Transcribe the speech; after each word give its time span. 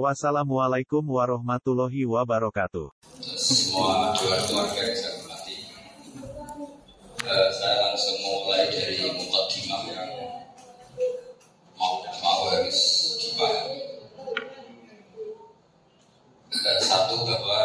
Wassalamualaikum 0.00 1.04
warahmatullahi 1.04 2.08
wabarakatuh. 2.08 2.88
semua 3.36 4.16
keluarga 4.16 4.80
yang 4.88 4.96
saya 4.96 5.12
hormati. 5.20 5.56
Eh, 7.28 7.48
saya 7.52 7.76
langsung 7.92 8.16
mulai 8.24 8.72
dari 8.72 9.04
mukadimah 9.12 9.82
yang 9.92 10.12
mau 11.76 12.00
mau 12.08 12.40
harus 12.48 12.78
dipahami. 13.20 13.80
Satu 16.80 17.28
bahwa 17.28 17.60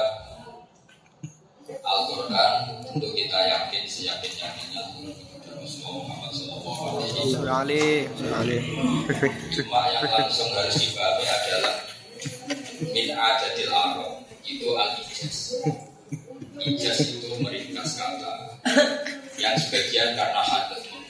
Al-Quran 1.64 2.54
tentu 2.92 3.08
kita 3.16 3.40
yakin 3.40 3.84
seyakin 3.88 4.34
yakinnya 4.36 4.84
Muhammad 5.80 6.36
Ali. 8.36 8.60
Cuma 9.56 9.80
yang 9.96 10.04
langsung 10.12 10.52
harus 10.52 10.76
dipahami 10.76 11.24
adalah 11.24 11.88
min 12.82 13.08
ajadil 13.14 13.74
arab 13.74 14.22
itu 14.46 14.68
al 14.78 14.92
ijaz. 15.02 15.58
Ijaz 16.58 16.98
itu 17.06 17.28
meringkas 17.42 17.98
kata 17.98 18.34
yang 19.38 19.56
sebagian 19.58 20.18
karena 20.18 20.42
membuang. 20.42 21.06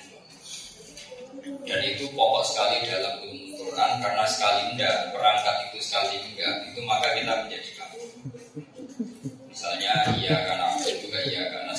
Dan 1.67 1.79
itu 1.83 2.11
pokok 2.11 2.43
sekali 2.43 2.83
dalam 2.87 3.23
ilmu 3.23 3.55
Quran 3.55 3.91
karena 4.03 4.23
sekali 4.27 4.61
enggak 4.75 5.15
perangkat 5.15 5.55
itu 5.71 5.79
sekali 5.83 6.15
enggak 6.19 6.53
itu 6.71 6.79
maka 6.83 7.07
kita 7.15 7.33
menjadi 7.43 7.69
kafir. 7.75 8.07
Misalnya 9.47 9.91
iya 10.19 10.35
karena 10.47 10.65
itu 10.83 11.07
juga 11.07 11.19
iya 11.23 11.43
karena 11.51 11.73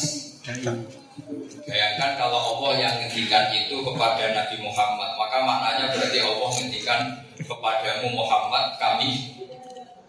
Bayangkan 1.69 2.17
kalau 2.17 2.41
Allah 2.57 2.73
yang 2.81 2.95
ngendikan 3.05 3.53
itu 3.53 3.77
kepada 3.85 4.25
Nabi 4.33 4.57
Muhammad, 4.65 5.11
maka 5.21 5.45
maknanya 5.45 5.93
berarti 5.93 6.19
Allah 6.25 6.49
ngendikan 6.57 7.01
kepadamu 7.45 8.09
Muhammad 8.17 8.65
kami 8.81 9.37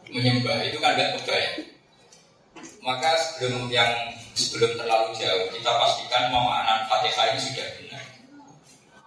menyembah 0.10 0.58
itu 0.66 0.78
kan 0.82 0.98
gak 0.98 1.22
kebayang. 1.22 1.58
Maka 2.80 3.10
sebelum 3.20 3.70
yang 3.70 3.92
sebelum 4.34 4.80
terlalu 4.80 5.12
jauh 5.20 5.48
kita 5.52 5.68
pastikan 5.68 6.32
pemaknaan 6.32 6.88
Fatihah 6.88 7.26
ini 7.36 7.40
sudah 7.44 7.68
benar. 7.78 8.06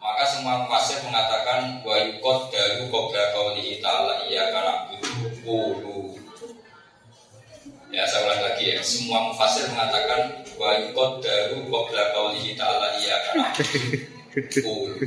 Maka 0.02 0.22
semua 0.28 0.54
mufassir 0.66 0.98
mengatakan 1.06 1.80
wa 1.86 1.94
yukot 1.94 2.50
daru 2.50 2.90
qabla 2.90 3.22
qaulihi 3.32 3.78
ta'ala 3.78 4.26
iya 4.26 4.50
karena 4.50 4.74
qulu. 5.46 6.18
Ya 7.92 8.02
saya 8.08 8.26
ulang 8.26 8.42
lagi 8.42 8.72
ya. 8.72 8.76
Semua 8.82 9.30
mufassir 9.30 9.70
mengatakan 9.70 10.42
wa 10.58 10.74
yukot 10.74 11.22
daru 11.22 11.64
qabla 11.70 12.02
qaulihi 12.12 12.58
ta'ala 12.58 12.98
iya 12.98 13.16
qulu. 14.58 15.00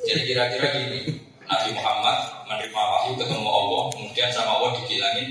Jadi 0.00 0.20
kira-kira 0.32 0.68
gini, 0.80 1.20
Nabi 1.50 1.74
Muhammad 1.74 2.16
menerima 2.46 2.78
wahyu 2.78 3.12
ketemu 3.18 3.48
Allah, 3.50 3.82
kemudian 3.90 4.30
sama 4.30 4.50
Allah 4.62 4.70
dibilangin 4.78 5.28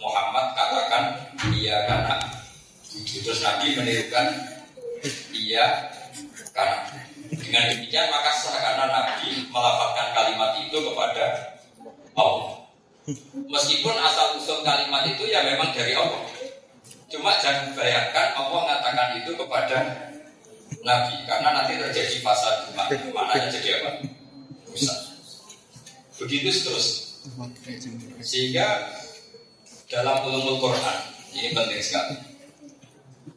Muhammad 0.00 0.56
katakan 0.56 1.04
iya 1.52 1.84
karena 1.84 2.16
terus 3.04 3.44
Nabi 3.44 3.76
menirukan 3.76 4.26
iya 5.34 5.92
karena 6.56 6.88
dengan 7.28 7.64
demikian 7.68 8.08
maka 8.08 8.32
karena 8.40 8.84
Nabi 8.88 9.28
melafalkan 9.52 10.08
kalimat 10.16 10.50
itu 10.64 10.78
kepada 10.80 11.24
Allah. 12.16 12.64
Meskipun 13.48 13.94
asal 13.96 14.36
usul 14.36 14.60
kalimat 14.64 15.04
itu 15.08 15.24
ya 15.28 15.44
memang 15.44 15.72
dari 15.72 15.96
Allah. 15.96 16.24
Cuma 17.08 17.40
jangan 17.40 17.72
bayangkan 17.72 18.36
Allah 18.36 18.60
mengatakan 18.68 19.08
itu 19.16 19.32
kepada 19.32 19.78
Nabi 20.84 21.14
karena 21.24 21.48
nanti 21.56 21.80
terjadi 21.80 22.20
fasad 22.20 22.68
mana 22.76 23.48
jadi 23.48 23.80
apa? 23.80 23.90
Rusak. 24.68 25.07
Begitu 26.18 26.50
terus. 26.66 27.18
Sehingga 28.22 28.66
dalam 29.86 30.26
ulumul 30.26 30.58
Quran 30.58 30.98
ini 31.38 31.54
penting 31.54 31.82
sekali. 31.82 32.14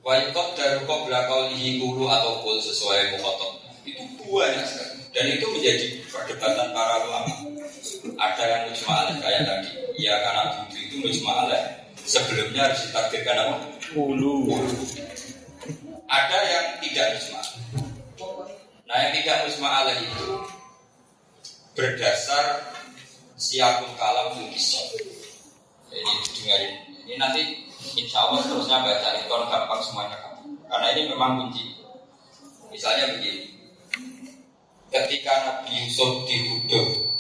Wa 0.02 0.18
yuqad 0.18 0.58
daru 0.58 0.82
qabla 0.90 1.30
qawlihi 1.30 1.78
qulu 1.78 2.10
atau 2.10 2.42
qul 2.42 2.58
sesuai 2.58 3.18
mukhatab. 3.18 3.52
Itu 3.86 4.02
banyak 4.26 4.66
sekali. 4.66 4.98
Dan 5.12 5.26
itu 5.38 5.46
menjadi 5.54 5.88
perdebatan 6.10 6.74
para 6.74 6.96
ulama. 7.06 7.36
Ada 8.18 8.44
yang 8.48 8.64
mujma'alah 8.72 9.16
kayak 9.22 9.42
tadi. 9.46 9.70
Ya 10.02 10.16
karena 10.26 10.44
budu 10.58 10.78
itu 10.82 10.96
mujma'alah. 11.06 11.62
Sebelumnya 12.02 12.66
harus 12.66 12.82
ditakdirkan 12.90 13.38
apa? 13.46 13.56
Ulu. 13.94 14.58
Ada 16.10 16.40
yang 16.50 16.66
tidak 16.82 17.08
mujma'alah. 17.20 17.56
Nah 18.90 18.98
yang 19.06 19.14
tidak 19.22 19.38
mujma'alah 19.46 19.96
itu 20.02 20.26
berdasar 21.76 22.74
siapun 23.40 23.92
kalam 23.96 24.38
bisa. 24.52 24.82
Ini 25.92 26.14
dengarin. 26.36 26.74
Ini 27.08 27.14
nanti 27.20 27.42
insya 28.00 28.30
Allah 28.30 28.46
terusnya 28.48 28.84
baca 28.84 29.10
ikon 29.24 29.44
gampang 29.50 29.82
semuanya. 29.84 30.18
Karena 30.72 30.88
ini 30.96 31.02
memang 31.12 31.32
kunci. 31.42 31.76
Misalnya 32.72 33.20
begini. 33.20 33.52
Ketika 34.92 35.34
Nabi 35.48 35.88
Yusuf 35.88 36.28
dituduh 36.28 37.16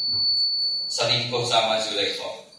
selingkuh 0.92 1.44
sama 1.48 1.80
Zulaikha, 1.80 2.52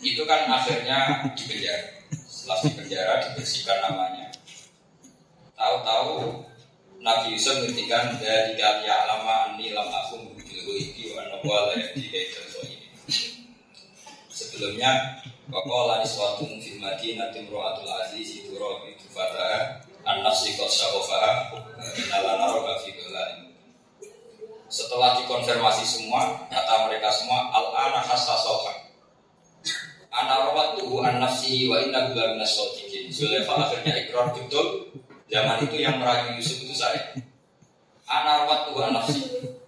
itu 0.00 0.24
kan 0.24 0.48
akhirnya 0.48 1.28
dipenjara. 1.36 2.00
Setelah 2.08 2.58
dipenjara 2.64 3.12
dibersihkan 3.28 3.78
namanya. 3.84 4.32
Tahu-tahu 5.52 6.44
Nabi 7.04 7.36
Yusuf 7.36 7.60
ngertikan 7.64 8.16
dari 8.16 8.56
ya 8.56 9.04
lama 9.08 9.56
ini 9.56 9.76
lam 9.76 9.88
aku 9.88 10.39
ghaibi 10.70 11.14
wa 11.14 11.22
nawala 11.26 11.74
yadi 11.74 12.02
ini. 12.06 12.86
Sebelumnya 14.30 15.20
Waqala 15.50 16.00
niswatun 16.00 16.62
fil 16.62 16.78
madinah 16.78 17.34
timro'atul 17.34 17.90
aziz 17.90 18.40
itu 18.40 18.54
robi 18.54 18.94
tufataha 18.96 19.82
An-nafsi 20.06 20.54
qad 20.54 20.70
syagofaha 20.70 21.50
Inala 21.98 22.38
naroga 22.38 22.78
fi 22.80 22.94
dhulalin 22.94 23.50
Setelah 24.70 25.18
dikonfirmasi 25.20 25.84
semua 25.84 26.46
Kata 26.48 26.86
mereka 26.86 27.10
semua 27.10 27.50
Al-ana 27.50 28.00
hassa 28.00 28.38
soha 28.38 28.72
Ana 30.14 30.48
rawatuhu 30.48 31.02
an-nafsihi 31.02 31.66
wa 31.66 31.82
inna 31.82 32.14
gula 32.14 32.38
minas 32.38 32.54
sotikin 32.54 33.10
Zulaifa 33.10 33.58
akhirnya 33.58 34.06
ikrar 34.06 34.30
betul 34.32 34.88
Zaman 35.30 35.62
itu 35.62 35.78
yang 35.78 36.02
merayu 36.02 36.42
Yusuf 36.42 36.66
itu 36.66 36.74
saya. 36.74 37.14
Ana 38.10 38.42
rawatuhu 38.42 38.82
an-nafsihi 38.82 39.59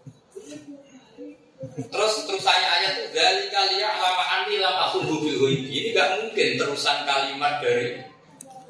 Terus 1.73 2.15
terusannya 2.29 2.69
ayat 2.69 2.93
itu 3.01 3.07
dari 3.17 3.49
kalian 3.49 3.97
lama 3.97 4.25
anti 4.29 4.61
lama 4.61 4.93
aku 4.93 5.09
mobil 5.09 5.49
Ini 5.49 5.97
nggak 5.97 6.09
mungkin 6.21 6.49
terusan 6.61 7.09
kalimat 7.09 7.65
dari 7.65 7.97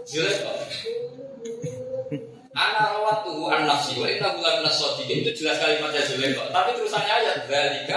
Zulaikha. 0.06 0.54
Ana 2.52 2.94
rawat 2.94 3.26
tuh 3.26 3.48
an 3.50 3.66
nafsi 3.66 3.98
wa 3.98 4.06
inna 4.06 4.38
bulan 4.38 4.62
nasodikin 4.62 5.26
itu 5.26 5.42
jelas 5.42 5.58
kalimatnya 5.58 6.06
Zulaikha. 6.06 6.46
Tapi 6.54 6.70
terusannya 6.78 7.10
ayat 7.10 7.36
dari 7.50 7.90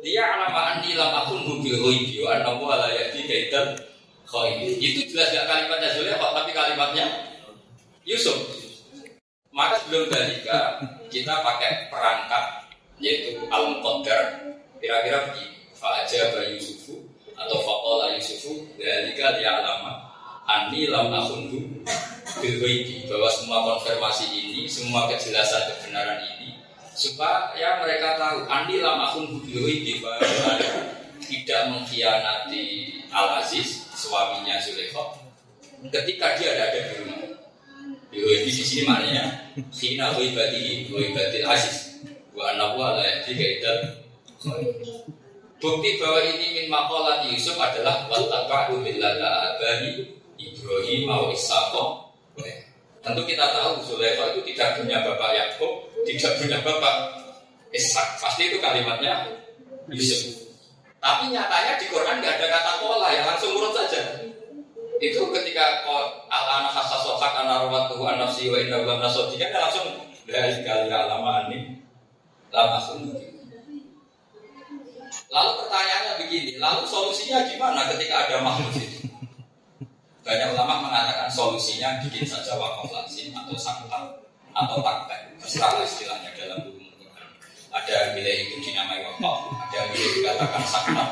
dia 0.00 0.24
lama 0.36 0.60
anti 0.76 0.92
lama 0.96 1.24
aku 1.24 1.40
mobil 1.40 1.80
ghaibi 1.80 2.20
wa 2.20 2.36
anna 2.36 2.52
la 2.56 2.88
yahdi 2.92 3.24
kaitan 3.24 3.72
Itu 4.60 5.00
jelas 5.16 5.32
gak 5.32 5.48
kalimatnya 5.48 5.96
Zulaikha 5.96 6.28
tapi 6.36 6.50
kalimatnya 6.52 7.06
Yusuf. 8.04 8.36
Maka 9.50 9.80
sebelum 9.80 10.12
dalika 10.12 10.78
kita 11.08 11.40
pakai 11.42 11.88
perangkat 11.88 12.69
al 13.50 13.82
qadar 13.82 14.22
kira-kira 14.80 15.30
begini. 15.30 15.60
Fajar 15.80 16.36
Yusufu 16.52 17.00
atau 17.32 17.56
faqala 17.64 18.12
Yusufu 18.12 18.68
dalika 18.76 19.32
alama 19.40 20.12
ani 20.44 20.92
lam 20.92 21.08
akhunhu 21.08 21.56
bil 22.44 22.56
bahwa 23.08 23.28
semua 23.32 23.58
konfirmasi 23.64 24.28
ini 24.28 24.68
semua 24.68 25.08
kejelasan 25.08 25.72
kebenaran 25.72 26.20
ini 26.36 26.60
supaya 26.92 27.80
mereka 27.80 28.20
tahu 28.20 28.44
ani 28.44 28.84
lam 28.84 29.00
akhunhu 29.00 29.40
bil 29.40 29.64
bahwa 30.04 30.20
tidak 31.24 31.62
mengkhianati 31.72 32.64
Al 33.08 33.40
Aziz 33.40 33.88
suaminya 33.96 34.60
Zulaikha 34.60 35.16
ketika 35.88 36.36
dia 36.36 36.60
ada, 36.60 36.76
di 36.76 36.92
rumah. 37.00 37.18
Di 38.12 38.52
sini 38.52 38.84
maknanya 38.84 39.54
Hina 39.72 40.12
ghaibatihi 40.12 40.92
ghaibatil 40.92 41.46
Aziz 41.48 41.89
Wa 42.40 42.56
anahu 42.56 42.80
ala 42.80 43.04
yahdi 43.04 43.36
kaidan 43.36 44.00
Bukti 45.60 46.00
bahwa 46.00 46.24
ini 46.24 46.56
min 46.56 46.66
makolat 46.72 47.28
Yusuf 47.28 47.60
adalah 47.60 48.08
Wattaba'u 48.08 48.80
millata 48.80 49.52
abani 49.52 50.08
Ibrahim 50.40 51.04
wa 51.04 51.28
Ishaqo 51.28 51.84
wa 52.40 52.52
Tentu 53.04 53.22
kita 53.28 53.44
tahu 53.52 53.84
Zulaikha 53.84 54.32
itu 54.32 54.40
tidak 54.52 54.76
punya 54.80 55.00
bapak 55.04 55.32
Yakub, 55.36 55.84
tidak 56.08 56.36
punya 56.40 56.64
bapak 56.64 57.12
Ishak. 57.76 58.16
Pasti 58.16 58.48
itu 58.48 58.56
kalimatnya 58.56 59.28
Yusuf. 59.92 60.48
Tapi 61.00 61.32
nyatanya 61.32 61.76
di 61.76 61.92
Quran 61.92 62.24
nggak 62.24 62.40
ada 62.40 62.46
kata 62.48 62.72
pola 62.80 63.08
ya 63.12 63.24
langsung 63.28 63.52
urut 63.52 63.76
saja. 63.76 64.20
Itu 65.00 65.28
ketika 65.32 65.84
al 66.28 66.44
anak 66.60 66.72
hasasohak 66.72 67.36
anarwatuhu 67.40 68.04
anafsi 68.04 68.48
wa 68.48 68.56
inna 68.60 68.84
lam 68.84 69.00
nasodikan 69.00 69.52
langsung 69.52 70.08
dari 70.28 70.60
kali 70.60 70.92
alama 70.92 71.48
ini 71.48 71.79
lama 72.50 72.78
Lalu 75.30 75.50
pertanyaannya 75.62 76.14
begini, 76.26 76.52
lalu 76.58 76.82
solusinya 76.90 77.46
gimana 77.46 77.86
ketika 77.94 78.26
ada 78.26 78.42
makhluk 78.42 78.74
itu? 78.74 79.06
Banyak 80.26 80.58
ulama 80.58 80.90
mengatakan 80.90 81.30
solusinya 81.30 82.02
bikin 82.02 82.26
saja 82.26 82.58
wakaf 82.58 82.90
lazim 82.90 83.30
atau 83.30 83.54
sakta 83.54 84.18
atau 84.50 84.76
taktek, 84.82 85.38
terserah 85.38 85.78
istilahnya 85.86 86.34
dalam 86.34 86.66
buku 86.66 86.82
Ada 87.70 88.18
yang 88.18 88.18
itu 88.18 88.58
dinamai 88.58 89.06
wakaf, 89.06 89.38
ada 89.54 89.76
yang 89.86 89.90
dikatakan 89.94 90.64
sakta, 90.66 91.04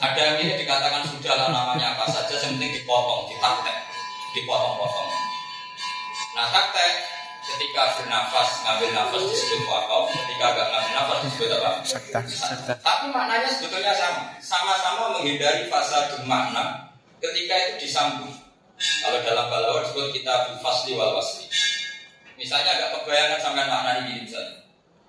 ada 0.00 0.20
yang 0.24 0.34
milih 0.40 0.56
dikatakan 0.64 1.04
sudahlah 1.04 1.52
namanya 1.52 1.92
apa 2.00 2.08
saja, 2.08 2.40
yang 2.40 2.56
penting 2.56 2.72
dipotong, 2.80 3.28
ditaktek, 3.28 3.76
dipotong-potong. 4.32 5.08
Nah 6.32 6.48
taktek 6.48 6.92
ketika 7.44 7.82
bernafas 8.00 8.48
ngambil 8.64 8.88
nafas 8.96 9.22
disebut 9.28 9.60
wakaf 9.68 10.04
ketika 10.08 10.46
gak 10.56 10.66
ngambil 10.72 10.92
nafas 10.96 11.18
disebut 11.28 11.50
apa 11.52 11.70
sakta 11.84 12.74
tapi 12.80 13.06
maknanya 13.12 13.48
sebetulnya 13.52 13.92
sama 13.92 14.22
sama-sama 14.40 15.20
menghindari 15.20 15.68
fase 15.68 16.16
makna 16.24 16.88
ketika 17.20 17.54
itu 17.68 17.84
disambung 17.84 18.32
kalau 19.04 19.18
dalam 19.20 19.46
balawa 19.52 19.84
disebut 19.84 20.16
kita 20.16 20.56
fasli 20.64 20.96
wal 20.96 21.20
wasli 21.20 21.46
misalnya 22.40 22.80
agak 22.80 22.88
kebayangan 23.00 23.40
sampai 23.40 23.64
makna 23.68 23.92
ini 24.04 24.24
misalnya 24.24 24.64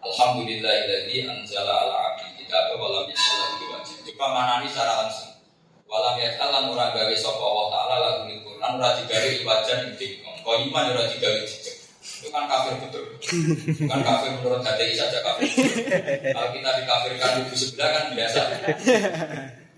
Alhamdulillahilladzi 0.05 1.25
anzala 1.25 1.73
ala 1.81 1.95
abdi 2.13 2.45
kita 2.45 2.77
wa 2.77 2.87
lam 2.93 3.09
yasal 3.09 3.41
wajib 3.73 3.97
coba 4.05 4.25
maknani 4.37 4.69
secara 4.69 4.93
langsung 5.01 5.33
walam 5.89 6.15
yaj'al 6.19 6.49
lan 6.51 6.65
ora 6.69 6.93
gawe 6.93 7.15
sapa 7.17 7.41
Allah 7.41 7.67
taala 7.73 7.95
lagu 8.01 8.21
ning 8.29 8.41
Quran 8.45 8.71
ora 8.77 8.89
digawe 9.01 9.31
wajan 9.47 9.79
ing 9.89 9.93
dikon 9.97 10.35
kok 10.45 10.55
iman 10.69 10.85
ora 10.93 11.03
digawe 11.09 11.39
itu 12.25 12.33
kan 12.33 12.49
kafir 12.49 12.73
betul. 12.81 13.05
Bukan 13.85 14.01
kafir 14.01 14.29
menurut 14.33 14.65
HTI 14.65 14.97
saja 14.97 15.21
kafir. 15.21 15.45
Kalau 16.33 16.49
kita 16.57 16.69
dikafirkan 16.81 17.31
ibu 17.45 17.53
sebelah 17.53 17.89
kan 17.93 18.03
biasa. 18.17 18.41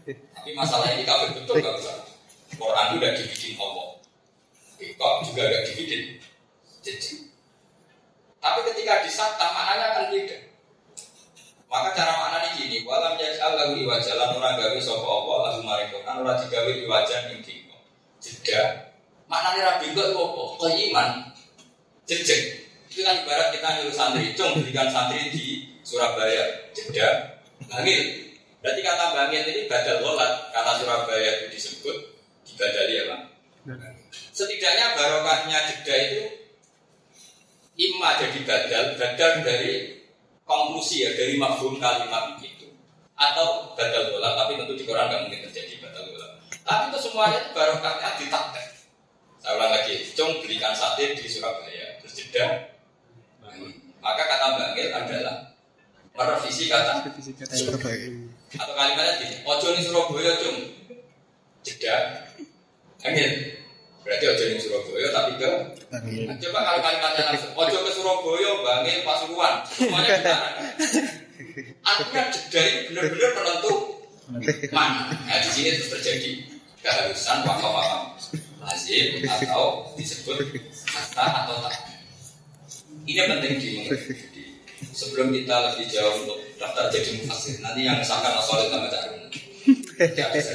Tapi 0.08 0.50
masalah 0.56 0.88
ini 0.96 1.04
kafir 1.04 1.36
betul 1.36 1.60
kalau 1.60 1.76
usah. 1.76 2.08
Quran 2.56 2.86
itu 2.88 2.96
udah 3.04 3.12
dibikin 3.20 3.54
Allah. 3.60 3.88
Kok 4.80 5.14
juga 5.28 5.42
udah 5.44 5.62
dibikin. 5.68 6.02
Jadi. 6.80 7.28
Tapi 8.40 8.60
ketika 8.72 9.04
disata 9.04 9.46
maknanya 9.52 9.88
kan 9.92 10.06
beda. 10.08 10.38
Maka 11.68 11.92
cara 11.92 12.16
maknanya 12.16 12.56
gini, 12.56 12.88
walam 12.88 13.20
yaj'al 13.20 13.60
lahu 13.60 13.76
iwajalan 13.76 14.40
orang 14.40 14.56
gawe 14.56 14.80
sapa 14.80 15.04
Allah 15.04 15.38
lalu 15.52 15.62
maring 15.68 15.92
kan 16.08 16.16
ora 16.24 16.40
digawe 16.40 16.72
iwajan 16.72 17.36
ing. 17.36 17.44
Jeda. 18.24 18.88
Maknane 19.28 19.60
ra 19.60 19.74
bengkok 19.84 20.08
apa? 20.16 20.44
Qayiman 20.64 21.10
jejek. 22.08 22.42
Itu 22.88 23.04
kan 23.04 23.20
ibarat 23.22 23.54
kita 23.54 23.68
nyuruh 23.78 23.94
santri, 23.94 24.34
cung 24.34 24.64
berikan 24.64 24.90
santri 24.90 25.30
di 25.30 25.68
Surabaya, 25.84 26.72
jeda, 26.74 27.38
bangil. 27.68 28.02
Berarti 28.64 28.82
kata 28.82 29.06
bangil 29.14 29.44
ini 29.44 29.62
badal 29.70 30.02
lolat, 30.02 30.50
kata 30.50 30.82
Surabaya 30.82 31.30
itu 31.38 31.46
disebut 31.54 31.98
dibadali 32.48 33.06
apa? 33.06 33.18
Setidaknya 34.32 34.96
barokahnya 34.96 35.60
jeda 35.68 35.96
itu 36.10 36.24
imma 37.78 38.18
jadi 38.18 38.40
badal, 38.48 38.86
badal 38.98 39.32
dari 39.44 40.02
konklusi 40.48 41.06
ya, 41.06 41.12
dari 41.14 41.36
mafhum 41.38 41.78
kalimat 41.78 42.40
itu. 42.40 42.72
Atau 43.14 43.76
badal 43.76 44.16
lolat, 44.16 44.34
tapi 44.42 44.58
tentu 44.58 44.74
di 44.74 44.88
Quran 44.88 45.12
nggak 45.12 45.22
mungkin 45.28 45.42
terjadi 45.52 45.86
badal 45.86 46.04
lolat. 46.16 46.32
Tapi 46.64 46.84
itu 46.90 47.00
semuanya 47.04 47.52
barokahnya 47.54 48.16
ditaktek. 48.18 48.68
Saya 49.38 49.54
ulang 49.54 49.70
lagi, 49.70 50.02
cung 50.18 50.42
berikan 50.42 50.74
sate 50.74 51.14
di 51.14 51.30
Surabaya 51.30 51.97
jeda. 52.18 52.46
Maka 54.02 54.24
kata 54.26 54.48
bangil 54.58 54.88
adalah 54.90 55.54
merevisi 56.18 56.66
kata. 56.66 57.06
Atau 58.58 58.74
kalimatnya 58.74 59.14
gini 59.22 59.36
ojo 59.46 59.68
nih 59.78 59.84
Surabaya 59.86 60.32
cung. 60.42 60.58
Jeda. 61.62 62.26
Angin 63.06 63.32
berarti 64.02 64.26
ojo 64.26 64.44
nih 64.50 64.60
Surabaya 64.64 65.08
tapi 65.14 65.32
ke 65.38 65.52
nah, 65.94 66.36
coba 66.40 66.60
kalau 66.64 66.80
kalimatnya 66.82 67.24
langsung 67.30 67.54
ojo 67.54 67.78
ke 67.86 67.92
Surabaya 67.94 68.50
bangil 68.66 68.98
Pasuruan. 69.06 69.54
Semuanya 69.70 70.16
gimana 70.18 70.50
artinya 71.86 72.24
jeda 72.34 72.62
ini 72.66 72.80
benar-benar 72.92 73.32
penentu 73.36 73.74
mana? 74.74 75.12
Nah 75.12 75.38
di 75.40 75.50
sini 75.54 75.76
terus 75.80 75.92
terjadi 75.94 76.32
keharusan 76.84 77.38
wakaf-wakaf. 77.48 78.04
Lazim 78.68 79.24
atau 79.24 79.96
disebut 79.96 80.44
kata 80.84 81.24
atau 81.24 81.56
tak 81.64 81.76
ini 83.08 83.20
penting 83.24 83.56
dimengerti. 83.58 84.14
Sebelum 84.94 85.34
kita 85.34 85.56
lebih 85.74 85.90
jauh 85.90 86.22
untuk 86.22 86.38
daftar 86.62 86.94
jadi 86.94 87.18
mufassir, 87.18 87.58
nanti 87.66 87.82
yang 87.82 87.98
sangka 88.06 88.30
masalah 88.30 88.70
sama 88.70 88.88
cari 88.94 89.18
tidak 89.98 90.30
bisa. 90.38 90.54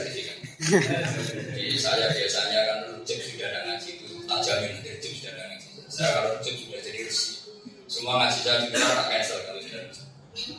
Jadi 1.58 1.75
saya 1.75 2.06
biasanya 2.14 2.60
kan 2.70 2.78
rujuk 2.94 3.19
sudah 3.19 3.50
ada 3.50 3.60
ngaji 3.66 3.99
itu 3.99 4.06
tak 4.31 4.38
jamin 4.46 4.78
nanti 4.78 4.88
rujuk 4.94 5.12
sudah 5.19 5.34
ada 5.34 5.43
ngaji. 5.50 5.66
Saya 5.90 6.08
kalau 6.14 6.31
rujuk 6.38 6.54
sudah 6.54 6.78
jadi 6.78 7.00
resi. 7.02 7.43
Semua 7.90 8.22
ngaji 8.22 8.38
saya 8.46 8.56
juga 8.62 8.78
tak 8.78 9.06
cancel 9.10 9.38
kalau 9.43 9.58
sudah 9.58 9.82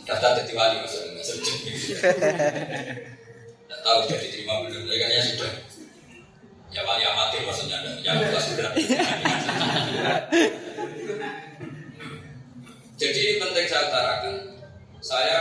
daftar 0.04 0.32
jadi 0.44 0.54
wali 0.60 0.76
masalah 0.84 1.08
nggak 1.08 1.24
rujuk. 1.24 1.56
Tidak 3.64 3.80
tahu 3.80 4.00
sudah 4.06 4.20
diterima 4.20 4.54
belum, 4.68 4.84
tapi 4.92 4.98
kayaknya 5.00 5.24
sudah. 5.24 5.52
Ya 6.74 6.82
wali 6.84 7.04
amatir 7.06 7.42
maksudnya, 7.48 7.78
yang 8.04 8.18
kelas 8.20 8.46
sudah. 8.50 8.70
Jadi 13.04 13.36
penting 13.36 13.68
saya 13.68 13.92
utarakan. 13.92 14.36
Saya 15.04 15.40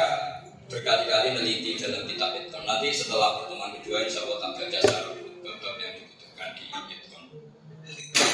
berkali-kali 0.66 1.30
meneliti 1.30 1.78
dalam 1.78 2.02
kitab 2.10 2.34
itu. 2.34 2.50
Nanti 2.50 2.90
setelah 2.90 3.38
pertemuan 3.38 3.70
kedua 3.78 4.02
insya 4.02 4.26
Allah 4.26 4.42
tak 4.42 4.50
baca 4.58 4.78
secara 4.82 5.14
bab 5.14 5.76
yang 5.78 5.94
dibutuhkan 5.94 6.48
di 6.58 6.64
itu. 6.90 7.18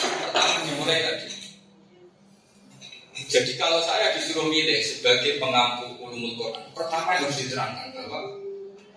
Pertama 0.01 0.55
dimulai 0.65 1.05
tadi. 1.05 1.29
Jadi 3.29 3.53
kalau 3.61 3.85
saya 3.85 4.17
disuruh 4.17 4.49
milih 4.49 4.81
sebagai 4.81 5.37
pengampu 5.37 6.01
ulumul 6.01 6.33
Quran, 6.41 6.65
pertama 6.73 7.21
yang 7.21 7.29
harus 7.29 7.45
diterangkan 7.45 7.93
bahwa 7.93 8.21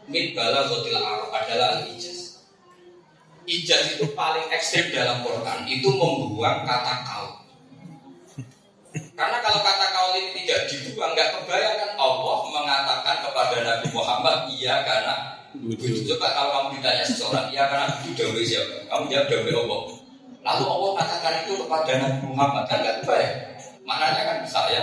min 0.07 0.31
bala 0.31 0.63
zotil 0.71 0.95
arab 0.95 1.27
adalah 1.27 1.83
al 1.83 1.91
ijaz. 1.91 2.39
Ijaz 3.43 3.99
itu 3.99 4.07
paling 4.15 4.47
ekstrim 4.55 4.95
dalam 4.95 5.27
Quran, 5.27 5.67
itu 5.67 5.91
membuang 5.91 6.63
kata 6.63 7.03
kau. 7.03 7.27
Karena 8.91 9.37
kalau 9.39 9.59
kata 9.63 9.85
kaul 9.93 10.00
ini 10.21 10.45
tidak 10.45 10.69
dibuang, 10.69 11.17
nggak 11.17 11.29
kebayangkan 11.41 11.91
Allah 11.97 12.37
mengatakan 12.53 13.15
kepada 13.25 13.57
Nabi 13.65 13.87
Muhammad, 13.89 14.37
iya 14.53 14.85
karena 14.85 15.41
Budu. 15.51 16.07
Coba 16.07 16.31
kalau 16.31 16.51
kamu 16.55 16.79
ditanya 16.79 17.03
seseorang, 17.03 17.51
iya 17.51 17.67
karena 17.67 17.91
budu 17.99 18.15
dawe 18.15 18.39
siapa? 18.39 18.87
Kamu 18.87 19.03
jawab 19.11 19.27
dawe 19.27 19.51
Allah. 19.51 19.81
Lalu 20.41 20.63
Allah 20.63 20.91
katakan 21.03 21.33
itu 21.43 21.53
kepada 21.59 21.91
Nabi 21.99 22.19
Muhammad, 22.31 22.63
kan 22.71 22.77
nggak 22.79 22.97
kebayang. 23.03 23.35
Maknanya 23.83 24.21
kan 24.23 24.37
saya 24.47 24.81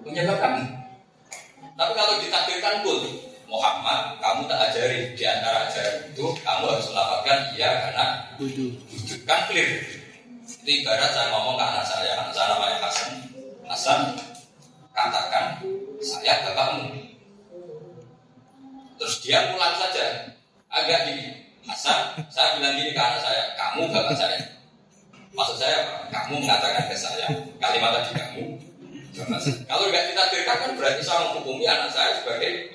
menyebabkan. 0.00 0.64
Tapi 1.76 1.92
kalau 1.92 2.14
ditakdirkan 2.24 2.80
pun, 2.80 3.00
Muhammad, 3.52 4.16
kamu 4.24 4.48
tak 4.48 4.72
ajari 4.72 5.12
di 5.12 5.24
antara 5.28 5.68
ajaran 5.68 6.08
itu, 6.08 6.26
kamu 6.40 6.64
harus 6.64 6.86
melakukan 6.88 7.38
iya 7.52 7.68
karena 7.84 8.06
budu. 8.40 8.66
Kan 9.28 9.44
clear. 9.52 9.68
Itu 10.48 10.70
ibarat 10.72 11.12
saya 11.12 11.36
ngomong 11.36 11.60
ke 11.60 11.64
anak 11.68 11.84
saya, 11.84 12.16
anak 12.16 12.32
saya 12.32 12.56
namanya 12.56 12.78
Hasan. 12.88 13.29
Hasan, 13.70 14.18
katakan 14.90 15.62
saya 16.02 16.42
bapakmu. 16.42 16.90
Terus 18.98 19.14
dia 19.22 19.46
pulang 19.54 19.78
saja, 19.78 20.26
agak 20.66 21.06
gini. 21.06 21.46
Hasan, 21.70 22.18
saya 22.26 22.58
bilang 22.58 22.74
gini 22.74 22.90
ke 22.90 22.98
anak 22.98 23.22
saya, 23.22 23.54
kamu 23.54 23.86
bapak 23.94 24.18
saya. 24.18 24.42
Maksud 25.30 25.56
saya? 25.62 25.86
Kamu 26.10 26.42
mengatakan 26.42 26.90
ke 26.90 26.98
saya, 26.98 27.30
kalimat 27.62 27.94
tadi 27.94 28.10
kamu. 28.18 28.42
Kalau 29.70 29.84
nggak 29.86 30.04
kita 30.10 30.22
berikan 30.34 30.56
kan 30.58 30.70
berarti 30.74 31.02
saya 31.06 31.30
menghukumi 31.30 31.66
anak 31.70 31.94
saya 31.94 32.10
sebagai 32.18 32.74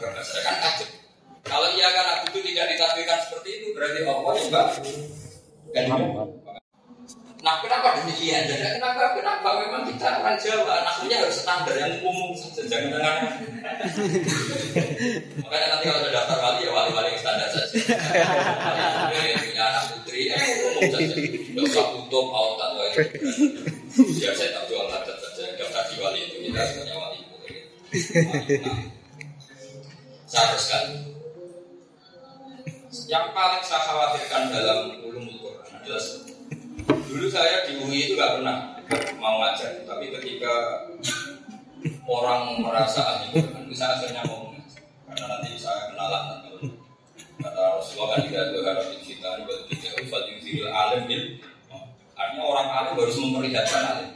bapak 0.00 0.24
saya 0.24 0.40
kan 0.48 0.56
kacau. 0.64 0.88
Kalau 1.44 1.68
iya 1.76 1.92
karena 1.92 2.24
itu 2.24 2.38
tidak 2.40 2.66
ditakdirkan 2.72 3.18
seperti 3.28 3.48
itu 3.60 3.66
berarti 3.76 4.00
Allah 4.08 4.32
juga 4.40 4.60
kan 5.72 5.84
Nah 7.42 7.58
kenapa 7.58 7.98
demikian? 7.98 8.46
Jadi 8.46 8.78
kenapa 8.78 9.18
kenapa 9.18 9.48
memang 9.66 9.82
kita 9.90 10.22
orang 10.22 10.38
Jawa 10.38 10.86
anaknya 10.86 11.26
harus 11.26 11.42
standar 11.42 11.74
yang 11.74 11.98
umum 12.06 12.30
saja 12.38 12.62
jangan 12.70 12.94
dengan 12.94 13.14
Makanya 15.42 15.66
nanti 15.74 15.84
kalau 15.90 15.98
sudah 16.06 16.12
daftar 16.14 16.38
wali 16.38 16.62
ya 16.62 16.70
wali-wali 16.70 17.08
yang 17.10 17.18
standar 17.18 17.48
saja. 17.50 17.98
punya 19.42 19.64
anak 19.74 19.84
putri 19.90 20.30
ya 20.30 20.38
umum 20.38 20.82
saja. 20.86 21.14
Tidak 21.18 21.62
usah 21.66 21.84
putri 21.90 22.06
kutub, 22.06 22.26
autat, 22.30 22.70
wah 22.78 22.86
itu. 22.94 23.26
Biar 24.22 24.32
saya 24.38 24.50
tak 24.54 24.64
jual 24.70 24.86
adat 24.86 25.16
saja. 25.18 25.42
Daftar 25.58 25.82
di 25.90 25.94
wali 25.98 26.20
itu 26.22 26.36
kita 26.46 26.62
sebenarnya 26.62 26.94
wali 26.94 27.18
saya 30.32 30.48
teruskan. 30.48 30.84
Yang 33.04 33.26
paling 33.36 33.62
saya 33.68 33.84
khawatirkan 33.84 34.42
dalam 34.48 34.78
ulumul 35.04 35.36
Quran 35.44 35.68
adalah 35.76 36.00
dulu 37.12 37.28
saya 37.28 37.68
di 37.68 37.76
UI 37.84 38.08
itu 38.08 38.12
nggak 38.16 38.40
pernah 38.40 38.56
mau 39.20 39.36
ngajar, 39.44 39.84
tapi 39.84 40.08
ketika 40.16 40.52
orang 42.08 42.56
merasa 42.64 43.28
itu 43.28 43.44
saya 43.76 44.00
akhirnya 44.00 44.24
mau. 44.24 44.50
Karena 45.12 45.28
nanti 45.28 45.60
saya 45.60 45.92
kenalan 45.92 46.42
kata 47.42 47.60
Rasulullah 47.78 48.16
kan 48.16 48.20
tidak 48.30 48.54
ada 48.54 48.82
kita 49.02 49.28
ini 49.34 49.42
buat 49.44 49.60
kita 49.66 49.88
ufat 50.06 50.22
yuzil 50.30 50.70
alim 50.70 51.02
bil 51.10 51.22
artinya 52.14 52.44
orang 52.46 52.66
alim 52.70 52.94
harus 52.94 53.16
memperlihatkan 53.18 53.82
alim 53.82 54.10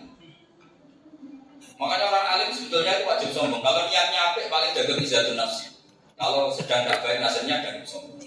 makanya 1.76 2.05
orang 2.09 2.26
alim 2.38 2.49
sebetulnya 2.55 2.93
itu 3.03 3.05
wajib 3.05 3.31
sombong 3.35 3.61
kalau 3.61 3.83
niatnya 3.91 4.21
apik 4.33 4.47
paling 4.47 4.71
jaga 4.73 4.95
izatun 5.03 5.37
nafsi 5.37 5.75
kalau 6.17 6.49
sedang 6.55 6.87
tidak 6.87 7.03
baik 7.03 7.19
nasibnya 7.21 7.57
dan 7.61 7.83
sombong 7.83 8.23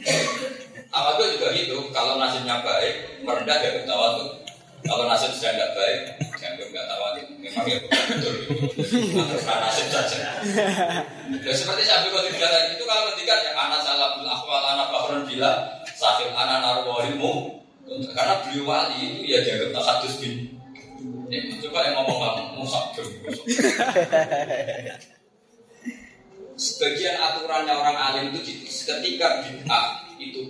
Tawaduk 0.90 1.38
juga 1.38 1.54
gitu, 1.54 1.78
kalau 1.94 2.18
nasibnya 2.18 2.66
baik, 2.66 3.22
merendah 3.22 3.62
ya 3.62 3.86
tawaduk. 3.86 4.39
Kalau 4.80 5.04
nasib 5.12 5.32
sedang 5.36 5.60
tidak 5.60 5.72
baik, 5.76 6.00
jangan 6.40 6.56
nggak 6.72 6.86
tawaduk. 6.88 7.26
Memang 7.40 7.66
ya 7.68 7.78
betul. 7.84 8.36
Terserah 8.80 9.60
nasib 9.60 9.88
saja. 9.92 10.20
Ya 11.30 11.52
seperti 11.54 11.84
Syafi'i 11.84 12.10
kalau 12.16 12.32
bilang 12.32 12.66
itu 12.72 12.84
kalau 12.88 13.04
ketika 13.14 13.34
ya 13.44 13.52
anak 13.60 13.80
salah 13.84 14.16
bil 14.16 14.28
akhwal 14.28 14.64
anak 14.64 14.88
bahrun 14.90 15.22
bila 15.28 15.52
sahil 15.94 16.32
anak 16.32 16.58
narwahilmu 16.64 17.60
karena 18.16 18.34
beliau 18.46 18.64
wali 18.70 18.98
itu 19.02 19.22
ya 19.28 19.40
dianggap 19.44 19.82
takadus 19.82 20.22
bin 20.22 20.60
Ya, 21.30 21.46
coba 21.62 21.86
yang 21.86 21.94
ngomong 22.02 22.18
kamu, 22.26 22.44
musak 22.58 22.86
Sebagian 26.58 27.16
aturannya 27.22 27.72
orang 27.72 27.96
alim 27.96 28.26
itu. 28.34 28.66
Ketika 28.66 29.46
bid'ah 29.46 30.10
itu 30.18 30.50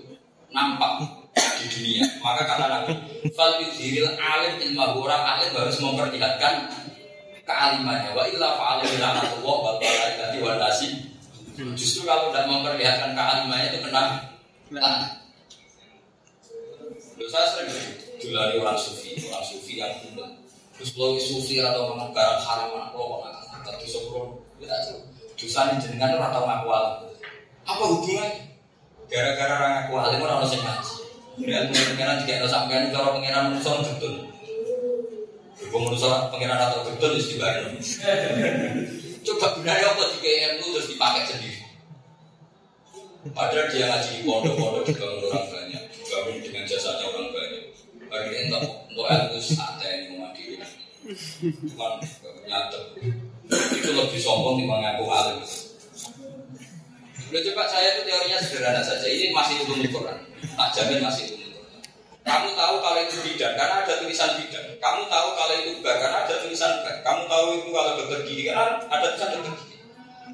nampak 0.49 1.18
di 1.59 1.67
dunia, 1.67 2.03
maka 2.23 2.47
kata 2.47 2.65
Nabi, 2.65 2.93
"Fal 3.35 3.59
yudhiril 3.59 4.15
alim 4.15 4.55
ilmu 4.63 5.03
orang 5.03 5.23
alim 5.37 5.51
harus 5.53 5.77
memperlihatkan 5.83 6.71
kealimannya. 7.49 8.09
Wa 8.13 8.23
illa 8.29 8.47
fa'alim 8.53 9.01
lanatullah 9.01 9.57
wal 9.65 9.77
malaikati 9.81 10.37
wal 10.45 10.57
nasi. 10.61 10.89
Justru 11.57 12.05
kalau 12.05 12.29
tidak 12.29 12.45
memperlihatkan 12.47 13.17
kealimannya 13.17 13.65
itu 13.73 13.79
kena. 13.89 14.03
Loh, 17.19 17.27
saya 17.27 17.45
sering 17.51 17.73
julali 18.21 18.55
orang 18.61 18.79
sufi, 18.79 19.17
orang 19.27 19.43
sufi 19.43 19.81
yang 19.81 19.91
benar. 20.13 20.29
Terus 20.79 20.95
kalau 20.95 21.19
sufi 21.19 21.59
atau 21.59 21.91
menggarap 21.91 22.39
haram, 22.47 22.71
anak 22.71 22.95
kalau 22.95 23.19
nggak 23.19 23.35
kata 23.51 23.71
dosa 23.83 23.99
kulo, 24.07 24.23
ya 24.63 24.71
dosa 25.35 25.59
ini 25.67 25.83
jenengan 25.83 26.15
orang 26.15 26.31
tahu 26.31 26.45
ngaku 26.47 26.67
alim. 26.71 26.95
Apa 27.67 27.83
hubungannya? 27.83 28.39
Gara-gara 29.09 29.55
orang 29.91 30.05
alim 30.07 30.19
orang 30.23 30.37
harus 30.39 30.55
ngaji. 30.55 30.95
Kemudian 31.39 31.71
pengiran 31.71 32.19
tiga 32.27 32.43
dosa 32.43 32.67
sampean 32.67 32.91
cara 32.91 33.15
pengiran 33.15 33.55
manusia 33.55 33.79
betul. 33.79 34.27
Berhubung 35.55 35.87
manusia 35.87 36.27
pengiran 36.27 36.59
atau 36.59 36.83
betul 36.83 37.15
harus 37.15 37.31
dibayar. 37.31 37.63
Coba 39.23 39.47
gunanya 39.55 39.87
apa 39.87 40.03
tiga 40.19 40.31
ilmu 40.51 40.65
terus 40.75 40.91
dipakai 40.91 41.23
sendiri. 41.31 41.63
Padahal 43.31 43.71
dia 43.71 43.87
ngaji 43.87 44.27
pondok-pondok 44.27 44.83
juga 44.83 45.05
orang 45.07 45.47
banyak, 45.47 45.83
gabung 46.07 46.39
dengan 46.43 46.63
jasanya 46.67 47.03
orang 47.07 47.31
banyak. 47.31 47.63
Hari 48.11 48.27
ini 48.35 48.51
untuk 48.51 48.75
ilmu 48.99 49.39
saatnya 49.39 49.87
ini 49.95 50.05
memadiri. 50.19 50.55
Cuman 51.71 52.03
nyata 52.51 52.79
itu 53.47 53.89
lebih 53.95 54.19
sombong 54.19 54.59
dibanding 54.59 54.91
aku 54.91 55.07
alim. 55.07 55.39
Udah 57.29 57.41
coba 57.45 57.63
saya 57.69 57.93
itu 57.93 58.09
teorinya 58.09 58.41
sederhana 58.41 58.81
saja. 58.81 59.05
Ini 59.05 59.29
masih 59.29 59.61
ulum 59.69 59.85
Quran. 59.85 60.17
Tak 60.57 60.69
jamin 60.73 60.97
masih 61.05 61.29
ulum 61.37 61.61
Quran. 61.61 61.77
Kamu 62.25 62.49
tahu 62.57 62.75
kalau 62.81 62.99
itu 63.05 63.21
bidan 63.21 63.53
karena 63.53 63.85
ada 63.85 63.93
tulisan 64.01 64.33
bidan. 64.41 64.65
Kamu 64.81 65.01
tahu 65.05 65.27
kalau 65.37 65.53
itu 65.61 65.77
bar 65.85 66.01
karena 66.01 66.25
ada 66.25 66.35
tulisan 66.41 66.81
bar. 66.81 66.95
Kamu 67.05 67.29
tahu 67.29 67.45
itu 67.61 67.69
kalau 67.69 67.91
dokter 68.01 68.19
gigi 68.25 68.49
karena 68.49 68.81
ada 68.89 69.13
tulisan 69.13 69.29
dokter 69.37 69.53
gigi. 69.61 69.77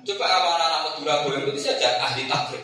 Coba 0.07 0.23
kalau 0.23 0.49
anak-anak 0.55 0.81
Madura 0.87 1.15
boleh 1.27 1.39
itu 1.51 1.59
saja 1.59 1.99
ahli 1.99 2.23
takrib. 2.31 2.63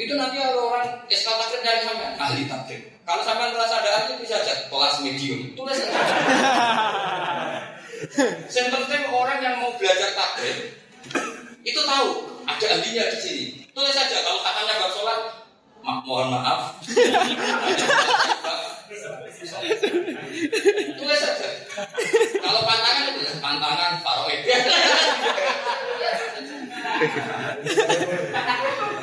Itu 0.00 0.16
nanti 0.16 0.40
kalau 0.40 0.72
orang 0.72 0.88
SK 1.12 1.28
takrib 1.28 1.60
dari 1.60 1.80
sampai 1.84 2.16
ahli 2.16 2.48
takrib. 2.48 2.80
Kalau 3.04 3.20
sampai 3.20 3.52
merasa 3.52 3.84
ada 3.84 3.90
ahli 4.00 4.16
bisa 4.16 4.40
aja 4.40 4.64
kelas 4.72 4.94
medium. 5.04 5.52
Tulis. 5.52 5.76
Yang 8.56 8.68
penting 8.72 9.02
orang 9.12 9.44
yang 9.44 9.60
mau 9.60 9.76
belajar 9.76 10.08
takrib 10.16 10.80
itu 11.60 11.80
tahu 11.84 12.08
ada 12.48 12.66
ahlinya 12.66 13.04
di 13.12 13.18
sini. 13.20 13.44
Tulis 13.70 13.94
saja 13.94 14.16
kalau 14.24 14.40
katanya 14.42 14.82
bab 14.82 14.90
sholat, 14.92 15.20
ma 15.84 16.00
mohon 16.02 16.28
maaf. 16.34 16.80
Tulis 20.98 21.20
saja. 21.20 21.48
Kalau 22.40 22.60
pantangan 22.66 23.04
itu 23.14 23.20
pantangan 23.38 23.92
faroid. 24.04 24.40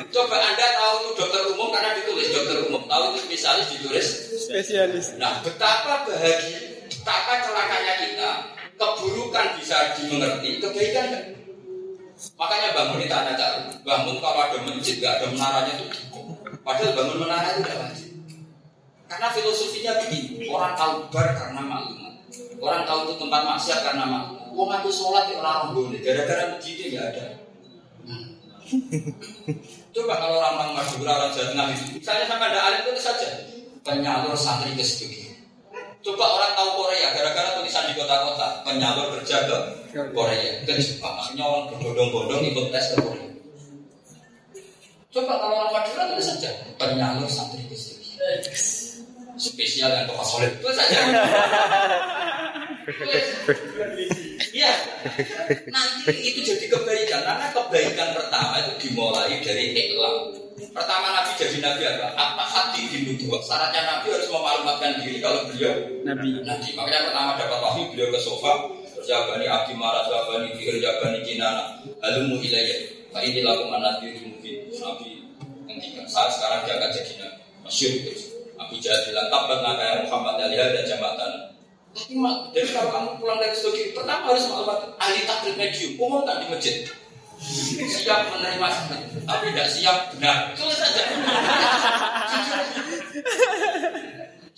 Coba 0.08 0.36
Anda 0.38 0.66
tahu 0.78 0.94
itu 1.02 1.10
dokter 1.18 1.42
umum 1.52 1.68
karena 1.74 1.90
ditulis 1.98 2.28
dokter 2.30 2.58
umum. 2.70 2.82
Tahu 2.86 3.02
itu 3.14 3.18
spesialis 3.26 3.66
ditulis 3.74 4.06
Spesialis. 4.48 5.06
Nah, 5.20 5.44
betapa 5.44 6.08
bahagia, 6.08 6.88
betapa 6.88 7.32
celakanya 7.44 7.94
kita, 8.00 8.30
keburukan 8.80 9.46
bisa 9.60 9.92
dimengerti, 9.98 10.56
kebaikan 10.56 11.04
kan? 11.12 11.24
Makanya 12.18 12.68
bangun 12.74 12.98
ditanya 12.98 13.32
cari, 13.38 13.78
bangun 13.86 14.18
kalau 14.18 14.42
ada 14.42 14.58
masjid 14.66 14.98
gak 14.98 15.22
ada 15.22 15.26
menaranya 15.30 15.72
itu 15.78 15.86
cukup. 15.94 16.34
Padahal 16.66 16.90
bangun 16.98 17.18
menara 17.22 17.54
itu 17.54 17.60
tidak 17.62 17.78
wajib. 17.86 18.10
Karena 19.06 19.28
filosofinya 19.30 19.92
begini, 20.02 20.50
orang 20.50 20.74
tahu 20.74 21.06
bar 21.14 21.30
karena 21.38 21.62
maklumat. 21.62 22.14
Orang 22.58 22.82
tahu 22.84 22.98
itu 23.06 23.14
tempat 23.22 23.42
maksiat 23.46 23.80
karena 23.86 24.04
maklumat. 24.04 24.50
Wong 24.50 24.70
aku 24.74 24.90
sholat 24.90 25.30
ya 25.30 25.38
orang 25.38 25.70
boleh, 25.70 26.02
gara-gara 26.02 26.58
masjidnya 26.58 26.86
nggak 26.90 27.06
ada. 27.14 27.24
Coba 29.94 30.14
kalau 30.18 30.36
orang-orang 30.42 30.70
Madura, 30.76 31.12
orang 31.22 31.72
itu, 31.72 32.02
misalnya 32.02 32.26
sama 32.26 32.50
ada 32.50 32.60
alim 32.66 32.82
itu 32.90 33.00
saja 33.00 33.28
penyalur 33.86 34.34
santri 34.34 34.74
ke. 34.74 34.84
Coba 35.98 36.24
orang 36.38 36.52
tahu 36.54 36.70
Korea, 36.84 37.10
gara-gara 37.10 37.58
tulisan 37.58 37.90
di 37.90 37.94
kota-kota, 37.98 38.62
penyalur 38.62 39.18
kerja 39.18 39.50
ke 39.50 39.56
Korea, 40.14 40.62
ke 40.62 40.72
Jepang. 40.78 41.18
Akhirnya 41.18 41.44
orang 41.44 41.74
berbondong-bondong 41.74 42.42
ikut 42.54 42.66
tes 42.70 42.94
ke 42.94 42.96
Korea. 43.02 43.28
Coba 45.08 45.32
kalau 45.40 45.54
orang 45.58 45.72
Madura 45.74 46.02
tulis 46.14 46.26
saja 46.30 46.50
penyalur 46.78 47.26
santri 47.26 47.66
studio. 47.74 48.22
Spesial 49.38 49.90
yang 49.94 50.06
kepas 50.10 50.26
solid 50.34 50.50
itu 50.54 50.70
saja. 50.74 50.98
Iya. 54.48 54.72
Nanti 55.68 56.14
itu 56.24 56.40
jadi 56.40 56.66
kebaikan 56.72 57.20
karena 57.20 57.46
kebaikan 57.52 58.08
pertama 58.16 58.54
itu 58.64 58.72
dimulai 58.88 59.36
dari 59.44 59.76
iklam. 59.76 60.32
Pertama 60.72 61.06
Nabi 61.14 61.30
jadi 61.38 61.58
Nabi 61.60 61.82
apa? 61.84 62.06
Apa 62.16 62.44
hati 62.48 62.88
di 62.90 63.14
dua. 63.20 63.38
Syaratnya 63.44 63.84
Nabi 63.84 64.10
harus 64.10 64.28
memaklumatkan 64.32 65.04
diri 65.04 65.20
kalau 65.20 65.46
beliau 65.52 65.74
Nabi. 66.02 66.42
Nabi. 66.42 66.68
Makanya 66.74 67.12
pertama 67.12 67.30
dapat 67.36 67.58
wahyu 67.60 67.82
beliau 67.92 68.08
ke 68.10 68.18
sofa. 68.18 68.52
Jabani 69.06 69.46
abdi 69.46 69.72
marah, 69.78 70.04
jabani 70.10 70.52
fikir, 70.58 70.82
jabani 70.82 71.22
kinana. 71.22 71.78
Halumu 72.02 72.40
ilayya. 72.42 72.88
Fa 73.12 73.20
ini 73.22 73.44
lakum 73.44 73.70
anadiri 73.70 74.24
mungkin. 74.26 74.56
Nabi 74.80 75.28
ngendikan 75.68 76.04
saat 76.08 76.34
sekarang 76.34 76.64
dia 76.64 76.74
akan 76.80 76.90
jadi 76.90 77.12
Nabi. 77.20 77.38
Masyur 77.68 77.92
terus. 78.08 78.22
Abu 78.58 78.74
Jahal 78.82 79.06
bilang 79.06 79.28
tabat 79.30 79.62
naga 79.62 80.02
Muhammad 80.02 80.34
Aliyah 80.50 80.74
dan 80.74 80.84
jambatan. 80.84 81.57
Tapi 81.98 82.14
mak, 82.14 82.54
jadi 82.54 82.70
kalau 82.78 82.94
kamu 82.94 83.10
pulang 83.18 83.42
dari 83.42 83.58
studi, 83.58 83.90
pertama 83.90 84.30
harus 84.30 84.46
maklumat 84.46 84.94
ahli 85.02 85.26
takrib 85.26 85.58
medium, 85.58 85.98
umumkan 85.98 86.38
di 86.38 86.46
masjid. 86.46 86.86
Siap 87.78 88.34
menerima 88.34 88.68
tapi 89.26 89.44
tidak 89.54 89.68
siap 89.70 90.14
benar. 90.14 90.54
Tulis 90.54 90.78
saja. 90.78 91.02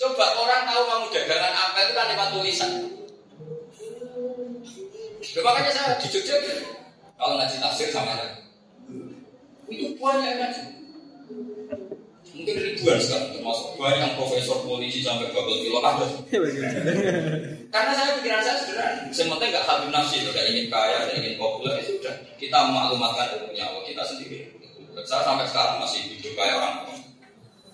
Coba 0.01 0.25
orang 0.37 0.65
tahu 0.65 0.83
kamu 0.89 1.07
dagangan 1.13 1.55
apa 1.57 1.77
itu 1.85 1.93
kan 1.93 2.07
lewat 2.09 2.29
tulisan. 2.33 2.71
Loh, 5.21 5.43
makanya 5.45 5.73
saya 5.77 6.01
di 6.01 6.09
Jogja 6.09 6.37
kalau 7.21 7.37
ngaji 7.37 7.57
tafsir 7.61 7.89
sama 7.93 8.17
ada. 8.17 8.49
Itu 9.69 9.97
banyak 10.01 10.41
ngaji. 10.41 10.80
Mungkin 12.41 12.57
ribuan 12.57 12.97
sekarang, 12.97 13.37
termasuk 13.37 13.77
banyak 13.77 14.17
profesor 14.17 14.65
polisi 14.65 15.05
sampai 15.05 15.29
babel 15.29 15.61
kilo 15.61 15.77
ada. 15.85 16.09
Karena 17.69 17.93
saya 17.93 18.17
pikiran 18.17 18.41
saya 18.41 18.57
sederhana. 18.65 19.13
Sementara 19.13 19.53
nggak 19.53 19.67
habib 19.69 19.93
nafsi, 19.93 20.25
tidak 20.25 20.49
ingin 20.49 20.73
kaya, 20.73 21.05
tidak 21.05 21.21
ingin 21.21 21.35
populer, 21.37 21.77
itu 21.85 22.01
sudah 22.01 22.17
kita 22.41 22.59
maklumatkan 22.73 23.37
ilmu 23.37 23.53
nyawa 23.53 23.85
kita 23.85 24.01
sendiri. 24.09 24.57
Saya 25.05 25.21
sampai 25.21 25.45
sekarang 25.45 25.85
masih 25.85 26.01
hidup 26.09 26.33
kayak 26.33 26.57
orang 26.57 26.77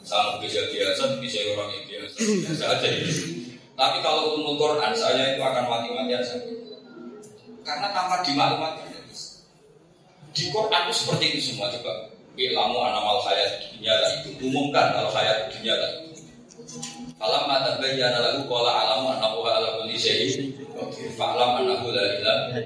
Sama 0.03 0.39
bisa 0.43 0.67
biasa, 0.71 1.19
bisa 1.23 1.39
orang 1.55 1.71
yang 1.71 1.85
biasa, 1.87 2.17
biasa 2.19 2.65
aja 2.79 2.89
ini. 2.91 3.11
Tapi 3.79 3.97
kalau 4.03 4.35
umum 4.35 4.59
Quran 4.59 4.95
saya 4.99 5.35
itu 5.39 5.43
akan 5.47 5.65
mati-matian 5.71 6.23
saja. 6.27 6.51
Karena 7.63 7.91
tanpa 7.95 8.23
dimaklumati 8.27 8.83
Di 10.35 10.51
Quran 10.51 10.83
itu 10.91 10.95
seperti 10.95 11.25
itu 11.35 11.41
semua 11.55 11.71
coba. 11.71 12.16
Ilamu 12.37 12.77
anamal 12.85 13.25
hayat 13.25 13.73
dunia 13.73 13.97
lah 13.97 14.11
itu 14.21 14.37
umumkan 14.45 14.93
kalau 14.93 15.09
hayat 15.09 15.49
dunia 15.49 15.73
lah 15.73 15.91
itu. 16.05 16.21
Falam 17.17 17.49
mata 17.49 17.81
bayyana 17.81 18.21
lahu 18.21 18.45
qala 18.45 18.71
alamu 18.77 19.17
annahu 19.17 19.41
ala 19.49 19.81
kulli 19.81 19.97
syai'in 19.97 20.53
Fa'lam 21.17 21.65
annahu 21.65 21.89
la 21.89 22.05
ilaha. 22.21 22.61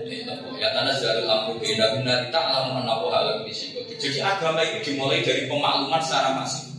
Ya 0.59 0.75
tanazzalul 0.75 1.31
amru 1.31 1.63
bainahum 1.63 2.03
la 2.03 2.27
ta'lamu 2.35 2.83
annahu 2.83 3.15
ala 3.15 3.47
syai'in 3.47 3.87
Jadi 3.95 4.19
agama 4.19 4.59
itu 4.67 4.91
dimulai 4.91 5.23
dari 5.23 5.47
pemakluman 5.47 6.03
secara 6.03 6.35
masif. 6.35 6.71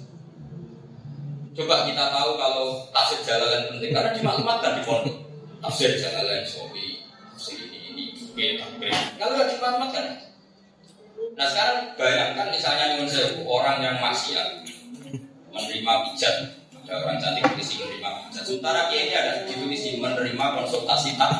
Coba 1.55 1.88
kita 1.88 2.12
tahu 2.12 2.39
kalau 2.39 2.67
tafsir 2.91 3.19
jalalan 3.27 3.71
penting 3.71 3.91
karena 3.91 4.12
dimaklumatkan 4.15 4.71
di 4.79 4.81
pondok. 4.88 5.15
Tafsir 5.63 5.95
jalalan 6.00 6.43
sobi, 6.48 7.03
tafsir 7.36 7.60
ini 7.60 7.91
ini, 7.91 8.03
ini. 8.36 8.91
Kalau 9.19 9.36
nggak 9.36 9.48
dimaklumatkan, 9.55 10.05
Nah 11.36 11.48
sekarang 11.48 11.96
bayangkan 11.96 12.48
misalnya 12.52 12.96
nyuwun 12.96 13.08
sewu 13.08 13.48
orang 13.48 13.80
yang 13.80 13.96
maksiat 14.04 14.68
menerima 15.52 15.94
pijat 16.12 16.36
ada 16.82 17.08
orang 17.08 17.18
cantik 17.24 17.44
polisi 17.48 17.80
menerima 17.80 18.10
pijat. 18.28 18.44
Sementara 18.44 18.92
dia 18.92 19.00
ini 19.08 19.14
ada 19.16 19.32
di 19.48 19.54
polisi 19.56 19.96
menerima 19.96 20.46
konsultasi 20.60 21.16
tak 21.16 21.32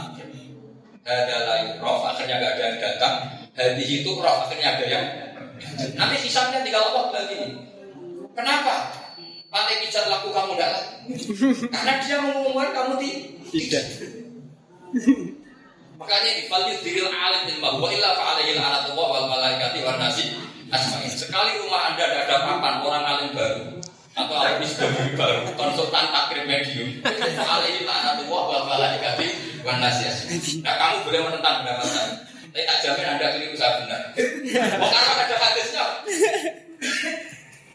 ada 1.02 1.38
lain 1.50 1.68
roh 1.82 2.06
akhirnya 2.08 2.40
gak 2.40 2.52
ada 2.56 2.64
yang 2.72 2.78
datang. 2.80 3.16
Hadis 3.52 3.90
itu 3.90 4.12
roh 4.16 4.48
akhirnya 4.48 4.80
ada 4.80 4.86
yang 4.88 5.06
nanti 6.00 6.16
hisapnya 6.24 6.64
tinggal 6.64 6.94
Allah 6.94 7.06
lagi. 7.12 7.40
Kenapa? 8.32 8.76
Pantai 9.52 9.84
pijat 9.84 10.08
laku 10.08 10.32
kamu 10.32 10.56
tidak 10.56 10.72
Karena 11.68 11.94
dia 12.00 12.18
mengumumkan 12.24 12.72
kamu 12.72 12.94
tidak. 13.52 13.86
Makanya 16.02 16.32
di 16.34 16.50
falyud 16.50 16.82
diril 16.82 17.14
alim 17.14 17.46
ilmah 17.54 17.78
wa 17.78 17.86
illa 17.94 18.18
fa'alayil 18.18 18.58
anatullah 18.58 19.06
wal 19.06 19.28
malaikati 19.30 19.86
wa 19.86 20.02
nasi 20.02 20.34
asma'in. 20.74 21.14
Sekali 21.14 21.62
rumah 21.62 21.94
Anda 21.94 22.10
ada 22.10 22.42
papan 22.42 22.82
orang 22.82 23.06
alim 23.06 23.30
baru 23.38 23.62
atau 24.18 24.34
alim 24.34 24.66
baru 24.66 24.98
baru 25.14 25.40
konsultan 25.54 26.10
takrim 26.10 26.50
medium 26.50 26.90
fa'alayil 27.06 27.86
anatullah 27.86 28.42
wal 28.50 28.66
malaikati 28.66 29.30
wa 29.62 29.78
nasi 29.78 30.10
asma'in. 30.10 30.66
Nah 30.66 30.74
kamu 30.82 31.06
boleh 31.06 31.20
menentang 31.22 31.56
pendapat 31.62 31.86
saya. 31.86 32.14
Tapi 32.52 32.66
tak 32.66 32.78
jamin 32.84 33.06
Anda 33.06 33.26
keliru 33.38 33.56
saya 33.56 33.72
benar. 33.86 34.02
Mau 34.82 34.90
karena 34.90 35.24
ada 35.24 35.36
hadisnya. 35.38 35.86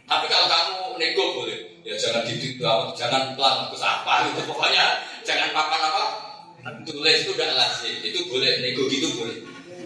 Tapi 0.04 0.24
kalau 0.28 0.46
kamu 0.50 1.00
nego 1.00 1.24
boleh, 1.32 1.58
ya 1.80 1.94
jangan 1.96 2.26
didik, 2.28 2.60
jangan 2.98 3.32
pelan, 3.38 3.70
terus 3.72 3.86
apa 3.86 4.28
gitu. 4.28 4.44
Pokoknya 4.50 5.00
jangan 5.24 5.48
papan 5.56 5.80
apa, 5.80 6.04
tulis 6.86 7.16
itu 7.26 7.30
udah 7.34 7.50
lazim, 7.54 7.94
itu 8.02 8.20
boleh, 8.30 8.62
nego 8.62 8.86
gitu 8.90 9.08
boleh. 9.18 9.38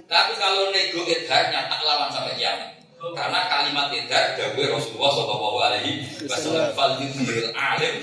Tapi 0.07 0.33
kalau 0.39 0.73
nego 0.75 1.05
idharnya 1.07 1.71
tak 1.71 1.81
lawan 1.85 2.11
sampai 2.11 2.37
kiamat. 2.37 2.71
Karena 3.01 3.49
kalimat 3.49 3.89
idhar 3.97 4.37
gawe 4.37 4.63
Rasulullah 4.77 5.13
Shallallahu 5.17 5.59
Alaihi 5.65 6.05
Wasallam 6.29 6.69
fal 6.77 7.01
alim 7.01 7.95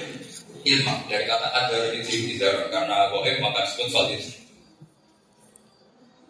ilmu 0.66 0.96
dari 1.06 1.24
kata 1.30 1.48
ada 1.54 1.80
ini 1.94 2.34
idhar 2.34 2.66
karena 2.74 3.06
goib 3.14 3.38
maka 3.38 3.62
disebut 3.62 3.94
fal 3.94 4.10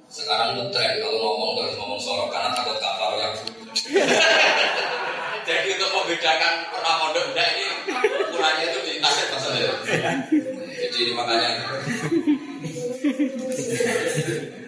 sekarang 0.07 0.55
itu 0.55 0.63
tren 0.71 1.03
kalau 1.03 1.19
ngomong 1.19 1.61
harus 1.61 1.75
ngomong 1.77 1.99
sorok 1.99 2.31
karena 2.31 2.55
takut 2.55 2.79
kafar 2.79 3.11
yang 3.19 3.33
Jadi 5.47 5.79
untuk 5.79 5.91
membedakan 5.95 6.53
pernah 6.75 6.93
mondok 6.99 7.25
enggak 7.31 7.49
ini 7.55 7.65
ukurannya 8.47 8.65
itu 8.71 8.79
di 8.87 8.93
nasib 9.03 9.27
maksudnya. 9.35 9.71
Jadi 10.87 11.11
makanya 11.11 11.51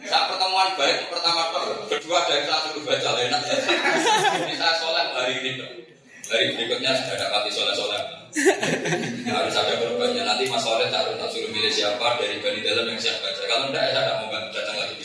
saat 0.03 0.25
pertemuan 0.27 0.69
baik 0.75 1.07
pertama 1.07 1.41
kedua 1.87 2.19
dari 2.27 2.43
satu 2.43 2.81
baca 2.83 3.09
enak 3.15 3.41
Ini 4.43 4.55
saya 4.57 4.73
soleh 4.81 5.05
hari 5.15 5.33
ini 5.39 5.51
Hari 6.27 6.45
berikutnya 6.59 6.91
sudah 6.91 7.15
ada 7.15 7.27
mati 7.31 7.49
soleh 7.55 7.73
soleh. 7.73 8.01
Harus 9.25 9.55
ada 9.57 9.73
korbannya. 9.81 10.21
Nanti 10.21 10.45
Mas 10.45 10.61
Soleh 10.61 10.85
tak 10.93 11.17
tak 11.17 11.29
suruh 11.33 11.49
milih 11.49 11.73
siapa 11.73 12.21
dari 12.21 12.37
bani 12.37 12.61
dalam 12.61 12.85
yang 12.85 12.99
siap 13.01 13.17
baca. 13.25 13.41
Kalau 13.49 13.73
enggak 13.73 13.89
ya 13.89 13.91
saya 13.97 14.03
tidak 14.05 14.17
mau 14.21 14.49
datang 14.53 14.77
lagi. 14.77 14.95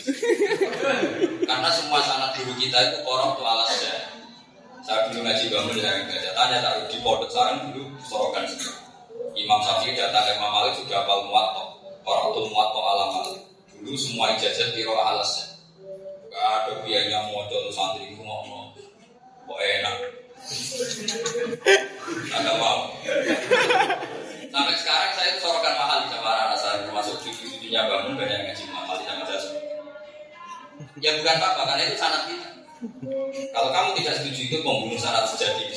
Karena 1.49 1.69
semua 1.73 1.99
sanat 2.05 2.37
guru 2.37 2.53
kita 2.61 2.77
itu 2.93 2.97
orang 3.09 3.33
pelalasnya. 3.41 3.95
Saya 4.85 5.09
dulu 5.09 5.25
ngaji 5.25 5.45
bangun 5.49 5.77
yang 5.81 6.05
baca 6.35 6.51
tanya 6.51 6.59
taruh 6.59 6.83
di 6.91 6.99
pondok 6.99 7.31
sarang 7.31 7.71
dulu 7.71 7.87
sorokan 8.03 8.43
Imam 9.39 9.59
Syafi'i 9.63 9.95
datang 9.95 10.27
ke 10.27 10.35
Imam 10.35 10.51
Malik 10.51 10.75
juga 10.83 11.07
apal 11.07 11.23
muatok. 11.31 11.79
Orang 12.03 12.35
tuh 12.35 12.43
muatok 12.51 12.83
alam 12.83 13.09
Malik. 13.15 13.39
Dulu 13.79 13.95
semua 13.95 14.35
ijazah 14.35 14.75
kiro 14.75 14.95
alasnya. 14.99 15.55
Gak 16.27 16.43
ada 16.43 16.71
biayanya 16.83 17.31
mau 17.31 17.47
contoh 17.47 17.71
santri 17.71 18.11
ngomong. 18.19 18.75
Kok 19.47 19.59
enak. 19.59 19.95
Anda 22.35 22.51
mau. 22.59 22.91
Sampai 24.51 24.75
sekarang 24.79 25.11
saya 25.15 25.27
itu 25.35 25.39
sorokan 25.39 25.75
mahal 25.79 26.03
sama 26.11 26.31
anak 26.47 26.59
saya, 26.59 26.83
termasuk 26.83 27.15
cucu-cucunya 27.23 27.87
bangun 27.91 28.19
banyak 28.19 28.39
ngaji 28.43 28.63
mahal 28.71 28.95
sama 29.03 29.23
jasa. 29.27 29.51
Ya 30.99 31.15
bukan 31.15 31.39
apa, 31.39 31.61
karena 31.63 31.83
itu 31.91 31.95
sanat 31.99 32.23
kita. 32.27 32.54
Kalau 33.55 33.69
kamu 33.71 33.89
tidak 34.03 34.13
setuju 34.19 34.41
itu 34.51 34.57
pembunuh 34.59 34.99
sanat 34.99 35.23
sejati. 35.31 35.63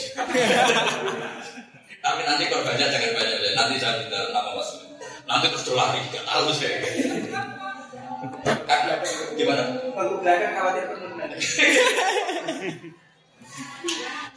Tapi 2.04 2.20
nanti 2.24 2.48
korbannya 2.48 2.86
jangan 2.88 3.10
banyak 3.14 3.38
Nanti 3.54 3.74
saya 3.78 4.02
minta 4.02 4.18
nama 4.34 4.50
mas. 4.54 4.70
Nanti 5.28 5.46
terus 5.52 5.76
lari, 5.76 6.00
gak 6.10 6.24
tahu 6.24 6.50
saya. 6.56 6.78
Karena 8.66 8.94
gimana? 9.36 9.62
Kalau 9.94 10.18
belakang 10.24 10.52
khawatir 10.56 10.84
penurunan. 10.90 11.30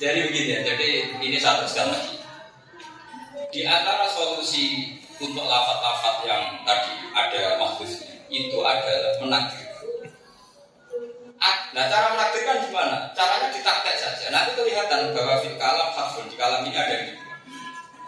Jadi 0.02 0.20
begini 0.26 0.58
ya, 0.58 0.60
jadi 0.66 0.90
ini 1.22 1.38
satu 1.38 1.62
sekali 1.70 1.94
lagi. 1.94 2.18
Di 3.54 3.62
antara 3.70 4.10
solusi 4.10 4.98
untuk 5.22 5.46
lafat-lafat 5.46 6.26
yang 6.26 6.58
tadi 6.66 7.06
ada 7.14 7.62
maksudnya 7.62 8.10
itu 8.34 8.58
adalah 8.66 9.14
menakdir. 9.22 9.71
Nah 11.72 11.88
cara 11.88 12.14
menakdirkan 12.14 12.68
gimana? 12.68 13.10
Caranya 13.16 13.48
ditaktek 13.50 13.96
saja. 13.96 14.28
Nanti 14.28 14.52
kelihatan 14.60 15.16
bahwa 15.16 15.40
di 15.40 15.50
kalam 15.56 15.90
harfun 15.96 16.28
di 16.28 16.36
kalam 16.36 16.68
ini 16.68 16.76
ada 16.76 16.94
yang. 17.00 17.16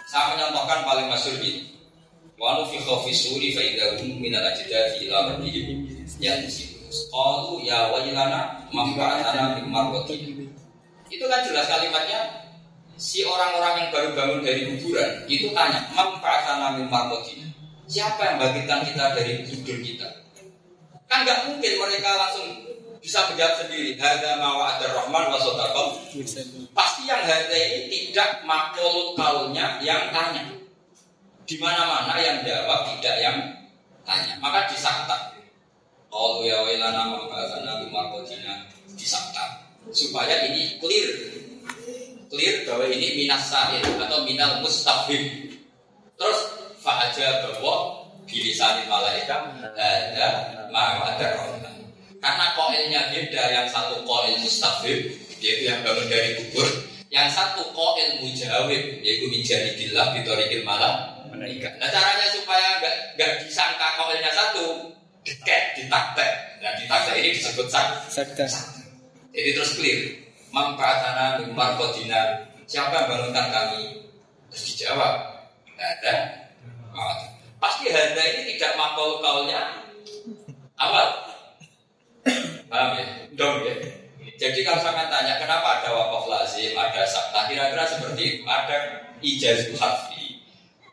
Saya 0.03 0.35
mencontohkan 0.35 0.83
paling 0.83 1.07
masyhur 1.09 1.39
ini. 1.41 1.73
Walau 2.37 2.67
fi 2.67 2.77
khofi 2.83 3.15
suri 3.15 3.55
fa 3.55 3.63
idahum 3.63 4.19
minal 4.19 4.43
ajdadi 4.43 5.07
ila 5.07 5.31
rabbihim 5.31 5.87
yansilus. 6.19 7.07
Qalu 7.09 7.63
ya 7.65 7.89
wailana 7.89 8.67
mamba'atana 8.69 9.57
min 9.57 9.71
marwati 9.71 10.43
itu 11.13 11.25
kan 11.29 11.45
jelas 11.45 11.69
kalimatnya 11.69 12.19
si 12.97 13.21
orang-orang 13.21 13.85
yang 13.85 13.89
baru 13.93 14.09
bangun 14.17 14.41
dari 14.41 14.65
kuburan 14.65 15.29
itu 15.29 15.53
tanya 15.53 15.85
mempratana 15.93 16.73
min 16.81 16.89
siapa 17.85 18.21
yang 18.25 18.37
bangkitkan 18.41 18.81
kita 18.81 19.05
dari 19.13 19.45
tidur 19.45 19.77
kita 19.77 20.09
kan 21.05 21.21
nggak 21.21 21.53
mungkin 21.53 21.73
mereka 21.77 22.09
langsung 22.17 22.72
bisa 23.03 23.27
menjawab 23.27 23.67
sendiri. 23.67 23.99
Mawa 24.39 24.79
ada 24.79 24.95
rahman 24.95 25.27
wa 25.27 25.39
pasti 26.71 27.03
yang 27.03 27.19
ada 27.27 27.51
ini 27.51 28.09
tidak 28.09 28.47
makhluk 28.47 29.19
kaulnya 29.19 29.83
yang 29.83 30.07
tanya. 30.15 30.47
Di 31.43 31.59
mana-mana 31.59 32.15
yang 32.15 32.47
jawab 32.47 32.87
tidak 32.95 33.19
yang 33.19 33.37
tanya. 34.07 34.39
Maka 34.39 34.71
disakta. 34.71 35.35
Kalau 36.07 36.47
ya 36.47 36.63
wailana 36.63 37.11
mempratana 37.11 37.83
min 37.83 37.91
disakta. 38.95 39.67
Supaya 39.91 40.47
ini 40.47 40.79
clear. 40.79 41.11
Clear 42.31 42.55
bahwa 42.63 42.87
ini 42.87 43.19
minas 43.19 43.51
atau 43.51 44.23
minal 44.23 44.63
mustafim. 44.63 45.51
Terus 46.15 46.39
fa'aja 46.79 47.51
bahwa 47.51 48.07
bilisanin 48.23 48.87
malaikat 48.87 49.59
ada 49.75 50.27
ma'ada 50.71 51.27
karena 52.23 52.45
koilnya 52.55 53.01
beda 53.11 53.43
yang 53.51 53.67
satu 53.67 53.99
koil 54.07 54.39
mustafim 54.39 55.11
yaitu 55.43 55.67
yang 55.67 55.83
bangun 55.83 56.07
dari 56.07 56.39
kubur 56.39 56.65
yang 57.11 57.27
satu 57.27 57.67
koil 57.75 58.23
mujawib 58.23 59.03
yaitu 59.03 59.27
minjahidillah 59.27 60.15
bitorikil 60.15 60.63
malam 60.63 61.13
Nah 61.43 61.89
caranya 61.91 62.27
supaya 62.31 62.79
nggak 62.79 62.95
nggak 63.19 63.31
disangka 63.43 63.87
koilnya 63.99 64.31
satu 64.31 64.95
deket 65.27 65.75
ditaktek. 65.75 66.31
Nah 66.63 66.71
ditaktek 66.79 67.19
ini 67.19 67.35
disebut 67.35 67.67
sak. 67.67 68.05
Jadi 69.33 69.49
terus 69.51 69.75
clear. 69.75 69.99
Mangkatana 70.53 71.41
mimar 71.41 71.75
kodina. 71.81 72.45
Siapa 72.69 72.93
yang 72.93 73.07
bangunkan 73.09 73.47
kami? 73.49 73.83
Terus 74.53 74.63
dijawab. 74.71 75.13
Ada. 75.75 76.15
Pasti 77.57 77.89
harga 77.89 78.23
ini 78.23 78.55
tidak 78.55 78.77
makul 78.77 79.17
kaulnya 79.19 79.83
awal. 80.77 81.32
Paham 82.73 82.97
ya? 82.97 83.05
Dong 83.37 83.61
ya. 83.69 83.73
Jadi 84.41 84.65
kalau 84.65 84.81
saya 84.81 85.05
tanya 85.05 85.37
kenapa 85.37 85.77
ada 85.77 85.93
wakaf 85.93 86.25
lazim, 86.25 86.73
ada 86.73 87.05
sabta, 87.05 87.45
kira-kira 87.45 87.85
seperti 87.85 88.21
itu. 88.25 88.41
Ada 88.49 88.77
ijazah 89.21 89.77
harfi 89.77 90.41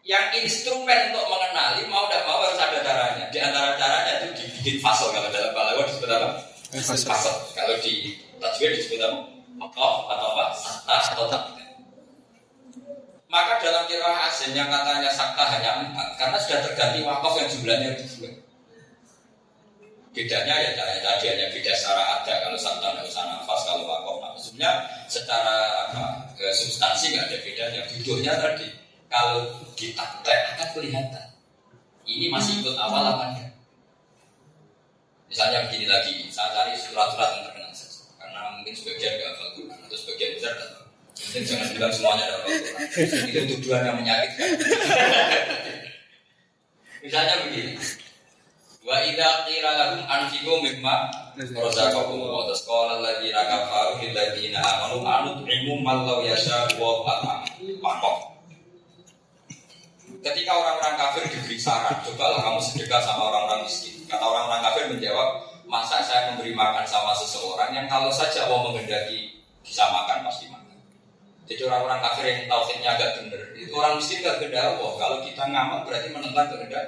Yang 0.05 0.45
instrumen 0.45 1.11
untuk 1.11 1.25
mengenali 1.33 1.89
mau 1.89 2.05
tidak 2.13 2.29
mau 2.29 2.45
harus 2.45 2.61
ada 2.61 2.85
caranya. 2.85 3.25
Di 3.33 3.39
antara 3.41 3.81
caranya 3.81 4.21
itu 4.21 4.45
dibikin 4.45 4.77
fasal 4.85 5.09
kalau 5.09 5.33
dalam 5.33 5.57
balaghah 5.57 5.89
disebut 5.89 6.11
apa? 6.13 6.29
Fasal. 6.85 7.37
Kalau 7.57 7.75
di 7.81 8.13
tajwid 8.37 8.77
disebut 8.77 9.01
apa? 9.01 9.19
Makof 9.57 9.97
atau 10.13 10.27
apa? 10.37 10.45
Sakta 10.57 10.95
atau 11.17 11.27
tak. 11.33 11.43
Maka 13.31 13.63
dalam 13.63 13.87
kira 13.87 14.11
asing 14.27 14.53
yang 14.53 14.67
katanya 14.67 15.09
sakta 15.15 15.47
hanya 15.47 15.87
empat 15.87 16.19
karena 16.19 16.37
sudah 16.43 16.61
terganti 16.67 17.07
wakof 17.07 17.39
yang 17.39 17.49
jumlahnya 17.49 17.95
dua. 17.95 18.31
Bedanya 20.11 20.55
ya 20.59 20.71
tadi 20.75 21.27
hanya 21.31 21.55
beda 21.55 21.71
secara 21.71 22.03
ada 22.19 22.33
kalau 22.43 22.59
sakta 22.59 22.91
tidak 22.91 23.07
usah 23.07 23.25
nafas 23.31 23.61
kalau 23.63 23.87
wakof 23.87 24.19
nah, 24.19 24.35
maksudnya 24.35 24.71
secara 25.07 25.87
apa 25.87 26.27
substansi 26.51 27.15
nggak 27.15 27.31
ada 27.31 27.39
bedanya. 27.47 27.81
Duduknya 27.95 28.33
tadi 28.35 28.67
kalau 29.07 29.47
ditaktek 29.79 30.59
akan 30.59 30.69
kelihatan. 30.75 31.27
Ini 32.11 32.27
masih 32.27 32.59
ikut 32.59 32.75
awal 32.75 33.07
apa 33.07 33.51
misalnya 35.31 35.71
begini 35.71 35.87
lagi 35.87 36.27
saya 36.27 36.51
cari 36.51 36.75
surat-surat 36.75 37.39
yang 37.39 37.45
terkenal 37.47 37.71
karena 38.19 38.41
mungkin 38.59 38.75
sebagian 38.75 39.15
nggak 39.15 39.31
hafal 39.31 39.49
Quran 39.55 39.79
atau 39.87 39.97
sebagian 40.03 40.31
besar 40.35 40.53
tidak 40.59 40.83
mungkin 41.15 41.43
jangan 41.47 41.69
bilang 41.71 41.93
semuanya 41.95 42.25
ada 42.27 42.37
Quran 42.43 42.61
itu 43.31 43.41
tuduhan 43.55 43.83
yang 43.87 43.97
menyakitkan. 44.03 44.49
Misalnya 47.07 47.35
begini 47.47 47.73
Wa 48.81 48.97
idza 49.05 49.45
qila 49.45 49.71
lahum 49.77 50.01
anfiqu 50.09 50.55
mimma 50.65 51.13
razaqakum 51.37 52.17
wa 52.17 52.49
tasqala 52.49 52.97
alladziina 52.97 53.45
kafaru 53.45 54.01
lil 54.01 54.17
ladziina 54.17 54.57
amanu 54.57 55.05
anut'imu 55.05 55.85
man 55.85 56.09
law 56.09 56.25
yasha 56.25 56.65
wa 56.81 57.05
at'am. 57.05 57.45
Pakok. 57.61 58.17
Ketika 60.25 60.53
orang-orang 60.53 60.97
kafir 60.97 61.29
diberi 61.29 61.61
saran, 61.61 61.97
cobalah 62.05 62.41
kamu 62.41 62.61
sedekah 62.61 63.01
sama 63.05 63.33
orang-orang 63.33 63.69
miskin. 63.69 64.01
Kata 64.09 64.25
orang-orang 64.25 64.65
kafir 64.65 64.85
menjawab, 64.93 65.29
masa 65.69 66.01
saya 66.01 66.33
memberi 66.33 66.53
makan 66.57 66.85
sama 66.85 67.13
seseorang 67.17 67.73
yang 67.73 67.85
kalau 67.89 68.09
saja 68.13 68.49
Allah 68.49 68.69
menghendaki 68.69 69.45
bisa 69.61 69.89
makan 69.93 70.25
pasti 70.25 70.49
makan. 70.49 70.77
Jadi 71.49 71.61
orang-orang 71.69 72.01
kafir 72.05 72.25
yang 72.33 72.41
tauhidnya 72.49 72.91
agak 72.97 73.11
benar, 73.21 73.43
itu 73.57 73.73
orang 73.73 73.97
miskin 73.97 74.25
gak 74.25 74.41
kehendak 74.41 74.77
Allah. 74.77 74.93
Kalau 74.97 75.19
kita 75.25 75.43
ngamal 75.49 75.79
berarti 75.89 76.09
menentang 76.13 76.49
kehendak 76.53 76.85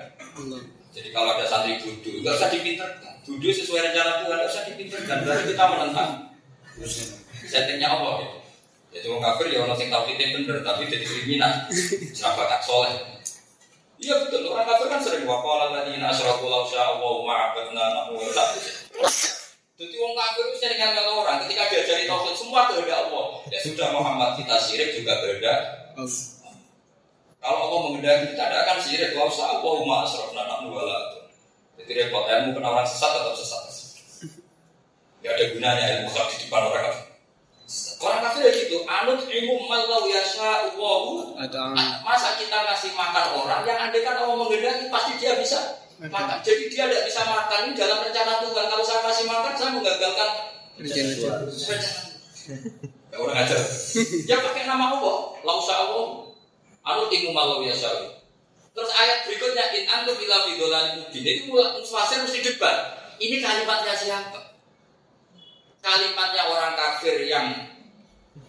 jadi 0.92 1.08
kalau 1.08 1.32
ada 1.32 1.48
santri 1.48 1.80
duduk, 1.80 2.20
nggak 2.20 2.36
usah 2.36 2.52
dipinterkan. 2.52 3.12
Duduk 3.24 3.48
sesuai 3.48 3.80
rencana 3.80 4.22
Tuhan, 4.22 4.36
nggak 4.36 4.52
usah 4.52 4.64
dipinterkan. 4.68 5.16
Berarti 5.24 5.44
kita 5.56 5.64
menentang 5.72 6.10
settingnya 7.48 7.88
Allah. 7.88 8.12
Gitu. 8.20 8.36
Jadi 8.92 9.06
orang 9.08 9.24
kafir 9.24 9.46
ya 9.56 9.58
orang 9.64 9.80
yang 9.80 9.88
tahu 9.88 10.04
kita 10.12 10.24
bener, 10.36 10.56
tapi 10.60 10.82
jadi 10.92 11.06
kriminal. 11.08 11.52
Sahabat 12.12 12.60
soleh. 12.60 12.92
Iya 14.02 14.20
betul, 14.28 14.52
orang 14.52 14.68
kafir 14.68 14.86
kan 14.92 15.00
sering 15.00 15.24
wakala 15.24 15.72
tadi 15.80 15.96
nasraku 15.96 16.44
lau 16.50 16.68
Allah 16.68 17.14
ma'abadna 17.24 17.84
nahu 17.96 18.20
Jadi 19.80 19.94
orang 19.96 20.16
kafir 20.20 20.44
itu 20.44 20.56
sering 20.60 20.76
kalau 20.76 21.24
orang 21.24 21.40
ketika 21.48 21.72
diajari 21.72 22.04
tauhid 22.04 22.36
semua 22.36 22.68
kehendak 22.68 23.08
Allah. 23.08 23.40
Ya 23.48 23.64
sudah 23.64 23.96
Muhammad 23.96 24.36
kita 24.36 24.60
syirik 24.60 24.92
juga 25.00 25.16
kehendak 25.24 25.58
kalau 27.42 27.58
Allah 27.66 27.80
mengendaki 27.90 28.24
kita 28.32 28.44
tidak 28.46 28.60
akan 28.62 28.78
sirik. 28.78 29.10
Kalau 29.18 29.26
saya 29.26 29.58
Allah 29.58 29.72
umma 29.82 30.06
asraf 30.06 30.30
nanak 30.30 30.62
wala. 30.70 31.26
Jadi 31.74 31.90
repot 31.98 32.30
ilmu 32.30 32.54
kena 32.54 32.68
orang 32.70 32.86
sesat 32.86 33.10
atau 33.18 33.34
sesat. 33.34 33.62
Ya 35.26 35.34
ada 35.34 35.50
gunanya 35.50 35.84
ilmu 35.98 36.14
hak 36.14 36.26
di 36.30 36.46
depan 36.46 36.70
orang 36.70 36.82
kafir. 36.86 37.06
Orang 37.98 38.20
kafir 38.22 38.42
ya 38.46 38.52
gitu. 38.54 38.76
Anut 38.86 39.26
ilmu 39.26 39.54
malau 39.66 40.06
yasa 40.06 40.70
Allahu. 40.70 41.34
Masa 42.06 42.38
kita 42.38 42.58
ngasih 42.62 42.94
makan 42.94 43.26
orang 43.34 43.66
yang 43.66 43.90
andai 43.90 44.06
kan 44.06 44.22
Allah 44.22 44.38
mengendaki 44.38 44.86
pasti 44.86 45.12
dia 45.18 45.34
bisa 45.34 45.82
makan. 45.98 46.38
Jadi 46.46 46.70
dia 46.70 46.86
tidak 46.86 47.10
bisa 47.10 47.26
makan 47.26 47.58
ini 47.66 47.74
dalam 47.74 48.06
rencana 48.06 48.38
Tuhan. 48.38 48.66
Kalau 48.70 48.84
saya 48.86 49.00
kasih 49.10 49.26
makan 49.26 49.52
saya 49.58 49.70
menggagalkan 49.74 50.30
rencana. 50.78 51.10
Ya 53.10 53.16
orang 53.18 53.36
ajar. 53.42 53.58
Ya 54.30 54.36
pakai 54.38 54.62
nama 54.70 54.94
Allah. 54.94 55.16
Lausa 55.42 55.74
Allah. 55.74 56.31
Anu 56.82 57.06
timu 57.06 57.30
malau 57.30 57.62
ya. 57.62 57.74
Terus 58.72 58.90
ayat 58.96 59.28
berikutnya 59.28 59.64
in 59.76 59.84
antum 59.84 60.16
bila 60.16 60.48
fidolan 60.48 60.96
mubin 60.98 61.24
itu 61.24 61.52
fasir 61.86 62.24
mesti 62.24 62.40
debat. 62.40 62.98
Ini 63.20 63.38
kalimatnya 63.38 63.94
siapa? 63.94 64.40
Kalimatnya 65.84 66.42
orang 66.48 66.74
kafir 66.74 67.22
yang 67.28 67.52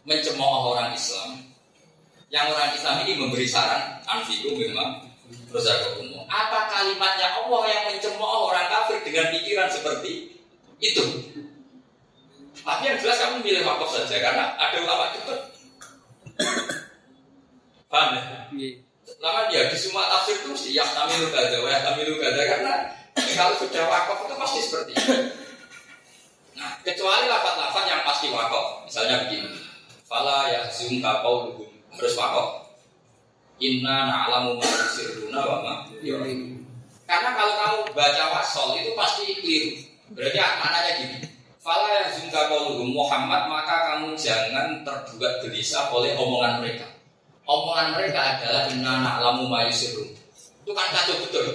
mencemooh 0.08 0.74
orang 0.74 0.96
Islam. 0.96 1.44
Yang 2.32 2.46
orang 2.58 2.70
Islam 2.74 2.96
ini 3.06 3.14
memberi 3.20 3.46
saran 3.46 4.02
anfiku 4.10 4.58
memang 4.58 5.06
umum. 6.02 6.26
Apa 6.26 6.72
kalimatnya 6.72 7.30
Allah 7.38 7.62
yang 7.70 7.84
mencemooh 7.94 8.50
orang 8.50 8.66
kafir 8.72 9.06
dengan 9.06 9.30
pikiran 9.30 9.70
seperti 9.70 10.34
itu? 10.82 11.04
Tapi 12.64 12.82
yang 12.88 12.98
jelas 12.98 13.20
kamu 13.20 13.44
milih 13.44 13.62
wakaf 13.68 13.92
saja 13.92 14.18
karena 14.24 14.56
ada 14.56 14.78
ulama 14.80 15.12
itu 15.12 15.36
Paham 17.94 18.18
ya? 18.18 18.22
Iya. 18.50 18.70
Lama 19.22 19.46
dia 19.54 19.70
di 19.70 19.78
semua 19.78 20.10
tafsir 20.10 20.42
itu 20.42 20.50
mesti 20.50 20.74
ya 20.74 20.82
tamilu 20.82 21.30
gada, 21.30 21.62
ya 21.62 21.80
tamilu 21.86 22.18
gada 22.18 22.42
karena 22.42 22.74
kalau 23.38 23.54
sudah 23.62 23.86
wakaf 23.86 24.26
itu 24.26 24.34
pasti 24.34 24.60
seperti 24.66 24.92
itu. 24.98 25.14
Nah, 26.58 26.82
kecuali 26.82 27.30
lafat-lafat 27.30 27.84
yang 27.86 28.02
pasti 28.02 28.34
wakaf. 28.34 28.90
Misalnya 28.90 29.30
begini. 29.30 29.62
Fala 30.10 30.50
ya 30.50 30.66
zum 30.74 30.98
kapau 31.06 31.54
harus 31.94 32.14
wakaf. 32.18 32.74
Inna 33.62 34.10
na'lamu 34.10 34.58
ma 34.58 34.66
yusirruna 34.66 35.42
wa 35.46 35.58
ma 35.62 35.74
Karena 37.04 37.30
kalau 37.38 37.54
kamu 37.62 37.78
baca 37.94 38.24
wasol 38.34 38.74
itu 38.82 38.98
pasti 38.98 39.38
keliru. 39.38 39.72
Berarti 40.18 40.38
maknanya 40.42 40.92
gini. 40.98 41.18
Fala 41.62 41.94
ya 41.94 42.10
zum 42.10 42.34
kapau 42.34 42.74
Muhammad 42.82 43.46
maka 43.46 43.76
kamu 43.94 44.18
jangan 44.18 44.82
terbuat 44.82 45.46
gelisah 45.46 45.94
oleh 45.94 46.18
omongan 46.18 46.58
mereka 46.58 46.93
omongan 47.48 47.96
mereka 47.96 48.20
adalah 48.40 48.68
inna 48.72 48.92
anak 49.04 49.16
lamu 49.20 49.48
mayusirun. 49.52 50.08
Itu 50.64 50.72
kan 50.72 50.88
kacau 50.92 51.20
betul. 51.28 51.48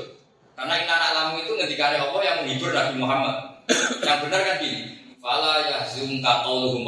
Karena 0.58 0.74
inna 0.84 0.94
anak 0.98 1.10
lamu 1.16 1.34
itu 1.44 1.52
ngendikane 1.56 1.96
Allah 2.00 2.22
yang 2.24 2.36
menghibur 2.44 2.70
Nabi 2.74 2.94
Muhammad. 2.98 3.36
yang 4.04 4.18
benar 4.24 4.40
kan 4.44 4.56
gini. 4.60 4.80
Fala 5.18 5.60
yahzunka 5.66 6.46
qauluhum 6.46 6.86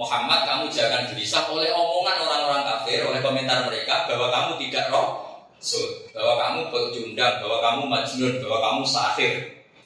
Muhammad 0.00 0.40
kamu 0.48 0.64
jangan 0.72 1.04
gelisah 1.12 1.50
oleh 1.50 1.68
omongan 1.76 2.24
orang-orang 2.24 2.62
kafir, 2.64 3.04
oleh 3.04 3.20
komentar 3.20 3.68
mereka 3.68 4.08
bahwa 4.08 4.32
kamu 4.32 4.50
tidak 4.64 4.88
roh, 4.88 5.28
bahwa 6.16 6.34
kamu 6.40 6.60
pecundang, 6.72 7.34
bahwa 7.44 7.58
kamu 7.60 7.82
majnun, 7.84 8.34
bahwa 8.40 8.58
kamu 8.64 8.82
sahir. 8.88 9.34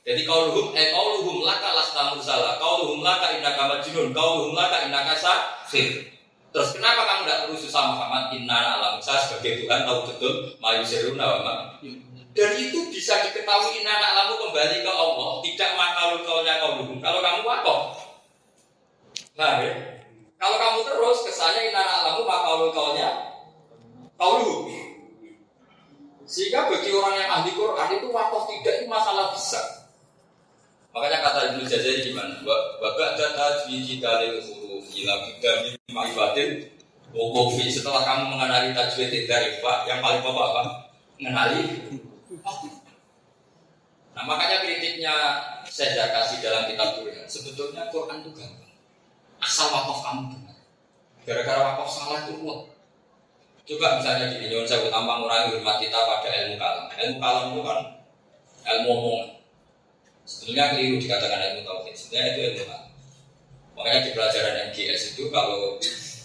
Jadi 0.05 0.23
kauluhum 0.29 0.77
eh 0.77 0.93
kauluhum 0.93 1.43
laka 1.43 1.73
lasta 1.73 2.13
mursala, 2.13 2.61
kauluhum 2.61 3.01
laka 3.01 3.33
innaka 3.35 3.65
majnun, 3.67 4.13
kauluhum 4.13 4.53
laka 4.55 4.87
innaka 4.87 5.17
sahir. 5.19 6.14
Terus 6.55 6.71
kenapa 6.71 7.03
kamu 7.03 7.21
tidak 7.27 7.41
perlu 7.43 7.59
susah 7.59 7.83
Muhammad? 7.91 8.31
Inna 8.31 8.79
alam 8.79 8.95
saya 9.03 9.27
sebagai 9.27 9.67
Tuhan 9.67 9.83
tahu 9.83 10.07
betul 10.07 10.55
mayu 10.63 10.87
seruna 10.87 11.43
Dan 12.31 12.51
itu 12.55 12.79
bisa 12.95 13.19
diketahui 13.27 13.83
inna 13.83 13.91
alamu 13.91 14.39
kembali 14.39 14.87
ke 14.87 14.91
Allah, 14.91 15.43
tidak 15.43 15.71
makalu 15.75 16.23
kaunya 16.23 16.63
kau 16.63 16.79
dulu. 16.79 16.95
Kalau 17.03 17.19
kamu 17.23 17.43
wakaf, 17.43 17.83
nah 19.35 19.63
ya. 19.63 19.71
Kalau 20.39 20.57
kamu 20.59 20.79
terus 20.87 21.19
kesannya 21.27 21.75
inna 21.75 21.83
alamu 21.83 22.23
makalu 22.23 22.71
kaunya 22.71 23.11
kau 24.15 24.39
dulu. 24.39 24.71
Sehingga 26.23 26.71
bagi 26.71 26.91
orang 26.95 27.19
yang 27.19 27.31
ahli 27.35 27.51
Quran 27.51 27.99
itu 27.99 28.09
wakaf 28.15 28.47
tidak 28.47 28.75
itu 28.79 28.87
masalah 28.87 29.35
besar. 29.35 29.91
Makanya 30.95 31.19
kata 31.19 31.41
Ibnu 31.55 31.67
Jazari 31.67 32.07
gimana? 32.07 32.39
Babak 32.79 33.19
data 33.19 33.67
di 33.67 33.83
kita 33.83 34.23
huruf 34.95 35.03
ila 35.03 35.15
bidami 35.27 35.71
ma'rifatin 35.91 36.51
Wokofi 37.15 37.71
setelah 37.71 38.03
kamu 38.03 38.35
mengenali 38.35 38.75
tajwid 38.75 39.31
dari 39.31 39.63
Pak, 39.63 39.87
yang 39.87 40.03
paling 40.03 40.19
pokok 40.19 40.51
apa? 40.51 40.63
Mengenali? 41.15 41.63
Nah 44.19 44.23
makanya 44.27 44.67
kritiknya 44.67 45.15
saya 45.63 46.11
kasih 46.11 46.43
dalam 46.43 46.67
kitab 46.67 46.99
Quran 46.99 47.23
Sebetulnya 47.31 47.87
Quran 47.95 48.19
itu 48.19 48.35
gampang. 48.35 48.75
Asal 49.39 49.71
wakaf 49.71 50.03
kamu 50.03 50.23
benar. 50.35 50.59
Gara-gara 51.23 51.61
wakaf 51.63 51.87
salah 51.87 52.27
itu 52.27 52.43
kuat. 52.43 52.67
Coba 53.63 54.03
misalnya 54.03 54.35
gini, 54.35 54.51
nyuwun 54.51 54.67
saya 54.67 54.91
tambah 54.91 55.15
mengurangi 55.15 55.55
hormat 55.55 55.77
kita 55.79 55.95
pada 55.95 56.29
ilmu 56.35 56.57
kalam. 56.59 56.85
Ilmu 56.99 57.19
kalam 57.23 57.45
itu 57.55 57.61
kan 57.63 57.79
ilmu 58.75 58.89
omongan. 58.91 59.29
Sebetulnya 60.27 60.75
keliru 60.75 60.99
dikatakan 60.99 61.41
ilmu 61.47 61.63
tauhid. 61.63 61.95
Sebenarnya 61.95 62.31
itu 62.35 62.41
ilmu 62.43 62.63
kalam 62.67 62.84
Makanya 63.75 64.01
di 64.07 64.11
pelajaran 64.15 64.55
MGS 64.71 65.19
itu 65.19 65.27
kalau 65.35 65.79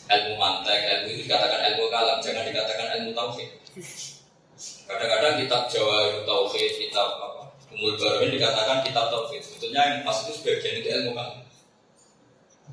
ilmu 0.09 0.33
mantek, 0.37 0.79
ilmu 0.85 1.07
itu 1.13 1.21
dikatakan 1.25 1.59
ilmu 1.73 1.85
kalam, 1.89 2.17
jangan 2.21 2.45
dikatakan 2.45 2.87
ilmu 3.01 3.11
tauhid. 3.13 3.49
Kadang-kadang 4.85 5.33
kitab 5.41 5.63
Jawa 5.69 6.25
tauhid, 6.25 6.71
kitab 6.77 7.09
apa, 7.17 7.49
umur 7.73 7.93
baru 7.97 8.25
ini 8.25 8.37
dikatakan 8.37 8.85
kitab 8.85 9.09
tauhid. 9.09 9.41
Sebetulnya 9.41 9.81
yang 9.81 9.99
pas 10.05 10.17
itu 10.25 10.31
sebagian 10.37 10.81
itu 10.81 10.89
ilmu 10.89 11.11
kalam. 11.17 11.41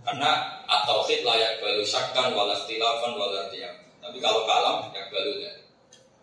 Karena 0.05 0.31
at-tauhid 0.69 1.25
layak 1.25 1.59
balu 1.61 1.83
syakkan, 1.83 2.37
walau 2.37 2.53
ikhtilafan, 2.53 3.17
walau 3.17 3.49
Tapi 4.01 4.19
kalau 4.21 4.45
kalam, 4.45 4.93
ya 4.93 5.03
balu 5.09 5.41
ya. 5.41 5.53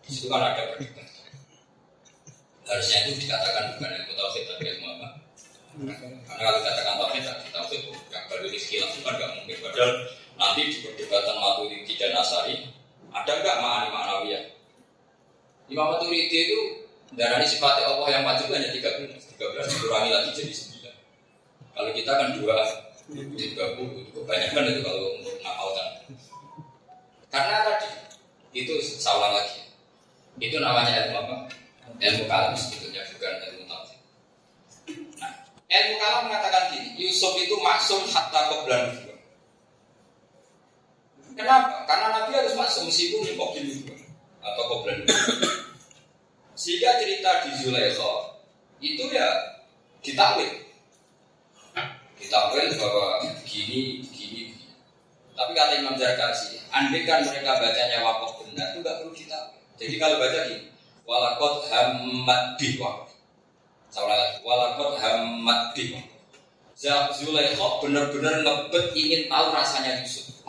Di 0.06 0.10
situ 0.14 0.30
kan 0.30 0.40
ada 0.40 0.72
perdebatan. 0.72 1.06
Harusnya 2.64 2.98
itu 3.04 3.28
dikatakan 3.28 3.76
bukan 3.76 3.90
ilmu 3.92 4.12
tauhid 4.14 4.44
tapi 4.46 4.64
ilmu 4.72 4.86
apa? 4.98 5.23
Karena 5.74 6.38
kalau 6.38 6.58
dikatakan 6.62 6.94
tauhid 7.02 7.22
tadi 7.26 7.46
tauhid 7.50 7.82
yang 7.90 8.24
baru 8.30 8.46
itu 8.46 8.98
kan 9.02 9.12
nggak 9.18 9.30
mungkin. 9.34 9.56
Padahal 9.58 9.90
nanti 10.38 10.60
di 10.70 10.76
perdebatan 10.86 11.36
Maturidi 11.42 11.92
dan 11.98 12.14
Asari 12.14 12.54
ada 13.10 13.32
nggak 13.42 13.56
makna 13.58 13.86
maknawiyah? 13.90 14.44
Imam 15.66 15.86
Maturidi 15.94 16.38
itu 16.50 16.58
darah 17.18 17.42
sifatnya 17.42 17.90
Allah 17.90 18.08
yang 18.10 18.22
wajib 18.26 18.50
hanya 18.50 18.70
13 18.70 19.38
13 19.38 19.38
dikurangi 19.70 20.10
lagi 20.10 20.30
jadi 20.34 20.52
9 20.82 21.74
Kalau 21.74 21.90
kita 21.90 22.10
kan 22.14 22.28
dua 22.38 22.58
tiga 23.12 23.76
puluh 23.76 24.00
kebanyakan 24.16 24.64
itu 24.64 24.80
kalau 24.80 25.20
untuk 25.20 25.36
ngapalkan 25.44 25.88
karena 27.28 27.56
tadi 27.68 27.88
itu 28.56 28.74
salah 28.80 29.36
lagi 29.36 29.68
itu 30.40 30.56
namanya 30.56 31.04
ilmu 31.04 31.20
apa 31.20 31.36
ilmu 32.00 32.24
kalam 32.24 32.56
sebetulnya 32.56 33.04
bukan 33.12 33.34
ilmu 33.44 33.63
ilmu 35.74 35.94
kalam 35.98 36.20
mengatakan 36.30 36.70
gini 36.70 36.94
Yusuf 36.94 37.34
itu 37.34 37.58
maksum 37.58 38.06
hatta 38.06 38.40
keblan 38.50 38.84
kenapa 41.34 41.82
karena 41.90 42.06
Nabi 42.14 42.30
harus 42.38 42.54
maksum 42.54 42.86
meskipun 42.86 43.26
kok 43.34 43.58
atau 44.44 44.64
keblan 44.70 44.98
sehingga 46.54 47.02
cerita 47.02 47.30
di 47.42 47.50
Zulaikha 47.58 48.12
itu 48.78 49.04
ya 49.10 49.28
ditakwil 50.04 50.64
ditakwil 52.24 52.66
bahwa 52.80 53.20
gini, 53.44 54.00
gini, 54.08 54.40
gini. 54.56 54.72
Tapi 55.34 55.50
kata 55.52 55.82
Imam 55.82 55.98
Zarkasi, 55.98 56.62
andai 56.72 57.04
kan 57.04 57.26
mereka 57.26 57.58
bacanya 57.58 58.00
wakaf 58.00 58.40
benar, 58.40 58.72
itu 58.72 58.78
nggak 58.80 58.96
perlu 59.02 59.12
ditakwil. 59.12 59.62
Jadi 59.76 59.94
kalau 59.98 60.16
baca 60.22 60.38
gini, 60.48 60.66
walakot 61.04 61.54
hamad 61.68 62.42
biwak. 62.56 63.03
Saya 63.94 64.10
lagi, 64.10 64.42
walakot 64.42 64.98
hamad 64.98 65.70
biwak. 65.70 66.02
Zulaikha 67.14 67.78
benar-benar 67.78 68.42
ngebet 68.42 68.90
ingin 68.98 69.30
tahu 69.30 69.54
rasanya 69.54 70.02
Yusuf. 70.02 70.42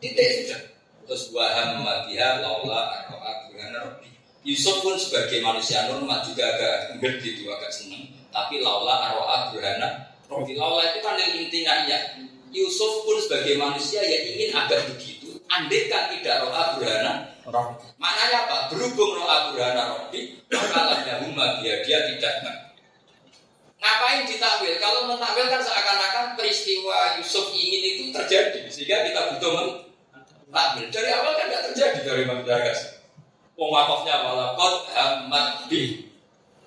Titik 0.00 0.48
sudah. 0.48 0.60
Terus 1.04 1.28
waham 1.36 1.84
matiha 1.84 2.40
laula 2.40 2.88
arroa 2.88 3.52
burhana 3.52 4.00
Yusuf 4.48 4.80
pun 4.80 4.96
sebagai 4.96 5.44
manusia 5.44 5.92
normal 5.92 6.24
juga 6.24 6.56
agak 6.56 7.04
ngerti 7.04 7.36
itu 7.36 7.52
agak 7.52 7.68
seneng. 7.68 8.08
Tapi 8.32 8.64
laula 8.64 9.12
arroa 9.12 9.52
burhana 9.52 10.08
Rofilallah 10.24 10.88
itu 10.88 11.04
kan 11.04 11.20
yang 11.20 11.36
intinya 11.36 11.84
ya. 11.84 12.00
Yusuf 12.48 13.04
pun 13.04 13.20
sebagai 13.20 13.60
manusia 13.60 14.00
ya 14.00 14.18
ingin 14.32 14.56
agak 14.56 14.88
begitu. 14.88 15.36
Andai 15.52 15.92
kan 15.92 16.08
tidak 16.16 16.48
roh 17.48 17.66
Maknanya 17.98 18.46
apa? 18.46 18.56
Berhubung 18.70 19.18
roh 19.18 19.26
aburana 19.26 19.98
robi, 19.98 20.38
maka 20.52 21.22
huma 21.24 21.58
dia 21.62 21.82
dia 21.82 22.06
tidak 22.06 22.62
Ngapain 23.82 24.22
ditakwil? 24.22 24.78
Kalau 24.78 25.10
mentakwil 25.10 25.50
kan 25.50 25.58
seakan-akan 25.58 26.38
peristiwa 26.38 27.18
Yusuf 27.18 27.50
ingin 27.50 27.82
itu 27.82 28.02
terjadi 28.14 28.62
sehingga 28.70 29.02
kita 29.10 29.20
butuh 29.34 29.50
mentakwil. 30.46 30.86
Dari 30.86 31.10
awal 31.10 31.34
kan 31.34 31.50
tidak 31.50 31.64
terjadi 31.74 31.98
dari 32.06 32.20
Imam 32.22 32.46
Jagas. 32.46 33.02
Pemwakafnya 33.58 34.22
walakot 34.22 34.86
hamad 34.94 35.66
bi 35.66 36.06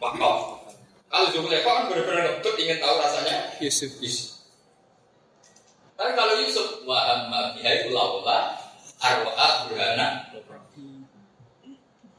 wakaf. 0.04 0.60
Kalau 1.08 1.28
Zulekha 1.32 1.64
kan 1.64 1.88
benar-benar 1.88 2.36
ngebut 2.36 2.56
ingin 2.60 2.84
tahu 2.84 3.00
rasanya 3.00 3.56
Yusuf. 3.64 3.96
Yusuf. 4.04 4.44
Tapi 5.96 6.12
kalau 6.20 6.36
Yusuf 6.44 6.84
wa 6.84 7.00
amma 7.00 7.56
biha 7.56 7.72
itu 7.80 7.96
laula 7.96 8.60
arwa 9.00 9.48
burhana 9.72 10.28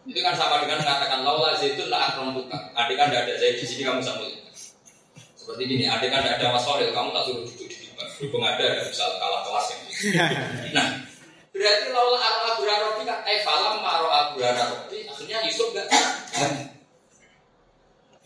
itu 0.07 0.21
kan 0.23 0.35
sama 0.39 0.63
dengan 0.63 0.79
mengatakan 0.79 1.27
laula 1.27 1.59
zaitun 1.59 1.91
la 1.91 2.11
akram 2.11 2.31
buka. 2.31 2.71
Adik 2.79 2.95
kan 2.95 3.11
tidak 3.11 3.27
ada 3.27 3.35
zaid 3.43 3.59
di 3.59 3.67
sini 3.67 3.83
kamu 3.83 3.99
sambut. 3.99 4.31
Seperti 5.35 5.63
ini, 5.67 5.85
adik 5.91 6.15
kan 6.15 6.23
tidak 6.23 6.39
ada 6.39 6.55
mas 6.55 6.67
kamu 6.67 7.11
tak 7.11 7.23
suruh 7.27 7.43
duduk 7.43 7.67
di 7.67 7.91
depan. 7.91 8.07
Berhubung 8.23 8.45
ada, 8.47 8.63
ada 8.63 8.83
bisa 8.87 9.05
kalah 9.19 9.41
kelas 9.43 9.67
yang 9.75 9.81
Nah, 10.79 10.87
berarti 11.51 11.87
laula 11.91 12.19
arwa 12.23 12.51
burhana 12.55 12.89
kan 13.03 13.19
eh 13.27 13.39
falam 13.43 13.83
maro 13.83 14.09
burhana 14.39 14.63
robi 14.71 15.09
akhirnya 15.11 15.43
Yusuf 15.43 15.75
enggak 15.75 15.91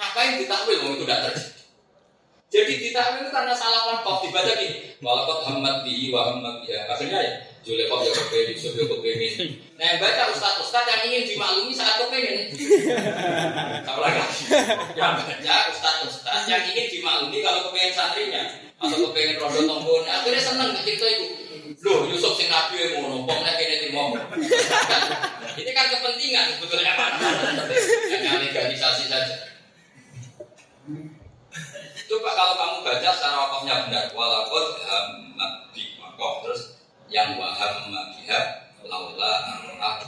Ngapain 0.00 0.40
ditakwil 0.40 0.80
mau 0.80 0.96
itu 0.96 1.04
tidak 1.04 1.20
terjadi? 1.28 1.44
Jadi 2.50 2.72
ditakwil 2.88 3.20
itu 3.28 3.30
karena 3.30 3.52
salah 3.52 3.80
kontok 3.84 4.24
dibaca 4.24 4.52
gini. 4.56 4.96
Walakot 5.04 5.44
Hamad 5.44 5.84
di 5.84 6.08
wa 6.08 6.32
Hamad 6.32 6.64
ya. 6.64 6.88
Akhirnya 6.88 7.20
ya 7.20 7.32
Julekov 7.60 8.00
ya 8.00 8.12
kepengen, 8.16 8.56
Yusuf 8.56 8.72
ya 8.72 8.84
kepengen. 8.88 9.32
Nah 9.76 9.84
yang 9.84 9.98
baca 10.00 10.22
Ustaz 10.32 10.56
Ustaz 10.64 10.84
yang 10.88 11.02
ingin 11.04 11.28
dimaklumi 11.28 11.76
saat 11.76 12.00
kepengen. 12.00 12.56
Sama 13.84 14.00
lagi. 14.00 14.20
Yang 14.96 15.12
baca 15.20 15.54
Ustaz 15.68 15.96
Ustaz 16.08 16.48
yang 16.48 16.64
ingin 16.64 16.86
dimaklumi 16.88 17.44
kalau 17.44 17.68
kepengen 17.68 17.92
santrinya 17.92 18.42
atau 18.80 18.96
kepengen 18.96 19.36
rondo 19.36 19.60
tombol. 19.68 20.00
Akhirnya 20.08 20.40
seneng 20.40 20.72
ketika 20.80 21.04
itu. 21.04 21.26
Loh, 21.80 22.04
Yusuf 22.08 22.36
sing 22.36 22.52
nabi 22.52 22.76
yang 22.76 23.00
mau 23.00 23.08
nompong 23.08 23.40
nek 23.40 23.56
kene 23.56 23.76
trimo. 23.84 24.12
Ini 25.56 25.70
kan 25.76 25.86
kepentingan 25.92 26.56
sebetulnya 26.56 26.92
kan. 26.96 27.12
Hanya 28.08 28.40
legalisasi 28.40 29.04
saja. 29.08 29.36
Coba 32.10 32.30
kalau 32.34 32.54
kamu 32.58 32.76
baca 32.82 33.10
secara 33.14 33.36
wakafnya 33.38 33.86
benar, 33.86 34.04
walakot 34.10 34.82
hamad 34.82 35.70
bi 35.70 35.94
wakof 35.94 36.42
terus 36.42 36.79
yang 37.10 37.36
waham 37.36 37.90
biha 37.90 38.40
laula 38.86 39.32
arah. 39.44 40.00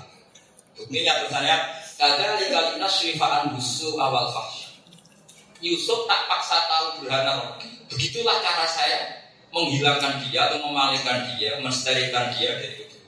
Buktinya 0.73 1.23
tulisannya 1.23 1.57
kada 2.01 2.41
likalina 2.41 2.89
syifaan 2.89 3.53
busu 3.53 3.99
awal 4.01 4.33
fahsy. 4.33 4.73
Yusuf 5.63 6.11
tak 6.11 6.27
paksa 6.27 6.59
tahu 6.67 7.07
berhana 7.07 7.55
Begitulah 7.87 8.43
cara 8.43 8.67
saya 8.67 8.99
menghilangkan 9.53 10.19
dia 10.27 10.49
atau 10.49 10.65
memalingkan 10.65 11.37
dia, 11.37 11.61
mensterilkan 11.61 12.35
dia 12.35 12.57
dari 12.57 12.89
itu. 12.89 12.99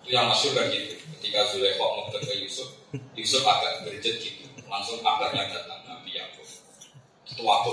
Itu 0.00 0.08
yang 0.14 0.30
masuk 0.30 0.54
kan 0.56 0.70
gitu. 0.70 0.94
Ketika 1.18 1.50
Zulaikha 1.50 1.82
mau 1.82 2.06
ke 2.08 2.34
Yusuf, 2.38 2.70
Yusuf 3.18 3.42
agak 3.42 3.82
berjet 3.82 4.22
gitu, 4.22 4.46
langsung 4.70 5.02
kabarnya 5.02 5.50
datang 5.50 5.82
Nabi 5.84 6.14
Yakub 6.16 6.46
waktu 7.38 7.72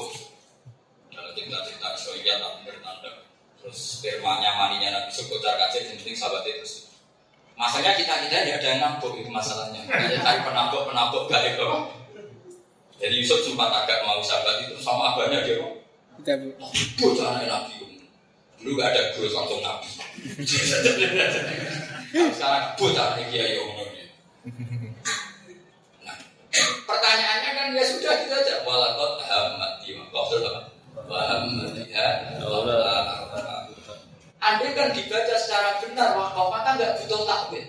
dalam 1.09 1.31
cerita-cerita 1.33 1.87
Israel 1.97 2.37
tapi 2.37 2.59
bertanda 2.69 3.24
terus 3.65 3.97
spermanya 3.97 4.53
maninya 4.61 4.93
Nabi 4.93 5.09
Sokocar 5.09 5.57
kacir 5.57 5.89
yang 5.89 5.97
penting 5.97 6.13
sahabat 6.13 6.45
itu. 6.45 6.85
Masanya 7.57 7.97
kita 7.97 8.13
kita 8.29 8.45
tidak 8.45 8.61
ada 8.61 8.67
yang 8.69 8.79
nabok 8.85 9.17
itu 9.17 9.31
masalahnya. 9.33 9.81
Ada 9.89 10.21
cari 10.21 10.39
penabok 10.45 10.85
penabok 10.85 11.25
gak 11.25 11.57
itu 11.57 11.65
jadi 12.95 13.15
Yusuf 13.19 13.43
sempat 13.43 13.73
agak 13.73 14.07
mau 14.07 14.23
sahabat 14.23 14.63
itu 14.63 14.79
sama 14.79 15.17
abahnya 15.17 15.43
dia 15.43 15.59
bocah 17.01 17.43
Nabi. 17.43 17.73
Dulu 18.61 18.79
gak 18.79 18.89
ada 18.93 19.01
guru 19.17 19.27
langsung 19.33 19.59
Nabi. 19.59 19.89
Sekarang 22.37 22.65
bocah 22.79 23.19
Kiai 23.27 23.59
Umar 23.59 23.89
Pertanyaannya 26.85 27.51
kan 27.51 27.67
ya 27.75 27.83
sudah 27.83 28.13
gitu 28.23 28.31
aja. 28.31 28.63
Walakot 28.63 29.19
hamati 29.25 29.89
waktu 30.13 30.35
apa? 30.45 30.61
Wahamatiha 30.95 32.07
Andai 34.45 34.77
kan 34.77 34.93
dibaca 34.93 35.35
secara 35.41 35.81
benar 35.81 36.13
wakaf 36.13 36.53
maka 36.53 36.77
nggak 36.77 37.01
butuh 37.01 37.25
takwil. 37.25 37.65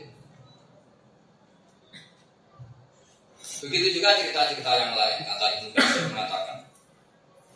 Begitu 3.65 3.97
juga 3.97 4.13
cerita-cerita 4.21 4.69
yang 4.77 4.93
lain 4.93 5.25
kata 5.25 5.47
Ibnu 5.57 5.69
Katsir 5.73 6.05
mengatakan 6.13 6.69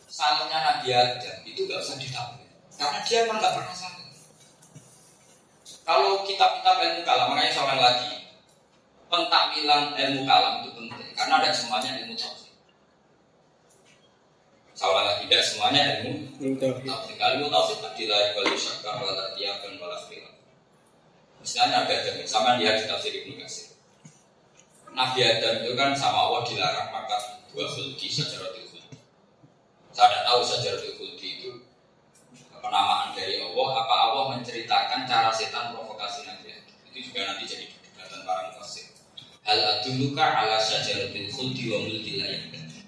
salahnya 0.09 0.57
Nabi 0.57 0.89
Adam 0.89 1.37
itu 1.45 1.69
nggak 1.69 1.85
usah 1.85 2.01
ditakwil 2.01 2.49
karena 2.81 2.99
dia 3.05 3.19
memang 3.29 3.37
nggak 3.37 3.53
pernah 3.61 3.75
salah. 3.77 4.01
Kalau 5.85 6.25
kitab-kitab 6.25 6.75
ilmu 6.81 7.01
kalam 7.05 7.29
makanya 7.29 7.53
seorang 7.53 7.77
lagi 7.77 8.25
pentakwilan 9.13 9.93
ilmu 9.93 10.21
kalam 10.25 10.53
itu 10.65 10.69
penting 10.73 11.09
karena 11.13 11.33
ada 11.37 11.53
semuanya 11.53 11.93
ilmu 12.01 12.17
tafsir. 12.17 12.40
Salah 14.81 15.13
tidak 15.21 15.45
semuanya 15.45 16.01
ilmu 16.01 16.57
tafsir. 16.57 17.13
Kalau 17.21 17.37
ilmu 17.37 17.53
tafsir 17.53 17.77
tidak 17.93 18.33
kalau 18.33 18.57
syakar 18.57 18.97
wala 18.97 19.29
tiakan 19.37 19.77
wala 19.77 19.93
khilaf. 20.09 20.33
Misalnya 21.37 21.85
ada 21.85 21.93
ada 22.01 22.25
sama 22.25 22.57
dia 22.57 22.73
di 22.73 22.89
tafsir 22.89 23.13
Ibnu 23.13 23.37
Katsir. 23.37 23.77
Nabi 24.89 25.21
Adam 25.21 25.61
itu 25.61 25.77
kan 25.77 25.93
sama 25.93 26.25
Allah 26.25 26.41
dilarang 26.49 26.89
makan 26.89 27.21
dua 27.53 27.69
khulki 27.69 28.09
secara 28.09 28.49
khulki. 28.57 28.81
Saya 29.93 30.09
tidak 30.09 30.23
tahu 30.25 30.39
secara 30.49 30.77
khulki 30.97 31.29
itu 31.29 31.49
penamaan 32.57 33.13
dari 33.13 33.37
Allah. 33.37 33.85
Apa 33.85 33.95
Allah 34.09 34.25
menceritakan 34.33 35.05
cara 35.05 35.29
setan 35.29 35.77
provokasi 35.77 36.25
Nabi 36.25 36.57
Adam? 36.57 36.73
Itu 36.89 36.97
juga 37.05 37.29
nanti 37.29 37.45
jadi 37.45 37.69
perdebatan 37.69 38.25
para 38.25 38.49
tafsir. 38.57 38.89
Hal 39.45 39.61
aduluka 39.61 40.25
ala 40.25 40.57
syajaratil 40.57 41.29
khuldi 41.29 41.69
wa 41.69 41.85
mulki 41.85 42.17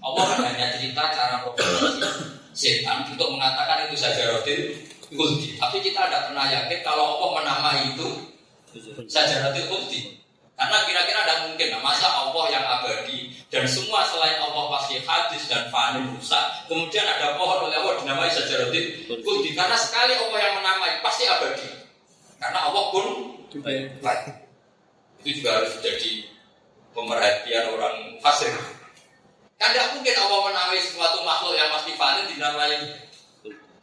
Allah 0.04 0.24
kan 0.36 0.40
hanya 0.52 0.76
cerita 0.76 1.04
cara 1.16 1.40
provokasi 1.48 2.28
setan 2.54 3.08
untuk 3.08 3.32
mengatakan 3.32 3.88
itu 3.88 3.96
syajaratil 3.96 4.76
khuldi. 5.10 5.56
Tapi 5.58 5.80
kita 5.80 6.12
tidak 6.12 6.30
pernah 6.30 6.46
yakin 6.52 6.80
kalau 6.84 7.18
Allah 7.18 7.30
menamai 7.40 7.96
itu 7.96 8.08
syajaratil 9.08 9.66
khuldi. 9.72 10.24
Karena 10.54 10.86
kira-kira 10.86 11.20
ada 11.26 11.36
mungkin, 11.50 11.68
nah, 11.74 11.82
masa 11.82 12.08
Allah 12.08 12.46
yang 12.54 12.62
abadi 12.62 13.34
dan 13.50 13.66
semua 13.66 14.06
selain 14.06 14.38
Allah 14.38 14.70
pasti 14.78 15.02
hadis 15.02 15.50
dan 15.50 15.66
fani 15.74 16.06
rusak. 16.14 16.46
Kemudian 16.70 17.10
ada 17.10 17.34
pohon 17.42 17.70
oleh 17.70 17.78
Allah 17.78 17.98
dinamai 18.02 18.30
sajaratin 18.30 19.10
kulti. 19.10 19.50
Karena 19.58 19.74
sekali 19.74 20.14
Allah 20.14 20.40
yang 20.40 20.54
menamai 20.62 21.02
pasti 21.02 21.26
abadi. 21.26 21.70
Karena 22.38 22.70
Allah 22.70 22.84
pun 22.94 23.06
baik. 23.66 24.24
Itu 25.26 25.42
juga 25.42 25.58
harus 25.58 25.74
jadi 25.82 26.26
pemerhatian 26.94 27.66
orang 27.74 27.96
fasik. 28.22 28.54
Kan 29.64 29.72
tidak 29.72 29.96
mungkin 29.96 30.12
Allah 30.20 30.40
menamai 30.52 30.76
sesuatu 30.84 31.24
makhluk 31.24 31.56
yang 31.56 31.72
pasti 31.72 31.96
fani 31.96 32.28
dinamai 32.28 33.00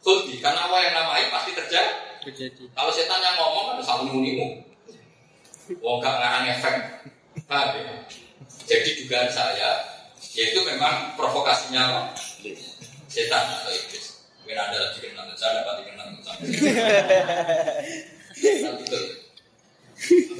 kulti. 0.05 0.37
Karena 0.37 0.69
Allah 0.69 0.79
yang 0.85 0.93
namai 0.93 1.33
pasti 1.33 1.57
terjadi. 1.57 2.21
Terjadi. 2.21 2.69
Kalau 2.69 2.93
setan 2.93 3.17
yang 3.17 3.33
ngomong 3.41 3.73
kan 3.73 3.81
selalu 3.81 4.21
unimu. 4.21 4.61
Wong 5.81 5.97
gak 5.97 6.21
ngarang 6.21 6.45
efek. 6.53 6.75
Paham 7.49 7.81
ya? 7.81 7.97
Jadi 8.69 9.01
dugaan 9.01 9.31
saya, 9.33 9.81
yaitu 10.37 10.61
memang 10.61 11.17
provokasinya? 11.17 12.13
Setan 13.09 13.41
atau 13.41 13.73
iblis. 13.73 14.21
Mungkin 14.43 14.57
anda 14.61 14.77
lagi 14.77 14.99
kenal, 15.01 15.25
saya 15.33 15.65
dapat 15.65 15.81
dikenal 15.81 16.07
sama. 16.21 16.45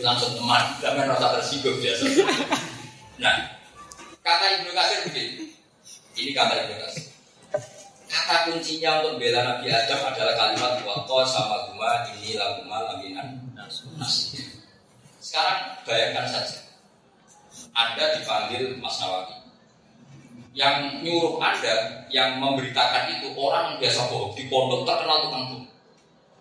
Langsung 0.06 0.32
teman, 0.38 0.64
jangan 0.84 1.06
rasa 1.18 1.28
tersinggung 1.40 1.82
biasa. 1.82 2.04
Nah, 3.20 3.36
kata 4.22 4.46
Ibnu 4.62 4.70
Katsir 4.74 5.00
begini. 5.10 5.52
Ini 6.18 6.32
kata 6.34 6.54
Ibnu 6.66 6.76
Katsir. 6.82 7.06
Kata 8.12 8.36
kuncinya 8.52 9.00
untuk 9.02 9.24
bela 9.24 9.40
Nabi 9.44 9.72
Adam 9.72 10.02
adalah 10.04 10.36
kalimat 10.36 10.84
waqo 10.84 11.24
sama 11.24 11.72
guma 11.72 12.04
ini 12.12 12.36
laguma 12.36 12.92
laminan. 12.92 13.40
Sekarang 15.22 15.80
bayangkan 15.88 16.28
saja, 16.28 16.60
Anda 17.72 18.20
dipanggil 18.20 18.76
Mas 18.84 19.00
Nawawi. 19.00 19.40
Yang 20.52 21.08
nyuruh 21.08 21.40
Anda, 21.40 22.04
yang 22.12 22.36
memberitakan 22.44 23.16
itu 23.16 23.32
orang 23.40 23.80
biasa 23.80 24.12
bohong 24.12 24.36
di 24.36 24.52
pondok 24.52 24.84
terkenal 24.84 25.24
tukang 25.24 25.44
bohong. 25.48 25.68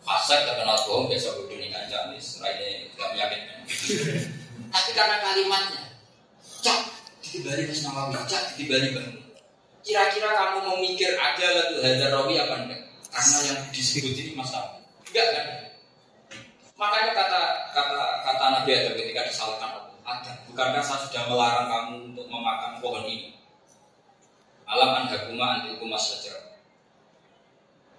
Fasek 0.03 0.43
terkenal 0.43 0.75
bohong, 0.83 1.07
biasa 1.07 1.39
bodoh 1.39 1.55
nih 1.55 1.71
kan 1.71 1.87
jamis, 1.87 2.43
lainnya 2.43 2.91
tidak 2.91 3.09
meyakinkan. 3.15 3.59
Tapi 4.75 4.91
karena 4.91 5.17
kalimatnya, 5.23 5.83
cak, 6.67 6.81
dibalik 7.31 7.67
Mas 7.71 7.81
Nawawi, 7.87 8.19
cak, 8.27 8.45
dibalik 8.59 8.91
Bang. 8.99 9.11
Kira-kira 9.81 10.29
kamu 10.37 10.59
mau 10.67 10.77
mikir 10.77 11.17
ada 11.17 11.47
lagu 11.57 11.81
Hadar 11.81 12.11
Rawi 12.13 12.35
apa 12.37 12.55
enggak? 12.67 12.81
Karena 13.11 13.39
yang 13.49 13.59
disebut 13.73 14.15
ini 14.19 14.33
Mas 14.35 14.51
Nawawi. 14.51 14.83
Enggak 15.11 15.27
kan? 15.33 15.47
Makanya 16.81 17.13
kata 17.13 17.41
kata 17.77 18.05
kata 18.25 18.45
Nabi 18.61 18.71
Adam 18.73 18.95
ketika 18.97 19.23
disalahkan 19.29 19.71
Adam, 20.01 20.37
bukankah 20.49 20.83
saya 20.83 21.05
sudah 21.07 21.23
melarang 21.29 21.69
kamu 21.69 21.95
untuk 22.13 22.27
memakan 22.27 22.81
pohon 22.81 23.05
ini? 23.07 23.37
Alam 24.65 25.05
andakuma 25.05 25.61
antilkuma 25.61 25.99
saja. 26.01 26.35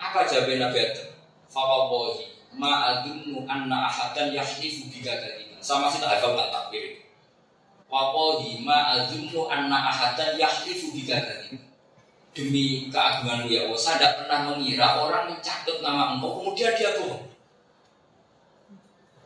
Apa 0.01 0.25
jawab 0.27 0.49
Nabi 0.49 0.77
Adam? 0.81 1.07
Fawawahi 1.51 2.25
ma'adunnu 2.57 3.47
anna 3.47 3.87
ahadan 3.87 4.33
yahlifu 4.33 4.87
bika 4.91 5.13
dalika. 5.19 5.59
Sama 5.61 5.87
sih 5.93 6.01
tak 6.01 6.19
hafal 6.19 6.35
tak 6.35 6.49
takbir. 6.51 6.99
Wawahi 7.91 8.63
ma'adunnu 8.63 9.51
anna 9.51 9.91
ahadan 9.91 10.39
yahlifu 10.39 10.95
bika 10.95 11.19
dalika. 11.19 11.59
Demi 12.31 12.87
keagunganmu 12.87 13.51
ya 13.51 13.67
Allah, 13.67 13.75
saya 13.75 13.95
tidak 13.99 14.13
pernah 14.23 14.39
mengira 14.47 15.03
orang 15.03 15.35
mencatut 15.35 15.83
nama 15.83 16.15
engkau, 16.15 16.39
kemudian 16.39 16.71
dia 16.79 16.95
bohong. 16.95 17.27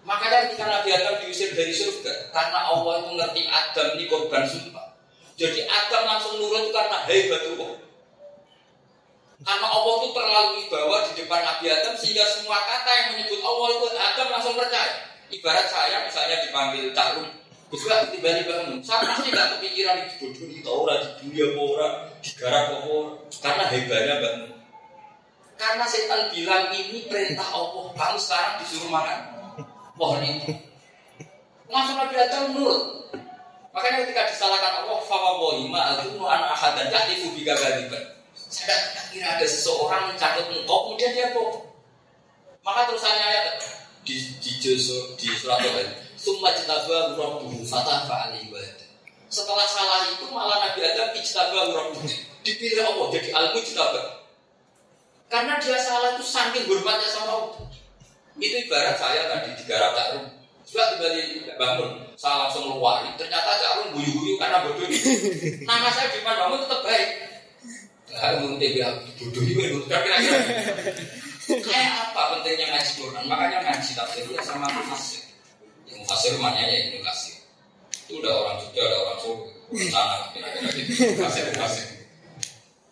Makanya 0.01 0.49
ketika 0.49 0.65
Nabi 0.65 0.89
Adam 0.89 1.21
diusir 1.21 1.53
dari 1.53 1.69
surga, 1.69 2.33
karena 2.33 2.65
Allah 2.65 3.05
itu 3.05 3.11
ngerti 3.13 3.41
Adam 3.45 3.87
ini 3.93 4.05
korban 4.09 4.49
sumpah. 4.49 4.97
Jadi 5.37 5.61
Adam 5.69 6.01
langsung 6.09 6.41
nurut 6.41 6.73
karena 6.73 7.05
hebatullah. 7.05 7.77
Karena 9.45 9.67
Allah 9.69 9.93
itu 10.01 10.09
terlalu 10.09 10.49
wibawa 10.65 10.97
di 11.05 11.11
depan 11.21 11.41
Nabi 11.45 11.65
Adam 11.69 11.93
sehingga 11.93 12.25
semua 12.25 12.57
kata 12.65 12.89
yang 12.89 13.07
menyebut 13.13 13.41
Allah 13.45 13.67
itu 13.69 13.87
Adam 13.93 14.27
langsung 14.33 14.57
percaya. 14.57 15.13
Ibarat 15.29 15.67
saya 15.69 16.01
misalnya 16.09 16.41
dipanggil 16.41 16.89
Tarun, 16.97 17.29
Kuslah 17.65 18.13
tiba-tiba 18.13 18.61
bangun, 18.61 18.77
saya 18.85 19.09
pasti 19.09 19.33
nggak 19.33 19.57
kepikiran 19.57 20.05
di 20.05 20.13
bodoh 20.21 20.45
di 20.45 20.59
orang 20.69 21.01
di 21.01 21.09
dunia 21.25 21.47
orang, 21.57 21.95
di 22.21 22.29
garap 22.37 22.65
orang, 22.85 23.17
karena 23.41 23.63
hebatnya 23.73 24.15
bangun. 24.21 24.51
Karena 25.57 25.85
setan 25.89 26.29
bilang 26.29 26.69
ini 26.77 27.09
perintah 27.09 27.47
Allah, 27.49 27.89
kamu 27.97 28.17
sekarang 28.21 28.53
disuruh 28.61 28.91
makan 28.93 29.19
pohon 29.97 30.21
itu. 30.21 30.53
Langsung 31.65 31.97
Nabi 31.97 32.15
Adam 32.21 32.53
nurut. 32.53 32.81
Makanya 33.73 34.05
ketika 34.05 34.29
disalahkan 34.29 34.85
Allah, 34.85 34.99
fawawahi 35.01 35.65
ma'adunu 35.65 36.21
an 36.21 36.45
ahadan 36.53 36.93
yahlifu 36.93 37.33
bika 37.33 37.57
gadiban. 37.57 38.03
Saya 38.35 38.77
tidak 38.93 39.05
kira 39.09 39.27
ada 39.35 39.45
seseorang 39.47 40.13
mencatat 40.13 40.47
engkau, 40.53 40.91
kemudian 40.91 41.11
dia 41.17 41.33
bohong. 41.33 41.65
Maka 42.61 42.87
terusannya 42.87 43.25
ayat 43.25 43.57
di 44.05 44.15
di 44.37 44.51
di 44.61 45.27
surat 45.33 45.59
Al 45.65 45.81
Summa 46.25 46.49
jitaba 46.57 47.13
rabbuhu 47.13 47.61
fatah 47.69 48.09
fa'alaihi 48.09 48.49
walad. 48.49 48.81
Setelah 49.29 49.69
salah 49.69 50.09
itu 50.09 50.25
malah 50.33 50.57
Nabi 50.57 50.81
Adam 50.81 51.13
ijtaba 51.13 51.69
rabbuhu. 51.69 52.09
Dipilih 52.41 52.81
Allah 52.81 53.05
jadi 53.13 53.29
al-mujtaba. 53.29 54.25
Karena 55.29 55.61
dia 55.61 55.77
salah 55.77 56.17
itu 56.17 56.25
saking 56.25 56.65
hormatnya 56.65 57.05
sama 57.13 57.29
Allah. 57.29 57.69
Itu 58.41 58.57
ibarat 58.57 58.97
saya 58.97 59.29
tadi 59.29 59.53
di 59.53 59.63
garap 59.69 59.93
Cakrum. 59.93 60.25
Juga 60.65 60.97
tiba 60.97 61.53
bangun, 61.61 62.09
saya 62.17 62.41
langsung 62.41 62.73
luari. 62.73 63.13
Ternyata 63.21 63.61
Cakrum 63.61 63.93
guyu-guyu 63.93 64.41
karena 64.41 64.65
bodoh. 64.65 64.89
Nama 65.61 65.89
saya 65.93 66.09
di 66.09 66.25
bangun 66.25 66.65
tetap 66.65 66.81
baik. 66.81 67.09
Kalau 68.09 68.49
mau 68.49 68.57
bilang 68.57 68.97
bodoh 69.21 69.43
ini, 69.45 69.77
kira-kira 69.85 70.17
kayak 71.45 71.93
apa 72.09 72.21
pentingnya 72.33 72.65
ngaji 72.73 72.91
Quran? 72.97 73.23
Makanya 73.29 73.57
ngaji 73.61 73.89
tafsir 73.93 74.25
ya 74.25 74.41
sama 74.41 74.65
mufassir. 74.73 75.24
Yang 75.95 76.03
mufassir 76.03 76.35
rumahnya 76.35 76.67
ya 76.67 76.91
ini 76.91 76.99
kasih. 76.99 77.39
Itu 78.03 78.19
udah 78.19 78.33
orang 78.35 78.59
Jogja, 78.59 78.83
ada 78.83 78.97
orang 78.99 79.17
Solo, 79.23 79.47
sana 79.87 80.27
kira-kira 80.35 80.69
gitu. 80.75 80.91
Mufassir, 81.15 81.43
mufassir. 81.55 81.87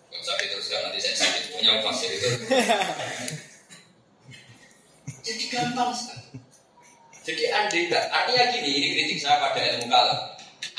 Gak 0.08 0.20
usah 0.24 0.36
diteruskan 0.40 0.80
nanti 0.88 1.00
saya 1.04 1.16
sakit 1.20 1.44
punya 1.52 1.72
mufassir 1.84 2.10
itu. 2.16 2.28
Jadi 5.24 5.44
gampang 5.52 5.92
sekali. 5.92 6.40
Jadi 7.24 7.44
andai 7.52 7.88
enggak, 7.88 8.04
artinya 8.12 8.44
gini, 8.52 8.70
ini 8.72 8.88
kritik 8.96 9.20
saya 9.20 9.40
pada 9.40 9.60
ilmu 9.60 9.88
kalam. 9.92 10.20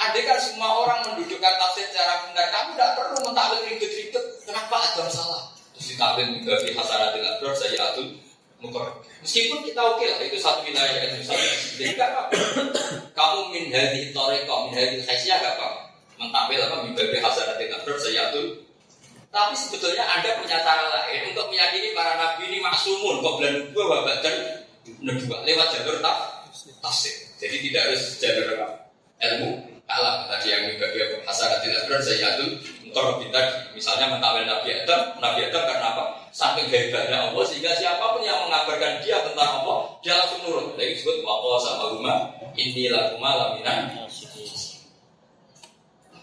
Andai 0.00 0.24
kan 0.24 0.37
semua 0.40 0.80
orang 0.80 1.00
mendudukkan 1.12 1.54
tafsir 1.60 1.88
secara 1.88 2.28
benar, 2.28 2.48
kamu 2.52 2.76
tidak 2.76 2.90
perlu 2.96 3.16
mentakwil 3.24 3.60
ribet-ribet. 3.68 4.24
Kenapa 4.44 4.76
ada 4.80 5.08
salah? 5.08 5.52
Terus 5.76 5.96
ditakwil 5.96 6.28
juga 6.40 6.60
di 6.60 6.72
hasanatil 6.76 7.24
abrar 7.24 7.54
saya 7.56 7.80
atul 7.92 8.16
Meskipun 9.24 9.64
kita 9.64 9.81
oke 9.81 10.05
lah, 10.05 10.20
itu 10.20 10.37
satu 10.37 10.61
wilayah 10.64 11.00
yang 11.00 11.20
satu 11.24 11.40
Jadi 11.81 11.96
enggak 11.96 12.12
apa 12.12 12.22
Kamu 13.16 13.50
min 13.53 13.72
hadi 13.72 14.12
toreko, 14.12 14.68
min 14.68 14.77
hadi 14.77 15.00
khaisyah 15.00 15.40
enggak 15.40 15.55
apa 15.57 15.68
Mentakwil 16.20 16.61
apa, 16.62 16.77
abrar 16.85 17.96
saya 17.98 18.31
atul 18.31 18.64
tapi 19.35 19.50
sebetulnya 19.59 20.07
Anda 20.07 20.38
punya 20.38 20.62
cara 20.62 20.87
lain 20.94 21.35
untuk 21.35 21.50
meyakini 21.50 21.90
para 21.90 22.14
nabi 22.14 22.55
ini 22.55 22.62
maksumun, 22.62 23.18
kok 23.18 23.42
belan 23.42 23.66
gua 23.74 23.98
wabah 23.98 24.22
dan 24.22 24.62
kedua 24.87 25.42
lewat 25.42 25.74
jalur 25.74 25.98
taf, 25.98 26.46
tafsir. 26.79 27.35
Jadi 27.42 27.66
tidak 27.66 27.90
harus 27.90 28.14
jalur 28.22 28.79
ilmu 29.18 29.50
kalam 29.90 30.31
tadi 30.31 30.55
yang 30.55 30.62
dia 30.79 31.07
hasanat 31.27 31.66
tidak 31.66 31.83
benar 31.90 32.00
tadi 32.94 33.26
misalnya 33.74 34.14
mentakwil 34.14 34.46
Nabi 34.46 34.68
Adam 34.83 35.18
Nabi 35.18 35.50
Adam 35.50 35.62
karena 35.66 35.87
apa 35.92 36.04
saking 36.30 36.70
hebatnya 36.70 37.30
Allah 37.30 37.42
sehingga 37.42 37.74
siapa 37.74 38.14
pun 38.14 38.22
yang 38.22 38.46
mengabarkan 38.46 39.02
dia 39.02 39.18
tentang 39.26 39.62
Allah 39.62 39.98
dia 39.98 40.14
langsung 40.14 40.46
nurut 40.46 40.79
lagi 40.79 40.94
disebut 40.94 41.27
wapo 41.27 41.58
sama 41.58 41.90
rumah 41.90 42.31
inilah 42.54 43.19
rumah 43.19 43.33
laminan 43.35 43.90
tapi 43.98 44.46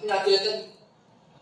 Nabi 0.08 0.32
Adam 0.40 0.58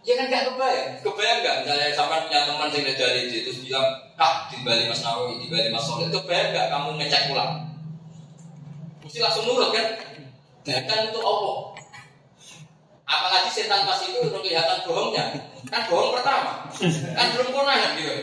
Ya 0.08 0.16
kan 0.16 0.32
gak 0.32 0.48
kebayang, 0.48 1.04
kebayang 1.04 1.40
gak 1.44 1.56
misalnya 1.62 1.92
sama 1.92 2.24
punya 2.24 2.48
teman 2.48 2.72
yang 2.72 2.96
dari 2.96 3.28
itu 3.28 3.44
terus 3.44 3.60
bilang, 3.68 3.88
kak 4.16 4.48
di 4.48 4.64
Bali 4.64 4.88
Mas 4.88 5.04
Nawawi, 5.04 5.44
di 5.44 5.52
Bali 5.52 5.68
Mas 5.68 5.84
Soleh, 5.84 6.08
kebayang 6.08 6.56
gak 6.56 6.72
kamu 6.72 6.90
ngecek 6.98 7.28
pulang? 7.28 7.68
Mesti 9.04 9.20
langsung 9.20 9.44
nurut 9.44 9.76
kan? 9.76 9.88
Bahkan 10.64 11.12
itu 11.12 11.20
Allah. 11.20 11.56
Apalagi 13.10 13.50
setan 13.50 13.90
pas 13.90 13.98
itu 14.06 14.22
udah 14.22 14.38
kelihatan 14.38 14.86
bohongnya, 14.86 15.34
kan 15.66 15.82
bohong 15.90 16.14
pertama, 16.14 16.62
kan 17.18 17.26
belum 17.34 17.50
konangan 17.50 17.98
gitu. 17.98 18.14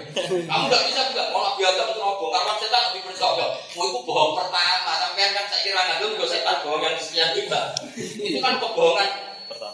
Kamu 0.46 0.64
gak 0.70 0.82
bisa 0.86 1.10
juga 1.10 1.26
mau 1.34 1.58
biasa 1.58 1.90
bohong, 1.90 2.30
karena 2.30 2.52
setan 2.54 2.82
lebih 2.94 3.02
percaya. 3.10 3.46
Mau 3.74 3.84
itu 3.90 3.98
bohong 4.06 4.38
pertama, 4.38 4.94
sampai 4.94 5.34
kan 5.34 5.44
saya 5.50 5.60
kira 5.66 5.80
nggak 5.82 5.98
dulu 6.06 6.22
setan 6.22 6.62
bohong 6.62 6.82
yang 6.86 6.94
sekian 7.02 7.34
juga. 7.34 7.74
Itu 7.98 8.38
kan 8.38 8.62
kebohongan 8.62 9.26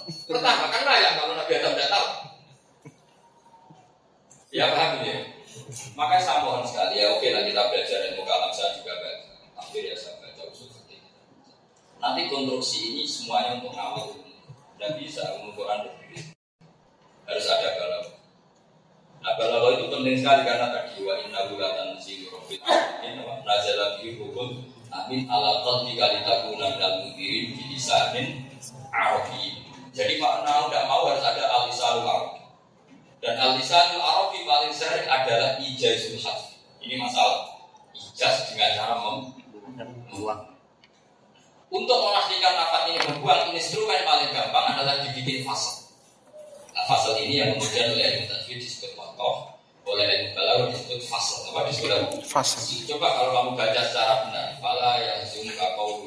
Pertama 0.02 0.64
kan 0.70 0.82
layak 0.86 1.12
kalau 1.18 1.34
Nabi 1.36 1.52
Adam 1.58 1.72
tidak 1.76 1.90
tahu. 1.90 2.08
Ya 4.52 4.64
paham 4.72 5.00
ya. 5.04 5.16
Makanya 5.96 6.22
saya 6.24 6.38
mohon 6.44 6.64
sekali 6.64 7.00
ya 7.00 7.12
oke 7.12 7.24
lah 7.32 7.42
kita 7.44 7.62
belajar 7.72 7.98
ilmu 8.12 8.22
kalam 8.24 8.52
saya 8.52 8.76
juga 8.76 8.92
baca. 9.00 9.32
Tapi 9.60 9.92
ya 9.92 9.94
saya 9.96 10.16
baca 10.20 10.42
usul. 10.52 10.68
Nanti 12.02 12.26
konstruksi 12.26 12.78
ini 12.92 13.02
semuanya 13.06 13.62
untuk 13.62 13.72
ngawal 13.76 14.21
Tidak 14.83 14.99
bisa 14.99 15.39
mengukuran. 15.39 15.87
Harus 17.22 17.47
ada 17.47 17.70
galau. 17.78 18.03
Nah 19.22 19.33
galau 19.39 19.78
itu 19.78 19.87
penting 19.87 20.18
sekali 20.18 20.43
karena 20.43 20.74
tadi 20.74 21.07
wa 21.07 21.14
inna 21.22 21.47
bulatan 21.47 21.95
si 22.03 22.26
robit 22.26 22.59
ini 23.07 23.22
nazala 23.47 24.03
bi 24.03 24.18
hukum 24.18 24.59
amin 24.91 25.30
ala 25.30 25.62
qalbi 25.62 25.95
kali 25.95 26.26
takuna 26.26 26.74
minal 26.74 26.99
mudirin 26.99 27.55
bi 27.55 27.62
lisanin. 27.70 28.43
Jadi 29.95 30.18
makna 30.18 30.66
tidak 30.66 30.91
mau 30.91 31.07
harus 31.07 31.22
ada 31.22 31.47
alisanul 31.47 32.03
arabi. 32.03 32.43
Dan 33.22 33.39
alisanul 33.39 34.03
arabi 34.03 34.43
paling 34.43 34.74
sering 34.74 35.07
adalah 35.07 35.62
ijazul 35.62 36.18
hadfi. 36.18 36.59
Ini 36.83 36.99
masalah. 36.99 37.70
Ijaz 37.95 38.51
dengan 38.51 38.74
cara 38.74 38.99
membuang. 38.99 40.51
Untuk 41.72 42.04
memastikan 42.04 42.52
nafas 42.52 42.84
ini 42.92 43.00
membuang, 43.00 43.48
instrumen 43.56 44.04
paling 44.04 44.28
gampang 44.28 44.76
adalah 44.76 45.00
dibikin 45.08 45.40
fasal. 45.40 45.88
Nah, 46.76 46.84
fasal 46.84 47.16
ini 47.16 47.40
yang 47.40 47.56
kemudian 47.56 47.96
oleh 47.96 48.04
ilmu 48.12 48.28
tajwid 48.28 48.60
disebut 48.60 48.92
wakof, 48.92 49.56
oleh 49.88 50.04
ilmu 50.04 50.36
balaghah 50.36 50.68
disebut 50.68 51.00
fasal. 51.08 51.48
Apa 51.48 51.72
disebut? 51.72 52.28
Fasal. 52.28 52.60
Coba 52.92 53.16
kalau 53.16 53.30
kamu 53.32 53.50
baca 53.56 53.80
secara 53.88 54.28
benar, 54.28 54.46
fala 54.60 55.00
yang 55.00 55.24
zumka 55.24 55.66
kau 55.72 56.04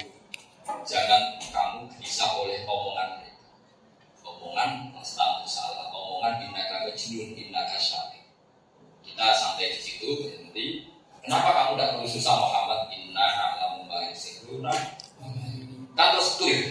jangan 0.86 1.42
kamu 1.42 1.90
bisa 1.98 2.30
oleh 2.38 2.62
omongan 2.70 3.26
mereka. 3.26 3.50
Omongan 4.22 4.94
pasti 4.94 5.50
salah, 5.50 5.90
omongan 5.90 6.46
innaka 6.46 6.94
kecilun, 6.94 7.34
innaka 7.34 7.82
syari. 7.82 8.22
Kita 9.02 9.34
sampai 9.34 9.74
di 9.74 9.82
situ 9.82 10.30
berhenti. 10.30 10.94
Kenapa 11.26 11.50
kamu 11.58 11.74
tidak 11.74 11.90
perlu 11.98 12.06
susah 12.06 12.38
Muhammad? 12.38 12.86
Inna 12.94 13.26
alamu 13.26 13.90
ma 13.90 13.98
yasiruna 14.14 14.70
Kan 15.96 16.08
terus 16.16 16.30
clear. 16.38 16.62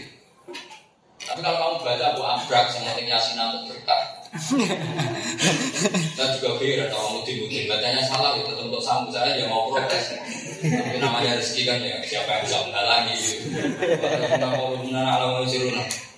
Tapi 1.25 1.41
kalau 1.41 1.57
kamu 1.57 1.77
baca 1.81 2.07
Bu 2.13 2.23
Ambrak 2.23 2.69
yang 2.77 2.85
penting 2.93 3.09
Yasin 3.09 3.41
untuk 3.41 3.73
berkah. 3.73 4.03
Saya 6.19 6.27
juga 6.37 6.59
kira 6.59 6.91
kalau 6.91 7.23
mudin-mudin 7.23 7.71
bacanya 7.71 8.03
salah 8.03 8.35
itu 8.35 8.51
untuk 8.51 8.83
sambung 8.83 9.15
saya 9.15 9.39
ya 9.39 9.47
mau 9.47 9.71
protes. 9.71 10.11
Tapi 10.59 10.99
namanya 10.99 11.39
rezeki 11.39 11.63
kan 11.71 11.79
ya 11.79 12.03
siapa 12.03 12.29
yang 12.35 12.43
bisa 12.43 12.57
menghalangi 12.67 13.15
gitu. 13.15 13.47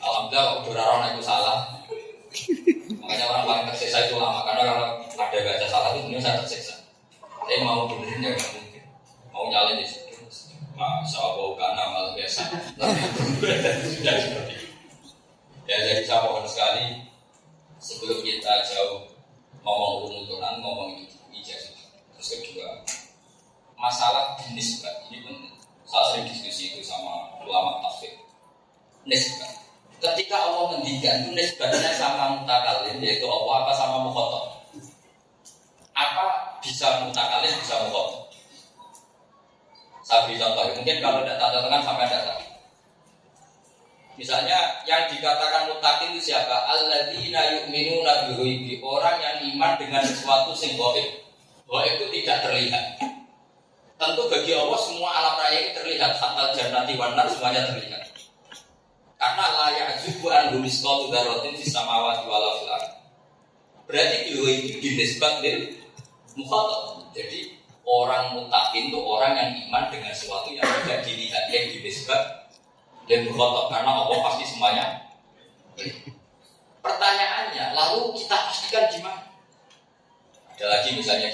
Alhamdulillah 0.00 0.64
udah 0.64 0.84
orang 0.96 1.11
itu 1.12 1.22
salah. 1.28 1.59
Makanya 3.04 3.24
orang 3.30 3.44
paling 3.44 3.64
tersiksa 3.68 4.09
itu 4.09 4.16
lama 4.16 4.48
karena 4.48 4.62
kalau 4.64 4.86
ada 5.20 5.38
baca 5.44 5.66
salah 5.68 5.88
itu 5.92 6.09
sebenarnya 6.09 6.24
saya 6.24 6.36
tersiksa. 6.40 6.74
Saya 7.20 7.59
mau 7.62 7.84
benerin 7.84 8.24
ya 8.24 8.30
nggak 8.32 8.50
mungkin. 8.57 8.82
Mau 9.30 9.44
nyalin 9.52 9.76
di 9.84 9.86
situ. 9.86 10.05
Masya 10.76 11.18
Allah 11.24 11.48
karena 11.56 11.82
malah 11.88 12.12
biasa. 12.12 12.42
Sudah 13.96 14.14
seperti 14.20 14.52
itu. 14.60 14.68
Ya 15.64 15.76
jadi 15.82 16.04
saya 16.04 16.28
mohon 16.28 16.44
sekali 16.44 17.00
sebelum 17.80 18.20
kita 18.20 18.52
jauh 18.68 19.08
ngomong 19.64 20.28
Quran, 20.28 20.54
ngomong 20.60 21.00
ijazah. 21.32 21.74
Terus 22.14 22.28
kedua, 22.44 22.70
masalah 23.80 24.36
nisbat 24.52 25.08
ini 25.08 25.24
penting. 25.24 25.56
Saya 25.88 26.04
sering 26.12 26.26
diskusi 26.28 26.76
itu 26.76 26.84
sama 26.84 27.40
ulama 27.40 27.80
tafsir. 27.82 28.12
Nisbat. 29.08 29.64
Ketika 29.96 30.36
Allah 30.36 30.76
mendikan 30.76 31.24
itu 31.24 31.32
nisbatnya 31.32 31.96
sama 31.96 32.36
mutakalim 32.36 33.00
yaitu 33.00 33.24
Allah 33.24 33.64
apa 33.64 33.72
sama 33.72 33.96
mukhotob. 34.04 34.44
Apa 35.96 36.60
bisa 36.60 37.08
mutakalim 37.08 37.56
bisa 37.64 37.80
mukhotob? 37.88 38.25
Saya 40.07 40.22
beri 40.22 40.38
contoh, 40.38 40.70
mungkin 40.70 41.02
kalau 41.02 41.26
tidak 41.26 41.42
tanda 41.42 41.59
tangan 41.66 41.82
sampai 41.82 42.07
ada. 42.07 42.34
Misalnya 44.14 44.59
yang 44.86 45.11
dikatakan 45.11 45.66
mutakin 45.66 46.14
itu 46.14 46.30
siapa? 46.30 46.57
Alladzina 46.70 47.42
yu'minuna 47.59 48.30
bighaibi, 48.30 48.78
orang 48.86 49.18
yang 49.18 49.36
iman 49.50 49.74
dengan 49.76 50.07
sesuatu 50.07 50.54
sing. 50.54 50.78
Gaib 50.78 51.98
itu 51.98 52.07
tidak 52.22 52.46
terlihat. 52.46 53.02
Tentu 53.98 54.22
bagi 54.30 54.54
Allah 54.54 54.78
semua 54.78 55.11
alam 55.11 55.34
raya 55.42 55.59
ini 55.59 55.70
terlihat, 55.74 56.14
hatta 56.22 56.54
jannati 56.54 56.94
wanar 56.94 57.26
semuanya 57.26 57.66
terlihat. 57.66 58.07
Karena 59.18 59.46
layak 59.59 59.98
juga 60.07 60.46
an 60.46 60.61
miskal 60.62 61.11
darotin 61.11 61.57
di 61.59 61.66
samawati 61.66 62.28
wala 62.28 62.61
fil 62.61 62.70
Berarti 63.88 64.16
itu 64.30 64.44
dinisbat 64.78 65.42
dari 65.42 65.74
mukhatab. 66.36 67.11
Jadi 67.16 67.55
Orang 67.87 68.34
mutakin 68.34 68.91
itu 68.91 68.99
orang 68.99 69.39
yang 69.39 69.51
iman 69.66 69.87
dengan 69.95 70.11
sesuatu 70.11 70.51
yang 70.51 70.66
tidak 70.82 71.07
dilihat 71.07 71.47
yang 71.55 71.70
dinisbat 71.70 72.51
dan 73.07 73.30
berkotok 73.30 73.70
karena 73.70 73.91
Allah 74.03 74.18
pasti 74.26 74.43
semuanya. 74.43 75.07
Pertanyaannya, 76.82 77.78
lalu 77.78 78.18
kita 78.18 78.34
pastikan 78.51 78.91
gimana? 78.91 79.22
Ada 80.59 80.66
lagi 80.66 80.99
misalnya 80.99 81.30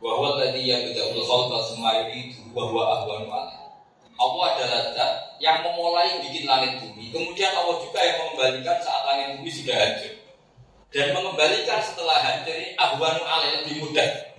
bahwa 0.00 0.40
tadi 0.40 0.64
yang 0.64 0.88
tidak 0.90 1.12
berkhulqa 1.12 1.58
semua 1.68 2.08
itu 2.08 2.40
bahwa 2.56 2.82
ahwan 2.96 3.28
Allah 4.22 4.44
adalah 4.54 4.80
zat 4.96 5.12
yang 5.42 5.60
memulai 5.66 6.22
bikin 6.24 6.48
langit 6.48 6.78
bumi. 6.78 7.10
Kemudian 7.10 7.52
Allah 7.52 7.76
juga 7.82 8.00
yang 8.00 8.16
mengembalikan 8.22 8.78
saat 8.80 9.02
langit 9.08 9.26
bumi 9.36 9.50
sudah 9.50 9.76
hancur. 9.76 10.12
Dan 10.92 11.06
mengembalikan 11.16 11.80
setelah 11.82 12.20
hancur 12.22 12.54
ini 12.54 12.76
ahwanu 12.78 13.22
alaih 13.24 13.64
lebih 13.64 13.88
mudah. 13.88 14.31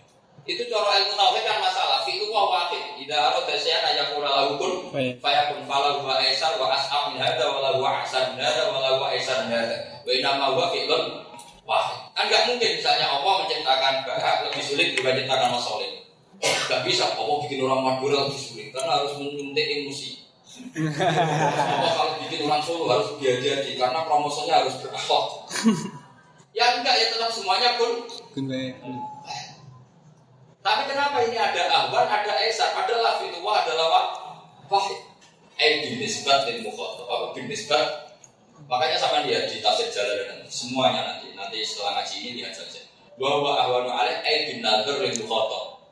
Itu 0.44 0.68
cara 0.68 1.00
ilmu 1.00 1.16
tauhid 1.16 1.44
kan 1.48 1.64
masalah. 1.64 2.04
Fi'lu 2.04 2.28
wa 2.28 2.52
wahid. 2.52 2.84
Idza 3.00 3.16
arada 3.16 3.56
syai'an 3.56 3.96
ayakuna 3.96 4.28
lahu 4.28 4.60
kun 4.60 4.74
fayakun 4.92 5.64
falahu 5.64 6.04
wa 6.04 6.20
aisar 6.20 6.60
wa 6.60 6.68
as'ab 6.68 7.16
min 7.16 7.24
hadza 7.24 7.48
wa 7.48 7.64
lahu 7.64 7.80
ahsan 7.80 8.36
hadza 8.44 8.68
wa 8.68 8.84
lahu 8.84 9.08
aisar 9.08 9.48
min 9.48 9.56
hadza. 9.56 10.04
Wa 10.04 10.12
inna 10.12 10.52
huwa 10.52 10.68
fi'lun 10.76 11.04
wahid. 11.64 12.00
Kan 12.12 12.28
enggak 12.28 12.44
mungkin 12.52 12.70
misalnya 12.76 13.08
Allah 13.08 13.34
menciptakan 13.48 13.94
bahak 14.04 14.36
lebih 14.52 14.64
sulit 14.68 14.88
dibanding 15.00 15.24
menciptakan 15.32 15.48
masolid. 15.56 15.92
Enggak 16.44 16.82
bisa 16.84 17.08
Allah 17.16 17.38
bikin 17.48 17.64
orang 17.64 17.82
Madura 17.88 18.28
lebih 18.28 18.42
sulit 18.44 18.68
karena 18.76 19.00
harus 19.00 19.16
menyuntik 19.16 19.64
emosi. 19.64 20.12
Allah 20.76 21.92
kalau 21.96 22.14
bikin 22.22 22.46
orang 22.46 22.62
Solo 22.62 22.86
harus 22.92 23.16
diajari 23.18 23.74
karena 23.80 24.04
promosinya 24.04 24.60
harus 24.60 24.76
berakhlak. 24.84 25.26
Ya 26.54 26.70
enggak 26.78 26.94
ya 26.94 27.10
tetap 27.10 27.34
semuanya 27.34 27.82
pun 27.82 28.06
tapi 30.64 30.82
kenapa 30.88 31.20
ini 31.28 31.36
ada 31.36 31.68
ahwan, 31.68 32.08
ada 32.08 32.34
esar, 32.48 32.72
ada 32.72 32.96
lafidullah, 32.96 33.68
ada 33.68 33.74
lawak 33.76 34.06
wahid. 34.72 35.00
Eh 35.60 35.86
bin 35.86 36.02
nisbat 36.02 36.48
dan 36.48 36.64
mukhotob, 36.64 37.06
apa 37.06 37.26
bin 37.36 37.52
nisbat. 37.52 38.16
Makanya 38.66 38.96
sama 38.96 39.28
dia 39.28 39.44
di 39.44 39.60
tafsir 39.60 39.92
jalan 39.92 40.24
nanti, 40.24 40.48
semuanya 40.48 41.04
nanti, 41.04 41.36
nanti 41.36 41.60
setelah 41.68 42.00
ngaji 42.00 42.16
ini 42.16 42.30
lihat 42.40 42.56
saja. 42.56 42.80
Bahwa 43.20 43.60
ahwanu 43.60 43.92
alaih 43.92 44.24
eh 44.24 44.50
bin 44.50 44.64
dan 44.64 44.88
mukhotob. 44.88 45.84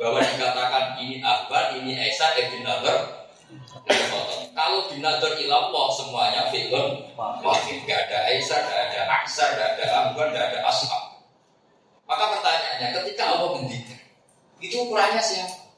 Bahwa 0.00 0.18
dikatakan 0.24 0.98
ini 1.04 1.20
ahwan, 1.20 1.76
ini 1.78 1.92
esar, 2.08 2.32
eh 2.40 2.48
bin 2.48 2.64
nadar 2.64 3.18
kalau 4.52 4.90
binadar 4.90 5.32
ilallah 5.38 5.86
semuanya 5.94 6.50
fi'lun 6.52 7.00
wahid. 7.16 7.78
Gak 7.86 8.10
ada 8.10 8.28
esar, 8.36 8.60
gak 8.66 8.92
ada 8.92 9.00
aksar, 9.22 9.48
gak 9.56 9.78
ada 9.78 9.84
ahwan, 9.88 10.34
gak 10.34 10.52
ada 10.52 10.60
ashab. 10.66 11.16
Maka 12.04 12.24
pertanyaannya, 12.36 12.88
ketika 13.00 13.22
Allah 13.36 13.48
mendidik 13.56 13.97
itu 14.58 14.76
ukurannya 14.82 15.22
siapa? 15.22 15.68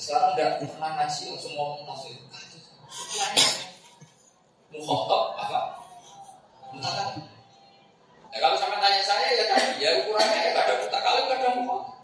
Sekarang 0.00 0.32
nggak 0.32 0.64
pernah 0.64 0.90
ngaji 0.96 1.22
langsung 1.28 1.52
ngomong 1.56 1.84
tafsir. 1.84 2.16
Ukurannya 2.88 3.46
Mukhotob 4.70 5.34
apa? 5.36 5.60
Mutakalim. 6.72 7.26
Ya 8.30 8.38
kalau 8.38 8.56
sama 8.56 8.78
tanya 8.78 9.02
saya 9.02 9.34
ya 9.34 9.44
tadi 9.50 9.82
ya 9.82 9.90
ukurannya 10.00 10.40
ya 10.40 10.50
ada 10.56 10.74
mutakalim 10.80 11.24
ada 11.28 11.48
mukhotob. 11.58 11.98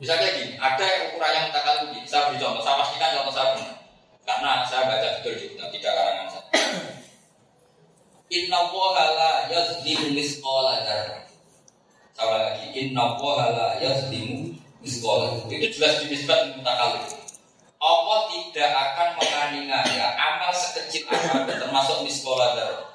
Bisa 0.00 0.16
kayak 0.16 0.32
gini, 0.40 0.52
ada 0.56 0.80
yang 0.82 1.02
ukurannya 1.12 1.40
mutakalim 1.52 1.84
gini. 1.94 2.06
Saya 2.08 2.32
beri 2.32 2.42
contoh, 2.42 2.62
saya 2.66 2.80
pastikan 2.82 3.14
contoh 3.20 3.34
saya 3.36 3.48
benar. 3.54 3.76
Karena 4.24 4.50
saya 4.66 4.82
baca 4.88 5.08
betul 5.20 5.32
di 5.38 5.46
kitab 5.54 5.68
tidak 5.70 5.92
karangan 5.92 6.26
saya. 6.32 6.44
Inna 8.40 8.60
wohala 8.74 9.32
yazlimu 9.52 10.16
misqala 10.16 10.82
dzarrah. 10.82 11.29
Sama 12.20 12.36
lagi, 12.36 12.68
inna 12.76 13.16
la 13.16 13.80
yazlimu 13.80 14.52
miskola. 14.84 15.40
Itu 15.48 15.72
jelas 15.72 16.04
dinisbat 16.04 16.52
mutakalim. 16.52 17.00
Allah 17.80 18.18
tidak 18.28 18.70
akan 18.76 19.08
menganiaya 19.16 20.20
amal 20.20 20.52
sekecil 20.52 21.08
apa 21.08 21.48
pun 21.48 21.48
termasuk 21.48 22.04
miskola 22.04 22.52
dar. 22.60 22.92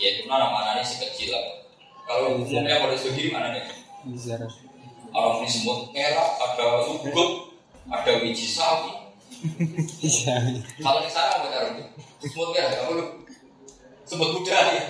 Ya 0.00 0.16
itu 0.16 0.24
mana 0.24 0.48
mana 0.48 0.80
ini 0.80 0.88
sekecil 0.88 1.28
apa? 1.28 1.52
Kalau 2.08 2.40
umumnya 2.40 2.80
pada 2.80 2.96
segi 2.96 3.28
mana 3.28 3.52
nih? 3.52 3.68
Orang 5.12 5.44
ini 5.44 5.48
semut 5.52 5.92
merah, 5.92 6.40
ada 6.40 6.88
ugut, 6.88 7.52
ada 7.92 8.12
biji 8.16 8.48
sawi. 8.48 9.12
Kalau 10.80 11.04
di 11.04 11.10
sana 11.12 11.36
apa 11.36 11.46
cara? 11.52 11.68
Semut 12.24 12.48
merah, 12.56 12.72
kamu 12.80 13.28
semut 14.08 14.40
muda 14.40 14.56
ya. 14.72 14.88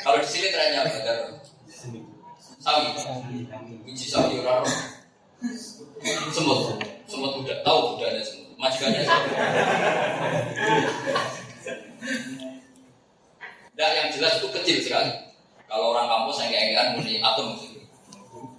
Kalau 0.00 0.16
di 0.24 0.28
sini 0.32 0.48
ternyata 0.48 0.88
ada 0.88 1.14
sawi 2.68 3.48
biji 3.88 4.06
sawi 4.12 4.44
orang 4.44 4.68
semut 6.32 6.76
semut 7.08 7.32
muda 7.40 7.56
tahu 7.64 7.96
budanya 7.96 8.20
semut 8.20 8.52
majikannya? 8.60 9.02
Nah, 13.78 13.88
yang 13.94 14.10
jelas 14.10 14.42
itu 14.42 14.50
kecil 14.50 14.76
sekali. 14.82 15.14
Kalau 15.70 15.94
orang 15.94 16.10
kampus 16.10 16.42
yang 16.42 16.50
kayak 16.50 16.98
muni 16.98 17.22
atom. 17.22 17.54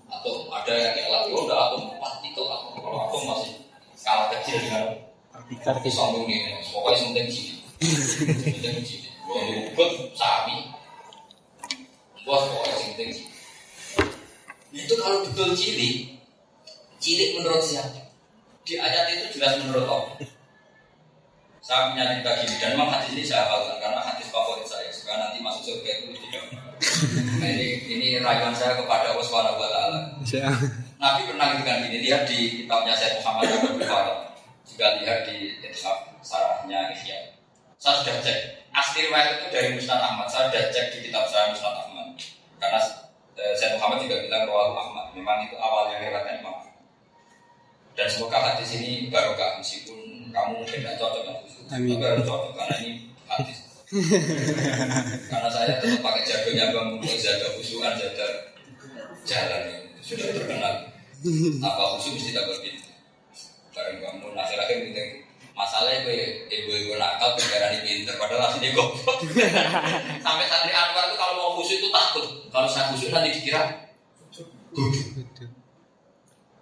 Atom 0.08 0.36
ada 0.48 0.72
yang 0.72 0.96
kayak 0.96 1.12
lagi, 1.12 1.30
oh 1.36 1.44
udah 1.44 1.58
atom 1.68 1.82
partikel 2.00 2.48
atom. 2.48 2.80
Kalau 2.80 3.00
atom 3.12 3.22
masih 3.28 3.54
skala 4.00 4.32
kecil 4.32 4.56
dengan 4.64 4.96
partikel 5.60 5.92
sambung 5.92 6.24
ini. 6.24 6.64
Pokoknya 6.72 6.98
sementing 7.04 7.28
sini. 7.28 7.60
Sementing 7.84 8.88
sini. 8.88 9.12
Gua 9.76 9.86
ngubut 9.92 10.16
sami. 10.16 10.72
Bos 12.24 12.48
pokoknya 12.48 12.76
sementing 12.80 13.12
sini. 13.12 13.39
Itu 14.70 14.94
kalau 15.02 15.26
betul 15.26 15.58
cilik, 15.58 16.14
cilik 17.02 17.30
menurut 17.42 17.64
siapa? 17.66 18.06
Di 18.62 18.78
ayat 18.78 19.10
itu 19.18 19.40
jelas 19.40 19.58
menurut 19.66 19.86
Allah. 19.90 20.14
Saya 21.66 21.94
punya 21.94 22.06
cerita 22.06 22.32
gini 22.42 22.56
dan 22.58 22.70
memang 22.74 22.90
hadis 22.90 23.14
ini 23.14 23.24
saya 23.26 23.46
hafalkan 23.46 23.78
karena 23.78 24.02
hadis 24.02 24.26
favorit 24.34 24.66
saya. 24.66 24.90
Supaya 24.90 25.30
nanti 25.30 25.38
masuk 25.42 25.62
surga 25.70 25.92
itu 26.02 26.18
tidak. 26.26 26.44
Nah, 27.38 27.50
ini 27.50 27.68
ini 27.86 28.08
rayuan 28.22 28.54
saya 28.58 28.74
kepada 28.74 29.14
Allah 29.14 29.26
Subhanahu 29.26 29.62
Wa 29.62 29.70
Taala. 29.70 30.00
Nabi 31.00 31.22
pernah 31.30 31.46
ngendikan 31.54 31.86
gini 31.86 31.98
lihat 32.10 32.26
di 32.26 32.66
kitabnya 32.66 32.94
Syekh 32.98 33.22
Muhammad 33.22 33.54
Abdul 33.54 33.78
Bukhari. 33.78 34.14
Juga 34.66 34.88
lihat 35.02 35.20
di 35.30 35.38
Ithaf 35.66 35.98
sarahnya 36.22 36.90
Ihya. 36.94 37.38
Saya 37.78 38.02
sudah 38.02 38.18
cek. 38.22 38.70
Asli 38.76 39.08
riwayat 39.08 39.40
itu 39.40 39.48
dari 39.50 39.68
Musnad 39.74 40.02
Ahmad. 40.04 40.28
Saya 40.30 40.52
sudah 40.52 40.64
cek 40.74 40.86
di 40.94 41.10
kitab 41.10 41.26
saya 41.32 41.54
Musnad 41.54 41.76
Ahmad. 41.86 42.18
Karena 42.60 42.80
eh, 43.38 43.54
Syekh 43.54 43.78
Muhammad 43.78 44.06
juga 44.08 44.16
bilang 44.26 44.48
Rawal 44.50 44.74
Ahmad. 44.74 45.06
Memang 45.14 45.46
itu 45.46 45.56
awalnya 45.60 46.02
riwayatnya 46.02 46.42
Imam. 46.42 46.58
Dan 47.94 48.08
semoga 48.08 48.40
hadis 48.40 48.80
ini 48.80 49.12
barokah 49.12 49.60
meskipun 49.60 50.32
kamu 50.32 50.52
mungkin 50.64 50.78
tidak 50.80 50.96
cocok 50.96 51.22
dengan 51.28 51.38
khusus. 51.44 51.64
Tapi 51.68 51.92
harus 52.00 52.26
cocok 52.26 52.52
karena 52.56 52.76
ini 52.80 52.94
hadis. 53.28 53.58
karena 55.34 55.50
saya 55.50 55.82
tetap 55.82 56.00
pakai 56.00 56.22
jagonya 56.24 56.70
bang 56.70 56.88
untuk 56.96 57.18
jaga 57.18 57.48
khusuan, 57.58 57.92
jaga 57.98 58.28
jalan 59.26 59.62
ini 59.68 60.00
sudah 60.00 60.32
terkenal. 60.32 60.76
Tanpa 61.60 61.84
khusus 61.98 62.16
mesti 62.16 62.32
tak 62.32 62.48
berbeda. 62.48 62.88
Bareng 63.76 63.98
kamu 64.00 64.28
akhir-akhir 64.38 64.78
kita 64.94 65.04
masalahnya 65.60 66.08
gue 66.08 66.48
ibu-ibu 66.48 66.96
nakal 66.96 67.36
penjara 67.36 67.76
pinter 67.84 68.16
padahal 68.16 68.48
aslinya 68.48 68.72
goblok 68.72 69.20
sampai 70.24 70.48
santri 70.48 70.72
Anwar 70.72 71.12
itu 71.12 71.20
kalau 71.20 71.34
mau 71.36 71.52
khusus 71.60 71.84
itu 71.84 71.92
takut 71.92 72.24
kalau 72.60 72.68
saya 72.68 72.92
khusus 72.92 73.08
nanti 73.08 73.40
dikira 73.40 73.88
bodoh 74.76 74.92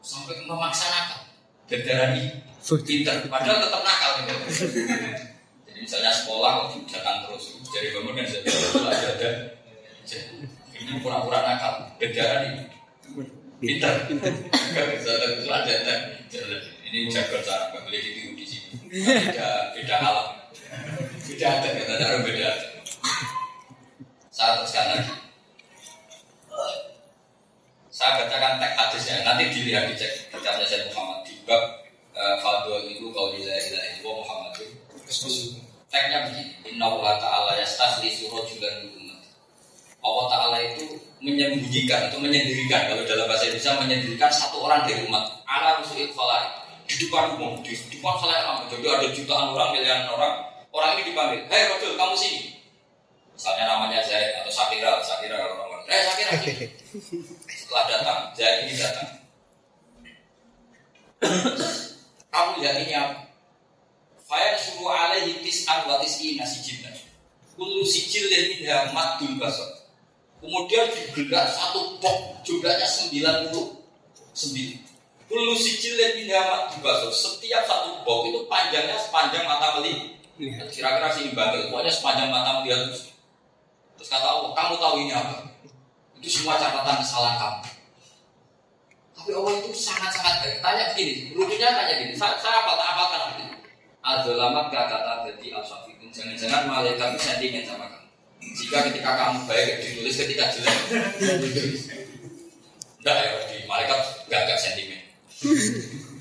sampai 0.05 0.45
memaksa 0.45 0.85
nakal 0.93 1.25
berdarah 1.65 2.13
ini 2.13 2.37
pinter. 2.85 3.25
Padahal 3.25 3.65
tetap 3.65 3.81
nakal. 3.81 4.11
Gitu 4.21 4.33
jadi 5.65 5.79
misalnya 5.81 6.13
sekolah 6.13 6.69
kok 6.69 6.85
datang 6.85 7.25
terus. 7.25 7.57
Jadi 7.73 7.97
bangun 7.97 8.13
dan 8.13 8.29
jadi 8.29 8.45
ada 8.85 9.29
ini 10.77 11.01
pura-pura 11.01 11.41
nakal. 11.41 11.89
Berdarah 11.97 12.45
ini 12.45 12.69
pinter. 13.57 13.93
Ada 14.05 15.25
itu 15.33 15.49
ada 15.49 15.73
ini 16.85 17.09
jago 17.09 17.41
cara 17.41 17.73
boleh 17.73 17.97
ditiru 18.05 18.37
di 18.37 18.45
sini. 18.45 18.69
Beda 18.85 19.73
beda 19.73 19.95
alam. 19.97 20.29
Beda 21.25 21.47
ada 21.57 21.67
kita 21.73 21.93
cara 21.97 22.15
beda. 22.21 22.51
Saya 24.29 24.61
teruskan 24.61 24.85
lagi 24.93 25.26
saya 27.87 28.21
bacakan 28.21 28.61
teks 28.61 28.75
hadisnya 28.77 29.15
nanti 29.25 29.43
dilihat 29.53 29.89
dicek 29.89 30.29
kitabnya 30.29 30.65
saya 30.67 30.85
Muhammad. 30.91 31.25
Di 31.25 31.33
bab 31.47 31.63
Fadul 32.41 32.85
itu 32.89 33.09
kau 33.13 33.33
tidak 33.33 33.57
tidak 33.61 33.83
itu 33.93 34.05
Muhammad. 34.05 34.53
Teksnya 35.01 36.29
begini. 36.29 36.43
Inna 36.73 36.85
Allah 36.93 37.15
Taala 37.17 37.51
yastasli 37.57 38.11
surah 38.11 38.43
juga 38.45 38.69
umat 38.85 39.21
Allah 40.03 40.25
Taala 40.29 40.57
itu 40.61 40.99
menyembunyikan 41.23 42.11
atau 42.11 42.19
menyendirikan. 42.21 42.91
Kalau 42.91 43.03
dalam 43.07 43.25
bahasa 43.25 43.49
Indonesia 43.49 43.81
menyendirikan 43.81 44.29
satu 44.29 44.61
orang 44.61 44.85
dari 44.85 45.01
umat. 45.07 45.25
Ala 45.47 45.79
rusul 45.81 46.05
falai 46.13 46.43
di 46.85 46.95
depan 47.01 47.39
umum. 47.39 47.61
Di 47.63 47.73
depan 47.73 48.13
salah 48.19 48.65
jadi 48.67 48.85
ada 48.85 49.07
jutaan 49.15 49.55
orang 49.55 49.69
miliaran 49.73 50.05
orang. 50.11 50.33
Orang 50.75 50.99
ini 50.99 51.09
dipanggil 51.09 51.41
hei 51.49 51.63
Rasul 51.71 51.97
kamu 51.97 52.13
sini 52.13 52.56
misalnya 53.37 53.69
namanya 53.69 54.01
Zaid 54.01 54.41
atau 54.41 54.49
Sakira 54.49 54.97
Sakira 55.05 55.37
kalau 55.37 55.69
orang 55.69 55.85
eh 55.85 56.01
Sakira 56.01 56.31
setelah 57.45 57.85
datang 57.85 58.19
Zaid 58.33 58.65
ini 58.65 58.73
datang. 58.81 59.09
Kamu 62.33 62.61
ini 62.61 62.93
apa? 62.93 63.29
Faya 64.27 64.59
suruh 64.59 64.91
alaihi 64.91 65.39
tis'an 65.41 65.87
wa 65.87 65.97
tis'ina 66.03 66.43
sijilna 66.43 66.91
Kullu 67.57 67.81
sijil 67.81 68.29
dan 68.29 68.53
minha 68.53 68.77
madul 68.93 69.33
basar. 69.41 69.87
Kemudian 70.37 70.93
digerak 70.93 71.49
satu 71.49 71.97
box 71.97 72.45
jumlahnya 72.45 72.85
99 72.85 73.49
Kullu 75.25 75.53
sijil 75.57 75.97
dan 75.97 76.11
minha 76.21 76.41
madul 76.45 76.85
basar. 76.85 77.09
Setiap 77.09 77.65
satu 77.65 78.05
box 78.05 78.29
itu 78.29 78.39
panjangnya 78.45 78.97
sepanjang 79.01 79.49
mata 79.49 79.81
melihat 79.81 80.69
Kira-kira 80.69 81.09
sini 81.09 81.33
bantu, 81.33 81.73
pokoknya 81.73 81.89
sepanjang 81.89 82.29
mata 82.29 82.61
melihat 82.61 82.93
Terus 83.97 84.09
kata 84.13 84.27
Allah, 84.29 84.51
kamu 84.53 84.73
tahu 84.77 84.95
ini 85.01 85.11
apa? 85.11 85.41
Itu 86.21 86.29
semua 86.29 86.61
catatan 86.61 87.01
kesalahan 87.01 87.37
kamu. 87.41 87.61
Tapi 89.17 89.29
Allah 89.33 89.53
itu 89.57 89.69
sangat-sangat 89.73 90.35
baik. 90.45 90.57
Tanya 90.61 90.83
begini, 90.93 91.33
lucunya 91.33 91.73
tanya 91.73 91.93
gini, 91.97 92.13
saya, 92.13 92.37
saya 92.37 92.61
apa 92.61 92.71
tak 92.77 92.87
apalkan 92.93 93.21
begini. 93.33 93.55
Adzolamat 94.05 94.65
kata 94.69 94.97
jadi 95.27 95.47
al-syafiqin 95.59 96.09
Jangan-jangan 96.13 96.63
malaikat 96.69 97.17
itu 97.17 97.19
sentimen 97.25 97.63
sama 97.65 97.85
kamu. 97.89 98.07
Jika 98.55 98.77
ketika 98.87 99.11
kamu 99.17 99.39
baik 99.49 99.69
ditulis 99.81 100.15
ketika 100.15 100.45
jelek. 100.53 100.77
Enggak 103.01 103.15
ya, 103.17 103.29
di 103.49 103.57
malaikat 103.65 103.99
enggak, 104.29 104.41
enggak 104.45 104.59
sentimen. 104.61 105.01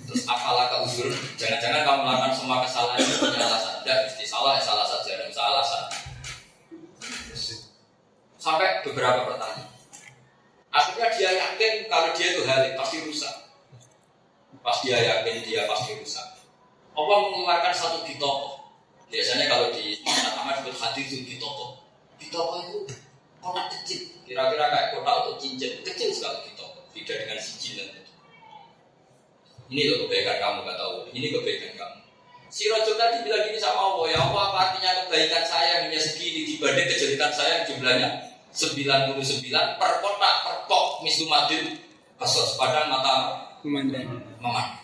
Terus 0.06 0.22
apalah 0.28 0.70
keuzur 0.72 1.08
Jangan-jangan 1.36 1.82
kamu 1.84 2.00
melakukan 2.08 2.32
semua 2.32 2.56
kesalahan 2.64 2.98
itu 3.04 3.14
punya 3.20 3.38
alasan. 3.44 3.74
Enggak, 3.84 3.98
mesti 4.08 4.24
salah 4.24 4.56
salah 4.64 4.86
saja, 4.88 5.12
usah 5.28 5.44
alasan 5.44 6.05
Sampai 8.47 8.78
beberapa 8.86 9.26
pertanyaan 9.26 9.74
Akhirnya 10.70 11.09
dia 11.18 11.30
yakin 11.34 11.90
kalau 11.90 12.14
dia 12.14 12.36
itu 12.36 12.44
halik 12.47 12.78
pasti 12.78 13.03
rusak. 13.03 13.34
Pas 14.61 14.76
dia 14.84 15.03
yakin 15.03 15.42
dia 15.42 15.64
pasti 15.66 15.99
rusak. 15.99 16.47
Allah 16.92 17.16
mengeluarkan 17.26 17.72
satu 17.72 18.05
ditoko. 18.05 18.76
Biasanya 19.09 19.49
kalau 19.49 19.72
di 19.72 19.99
Ahmad 20.07 20.62
itu 20.62 20.70
hadis 20.76 21.07
itu 21.11 21.24
ditoko. 21.24 21.80
Ditoko 22.20 22.55
itu 22.61 22.78
kotak 23.40 23.72
kecil, 23.72 24.20
kira-kira 24.28 24.68
kayak 24.68 24.88
kotak 24.92 25.14
atau 25.24 25.32
cincin 25.40 25.80
kecil 25.80 26.12
sekali 26.12 26.53
ditoko. 26.53 26.84
Tidak 26.92 27.16
dengan 27.24 27.40
sijilan 27.40 27.88
itu. 27.88 28.12
Ini 29.72 29.82
loh 29.90 29.97
kebaikan 30.07 30.36
kamu 30.38 30.59
gak 30.68 30.76
tahu. 30.76 30.94
Ini 31.16 31.26
kebaikan 31.32 31.72
kamu. 31.80 31.99
Si 32.53 32.68
Rojo 32.68 32.92
tadi 33.01 33.24
bilang 33.24 33.49
gini 33.49 33.59
sama 33.59 33.80
Allah, 33.80 34.07
ya 34.12 34.18
Allah 34.20 34.42
apa 34.53 34.59
artinya 34.70 34.90
kebaikan 35.09 35.42
saya 35.42 35.88
hanya 35.88 35.99
segini 35.99 36.44
dibanding 36.44 36.84
kejelitan 36.84 37.32
saya 37.32 37.64
yang 37.64 37.64
jumlahnya 37.72 38.25
99 38.57 39.20
per 39.76 39.92
kotak 40.00 40.34
per 40.48 40.54
kok 40.64 41.04
mislumadin 41.04 41.76
kasus 42.16 42.57
padang 42.57 42.88
mata 42.88 43.44
Memandang. 43.61 44.07
memandang. 44.40 44.78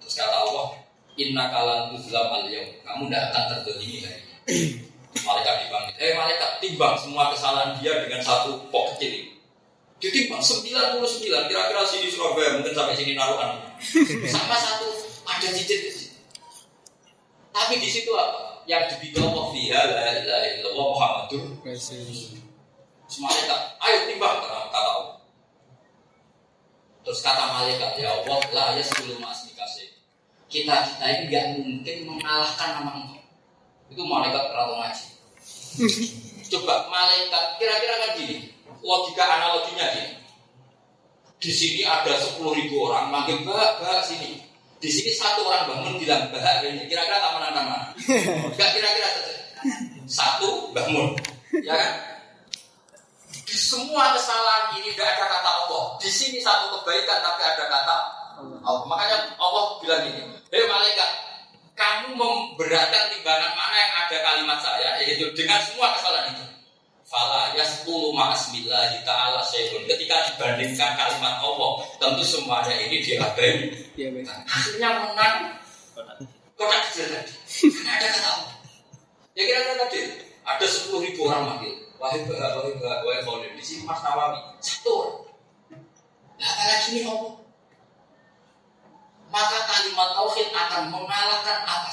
Terus 0.00 0.14
kata 0.14 0.46
Allah, 0.46 0.78
Inna 1.18 1.50
kalan 1.50 1.90
tuzlam 1.92 2.30
al 2.32 2.46
Kamu 2.86 3.10
tidak 3.10 3.22
akan 3.34 3.42
terdolimi 3.50 4.00
hari 4.06 4.22
ini. 4.48 4.80
Malaikat 5.26 5.54
dipanggil. 5.66 5.94
Eh 5.98 6.14
malaikat 6.14 6.50
timbang 6.62 6.94
semua 6.96 7.34
kesalahan 7.34 7.74
dia 7.82 7.98
dengan 8.06 8.22
satu 8.22 8.70
pok 8.70 8.94
kecil 8.94 9.10
ini. 9.10 9.30
Ditimbang 10.00 10.40
99 10.40 11.50
kira-kira 11.50 11.82
sini 11.84 12.08
Surabaya 12.08 12.56
mungkin 12.56 12.72
sampai 12.72 12.94
sini 12.96 13.12
naruhan. 13.18 13.58
Sama 14.32 14.56
satu 14.56 14.86
ada 15.26 15.48
cicit 15.50 15.78
di 15.84 15.90
situ. 15.92 16.16
Tapi 17.52 17.76
di 17.76 17.88
situ 17.90 18.08
apa? 18.16 18.64
Yang 18.64 18.96
dibikin 18.96 19.26
Allah 19.26 19.44
fiha 19.50 19.80
la 19.92 20.02
ilaha 20.14 20.46
illallah 20.56 20.86
Muhammadur 20.94 21.42
Malaikat, 23.18 23.60
ayo 23.82 23.98
timbang 24.06 24.38
kata 24.38 24.78
Allah. 24.78 25.18
Terus 27.02 27.20
kata 27.26 27.42
malaikat, 27.42 27.98
ya 27.98 28.06
Allah, 28.22 28.38
lah 28.54 28.66
ya 28.78 28.84
sebelum 28.86 29.18
mas 29.18 29.42
dikasih. 29.50 29.90
Kita 30.46 30.78
kita 30.86 31.06
ini 31.10 31.22
nggak 31.26 31.44
mungkin 31.58 31.96
mengalahkan 32.06 32.70
nama 32.78 32.90
engkau. 33.02 33.22
Itu 33.90 34.02
malaikat 34.06 34.54
terlalu 34.54 34.74
ngaji. 34.78 35.06
Coba 36.54 36.86
malaikat, 36.86 37.44
kira-kira 37.58 37.94
kan 37.98 38.10
gini, 38.14 38.54
logika 38.78 39.26
analoginya 39.26 39.86
gini. 39.90 40.12
Di 41.40 41.50
sini 41.50 41.82
ada 41.82 42.14
10 42.14 42.38
ribu 42.38 42.84
orang 42.86 43.10
manggil 43.10 43.42
bahak 43.42 43.82
bahak 43.82 44.06
sini. 44.06 44.38
Di 44.78 44.86
sini 44.86 45.10
satu 45.10 45.50
orang 45.50 45.66
bangun 45.66 45.94
bilang 45.98 46.30
bahak 46.30 46.62
ini. 46.62 46.86
Kira-kira 46.86 47.18
tak 47.18 47.32
menang 47.34 47.54
mana? 47.66 47.86
Enggak 48.54 48.70
kira-kira 48.76 49.08
saja. 49.08 49.34
Satu 50.06 50.70
bangun, 50.76 51.16
ya 51.64 51.74
kan? 51.74 52.09
Di 53.50 53.58
semua 53.58 54.14
kesalahan 54.14 54.78
ini 54.78 54.94
tidak 54.94 55.18
ada 55.18 55.26
kata 55.26 55.50
Allah. 55.66 55.98
Di 55.98 56.06
sini 56.06 56.38
satu 56.38 56.70
kebaikan 56.78 57.18
tapi 57.18 57.42
ada 57.42 57.66
kata 57.66 57.96
Allah. 58.62 58.86
Makanya 58.86 59.34
Allah 59.42 59.64
bilang 59.82 60.06
gini, 60.06 60.22
hei 60.54 60.70
malaikat, 60.70 61.10
kamu 61.74 62.14
memberatkan 62.14 63.10
timbangan 63.10 63.50
mana 63.58 63.74
yang 63.74 63.92
ada 64.06 64.16
kalimat 64.22 64.58
saya 64.62 65.02
yaitu 65.02 65.34
dengan 65.34 65.58
semua 65.66 65.98
kesalahan 65.98 66.30
itu. 66.30 66.46
Fala 67.10 67.50
yasqulu 67.58 68.14
ma'asmillahi 68.14 69.02
ta'ala 69.02 69.42
syai'un. 69.42 69.82
Ketika 69.82 70.30
dibandingkan 70.30 70.94
kalimat 70.94 71.42
Allah, 71.42 71.82
tentu 71.98 72.22
semuanya 72.22 72.70
ini 72.86 73.02
dihargai. 73.02 73.66
Iya, 73.98 74.14
Mas. 74.14 74.30
Hasilnya 74.46 75.10
menang 75.10 75.58
kotak 76.54 76.86
kecil 76.86 77.10
tadi. 77.10 77.34
Karena 77.66 77.98
ada 77.98 78.06
kata 78.14 78.28
Allah. 78.30 78.54
Ya 79.34 79.42
kira-kira 79.42 79.74
tadi 79.82 80.00
ada 80.46 80.66
sepuluh 80.70 81.02
ribu 81.02 81.26
orang 81.26 81.50
manggil. 81.50 81.89
Wahai 82.00 82.24
bah, 82.24 82.56
wahai 82.56 82.72
bah, 82.80 83.04
wahai 83.04 83.20
Khalid. 83.20 83.52
Di 83.60 83.64
sini 83.64 83.82
Mas 83.84 84.00
Nawawi 84.00 84.40
satu. 84.64 85.28
Nah, 86.40 86.48
apalagi 86.48 86.88
ini 86.96 87.00
Allah. 87.04 87.36
Maka 89.28 89.58
kalimat 89.68 90.08
tauhid 90.16 90.48
akan 90.48 90.82
mengalahkan 90.88 91.58
apa. 91.68 91.92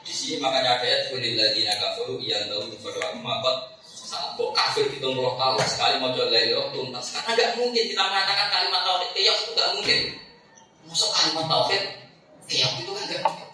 Di 0.00 0.12
sini 0.16 0.40
makanya 0.40 0.80
ada 0.80 0.88
ayat 0.88 1.12
kulil 1.12 1.36
ladina 1.36 1.76
kafaru 1.76 2.16
yang 2.24 2.48
tahu 2.48 2.72
kepada 2.72 3.12
maka 3.20 3.76
saat 3.84 4.40
kok 4.40 4.56
kafir 4.56 4.88
itu 4.88 5.04
puluh 5.04 5.36
tahun 5.36 5.60
sekali 5.68 6.00
mau 6.00 6.08
coba 6.16 6.32
lagi 6.32 6.56
tuntas 6.72 7.12
karena 7.12 7.30
nggak 7.36 7.50
mungkin 7.60 7.84
kita 7.92 8.02
mengatakan 8.08 8.48
kalimat 8.48 8.80
tauhid 8.88 9.10
kiyok 9.12 9.36
itu 9.36 9.50
nggak 9.52 9.70
mungkin. 9.76 10.00
Masuk 10.88 11.10
kalimat 11.12 11.44
tauhid 11.44 11.82
kiyok 12.48 12.72
itu 12.80 12.90
kan 12.96 13.04
nggak 13.04 13.22
mungkin. 13.28 13.48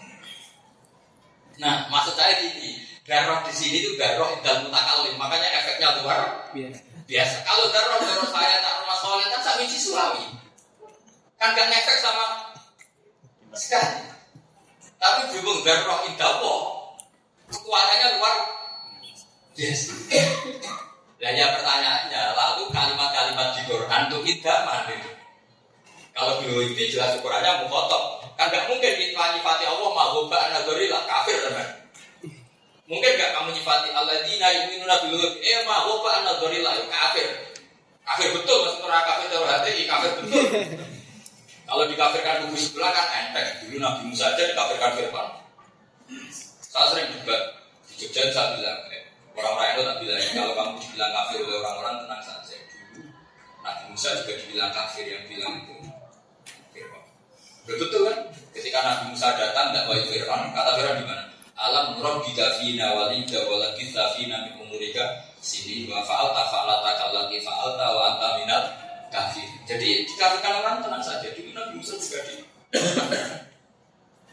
Nah, 1.59 1.91
maksud 1.91 2.15
saya 2.15 2.39
gini, 2.39 2.83
darah 3.05 3.45
di 3.45 3.53
sini 3.53 3.77
itu 3.85 4.01
darah 4.01 4.33
dan 4.41 4.65
mutakalim, 4.65 5.15
makanya 5.21 5.49
efeknya 5.61 6.01
luar 6.01 6.49
Biasa. 6.57 6.81
biasa. 7.05 7.37
Kalau 7.45 7.65
darah 7.69 8.01
darah 8.01 8.29
saya 8.33 8.57
tak 8.65 8.75
rumah 8.81 8.99
soleh 8.99 9.27
kan 9.29 9.41
sami 9.45 9.65
Sulawi, 9.69 10.25
kan 11.37 11.53
gak 11.53 11.69
ngefek 11.69 11.99
sama 12.01 12.27
sekali. 13.53 14.09
Tapi 14.97 15.21
berhubung 15.29 15.61
darah 15.61 16.01
indawo, 16.09 16.55
kekuatannya 17.53 18.09
luar 18.17 18.37
biasa. 19.53 19.93
Nah, 21.25 21.33
ya 21.33 21.57
pertanyaannya, 21.57 22.23
lalu 22.37 22.69
kalimat-kalimat 22.69 23.57
di 23.57 23.61
Quran 23.65 24.03
itu 24.13 24.19
idaman 24.29 24.93
itu. 24.93 25.11
Kalau 26.13 26.37
dulu 26.37 26.61
itu 26.69 26.93
jelas 26.93 27.17
ukurannya 27.17 27.65
mukhotob. 27.65 28.21
Kan 28.37 28.53
gak 28.53 28.69
mungkin 28.69 28.93
kita 28.93 29.25
nyifati 29.33 29.65
Allah 29.65 29.89
mahbuba 29.89 30.37
anadorilah 30.37 31.09
kafir 31.09 31.41
teman. 31.49 31.84
Mungkin 32.85 33.17
gak 33.17 33.33
kamu 33.33 33.57
nyifati 33.57 33.89
alladzina 33.97 34.49
yu'minuna 34.53 34.95
bil 35.09 35.17
ghaib 35.17 35.35
eh 35.41 35.65
mahbuba 35.65 36.21
anadorilah 36.21 36.73
ya 36.77 36.85
kafir. 36.93 37.29
Kafir 38.05 38.29
betul 38.37 38.61
maksud 38.61 38.85
orang 38.85 39.05
kafir 39.09 39.27
terus 39.33 39.49
hati 39.49 39.89
kafir 39.89 40.11
betul. 40.21 40.45
Kalau 41.65 41.85
dikafirkan 41.89 42.45
kubu 42.45 42.57
sebelah 42.61 42.93
kan 42.93 43.07
enteng. 43.09 43.49
Dulu 43.65 43.81
Nabi 43.81 44.13
Musa 44.13 44.37
aja 44.37 44.43
dikafirkan 44.45 45.01
Firman. 45.01 45.29
Saya 46.61 46.87
sering 46.93 47.09
juga 47.17 47.57
di 47.89 47.95
Jogja 47.97 48.29
saya 48.29 48.61
bilang, 48.61 48.79
eh, 48.93 49.09
orang-orang 49.33 49.69
itu 49.73 49.83
tak 49.89 49.97
bilang, 50.05 50.21
kalau 50.37 50.53
kamu 50.53 50.71
dibilang 50.85 51.13
kafir 51.17 51.39
oleh 51.41 51.57
orang-orang 51.65 51.95
tenang 52.05 52.21
saja. 52.21 52.57
Dulu 52.69 53.03
Nabi 53.65 53.83
Musa 53.89 54.09
juga 54.21 54.33
dibilang 54.45 54.73
kafir 54.77 55.05
yang 55.09 55.25
bilang 55.25 55.55
itu 55.65 55.77
Firman. 56.77 57.03
Betul 57.65 58.01
kan? 58.13 58.19
Ketika 58.53 58.79
Nabi 58.85 59.03
Musa 59.17 59.27
datang 59.33 59.67
tidak 59.73 59.85
baik 59.89 60.05
Firman, 60.13 60.41
kata 60.53 60.71
Firman 60.77 60.97
di 61.01 61.07
mana? 61.09 61.25
Alam 61.55 62.03
Rabbi 62.03 62.35
fina 62.35 62.99
walida 62.99 63.39
walaki 63.47 63.95
fina 63.95 64.37
min 64.51 64.59
umurika 64.59 65.23
sini 65.39 65.87
wa 65.87 66.03
fa'alta 66.03 66.51
fa'alta 66.51 66.91
kallati 66.99 67.39
fa'alta 67.39 67.87
wa 67.95 68.03
anta 68.11 68.29
minal 68.43 68.65
kafir. 69.15 69.47
Jadi 69.63 70.03
dikafirkan 70.11 70.53
orang 70.67 70.83
tenang 70.83 71.05
saja. 71.05 71.31
Dulu 71.31 71.55
Nabi 71.55 71.79
Musa 71.79 71.95
juga 71.95 72.19
di 72.27 72.43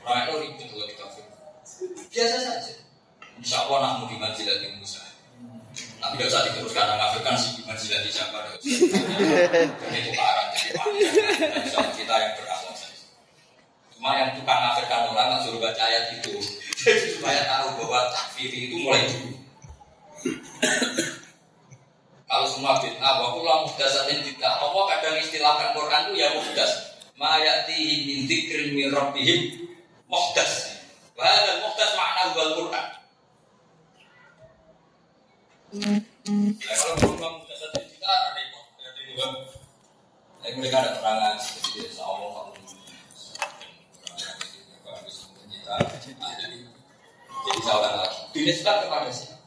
orang 0.02 0.26
itu 0.26 0.34
ribut 0.42 0.66
kalau 0.66 0.88
dikafir. 0.90 1.24
Biasa 2.10 2.38
saja. 2.42 2.74
Insya 3.38 3.58
Allah 3.70 3.78
nak 3.82 3.94
mau 4.02 4.06
di 4.10 4.18
manjilat 4.18 4.58
Musa. 4.82 5.02
Tapi 6.02 6.18
tidak 6.18 6.34
usah 6.34 6.42
diteruskan, 6.50 6.86
mengafirkan 6.98 7.36
si 7.38 7.62
manjilat 7.70 8.02
siapa. 8.10 8.38
tidak 8.42 8.58
usah. 8.58 8.70
Ini 9.94 10.00
tukaran, 10.10 10.48
jadi. 10.58 10.78
Bisa 11.62 11.80
kita 11.94 12.16
yang 12.18 12.34
saja. 12.38 12.51
Cuma 14.02 14.18
yang 14.18 14.34
tukang 14.34 14.58
ngafirkan 14.58 15.14
orang 15.14 15.30
nggak 15.30 15.42
suruh 15.46 15.62
baca 15.62 15.78
ayat 15.78 16.18
itu. 16.18 16.34
Jadi 16.82 17.22
supaya 17.22 17.46
tahu 17.46 17.86
bahwa 17.86 18.10
takfir 18.10 18.50
itu 18.50 18.82
mulai 18.82 19.06
dulu. 19.06 19.38
Kalau 22.26 22.48
semua 22.50 22.82
bid'ah, 22.82 23.22
wa 23.22 23.38
kullu 23.38 23.70
muhdatsatin 23.70 24.26
bid'ah. 24.26 24.58
Allah 24.58 24.84
kadang 24.90 25.22
istilahkan 25.22 25.78
Quran 25.78 26.02
itu 26.10 26.14
ya 26.18 26.34
muhdas. 26.34 26.98
Ma 27.14 27.38
ya'tihi 27.46 27.94
min 28.10 28.20
dzikrin 28.26 28.74
min 28.74 28.90
rabbihim 28.90 29.70
muhdas. 30.10 30.82
Hadzal 31.14 31.62
muhdas 31.62 31.94
makna 31.94 32.34
wal 32.34 32.52
Quran. 32.58 32.88
Nah, 35.78 36.02
kalau 36.74 36.96
kullu 37.06 37.28
muhdatsatin 37.38 37.86
bid'ah 37.86 38.18
ada 38.34 38.40
yang 38.42 38.66
ada 38.82 39.02
juga. 39.06 39.26
Mereka 40.42 40.74
ada 40.74 40.90
terangan 40.98 41.38
itu, 41.38 42.02
Allah 42.02 42.50
jadi 47.42 47.60
saya 47.62 47.76
ulang 47.82 47.96
lagi, 48.06 48.20
dinisbah 48.36 48.86
kepada 48.86 49.10
siapa? 49.10 49.42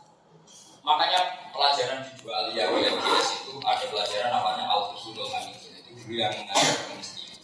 Makanya 0.84 1.20
pelajaran 1.54 2.04
di 2.04 2.12
dua 2.20 2.32
aliyah 2.44 2.68
yang 2.68 2.96
bias 3.00 3.28
itu 3.40 3.56
ada 3.62 3.84
pelajaran 3.88 4.30
namanya 4.34 4.64
al-usulul 4.68 5.30
hamid. 5.30 5.56
Itu 5.56 5.90
dulu 5.96 6.12
yang 6.18 6.34
mengajar 6.34 6.76
mesti 6.92 7.40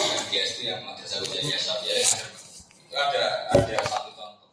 yang 0.00 0.24
bias 0.32 0.48
itu 0.56 0.62
yang 0.66 0.80
madrasah 0.82 1.22
ujian 1.22 1.44
Syafi'iyah 1.54 1.96
yang 2.02 2.10
ada. 2.10 2.26
Itu 2.74 2.94
ada 2.98 3.24
ada 3.54 3.74
satu 3.86 4.10
contoh. 4.16 4.50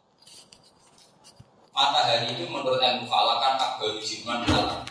Matahari 1.74 2.28
itu 2.36 2.46
menurut 2.46 2.78
ilmu 2.78 3.06
falak 3.10 3.38
kan 3.42 3.54
akbaru 3.58 3.98
jirman 4.04 4.44
minal 4.46 4.86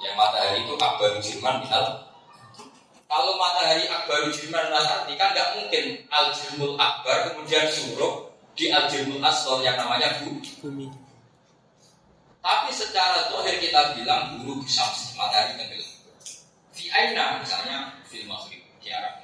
Yang 0.00 0.14
matahari 0.14 0.58
itu 0.64 0.74
akbaru 0.78 1.18
jirman 1.20 1.56
minal 1.60 1.84
Kalau 3.04 3.32
matahari 3.36 3.84
akbaru 3.84 4.32
jirman 4.32 4.64
minal 4.70 4.86
arti 4.86 5.12
kan 5.18 5.36
nggak 5.36 5.48
mungkin 5.60 5.84
al 6.08 6.32
jirmul 6.32 6.78
akbar 6.80 7.28
kemudian 7.28 7.68
suruh 7.68 8.32
di 8.56 8.72
al 8.72 8.88
asghar 9.46 9.62
yang 9.62 9.78
namanya 9.78 10.26
bu 10.26 10.42
Bumi. 10.58 10.90
tapi 12.42 12.70
secara 12.74 13.30
tohir 13.30 13.62
kita 13.62 13.94
bilang 13.94 14.42
guru 14.42 14.58
bisa 14.62 14.82
matahari 15.14 15.54
tenggelam. 15.54 15.94
Di 16.74 16.90
aina 16.90 17.38
misalnya 17.38 17.94
film 18.10 18.34
maghrib 18.34 18.62
di 18.82 18.88
Arab. 18.90 19.22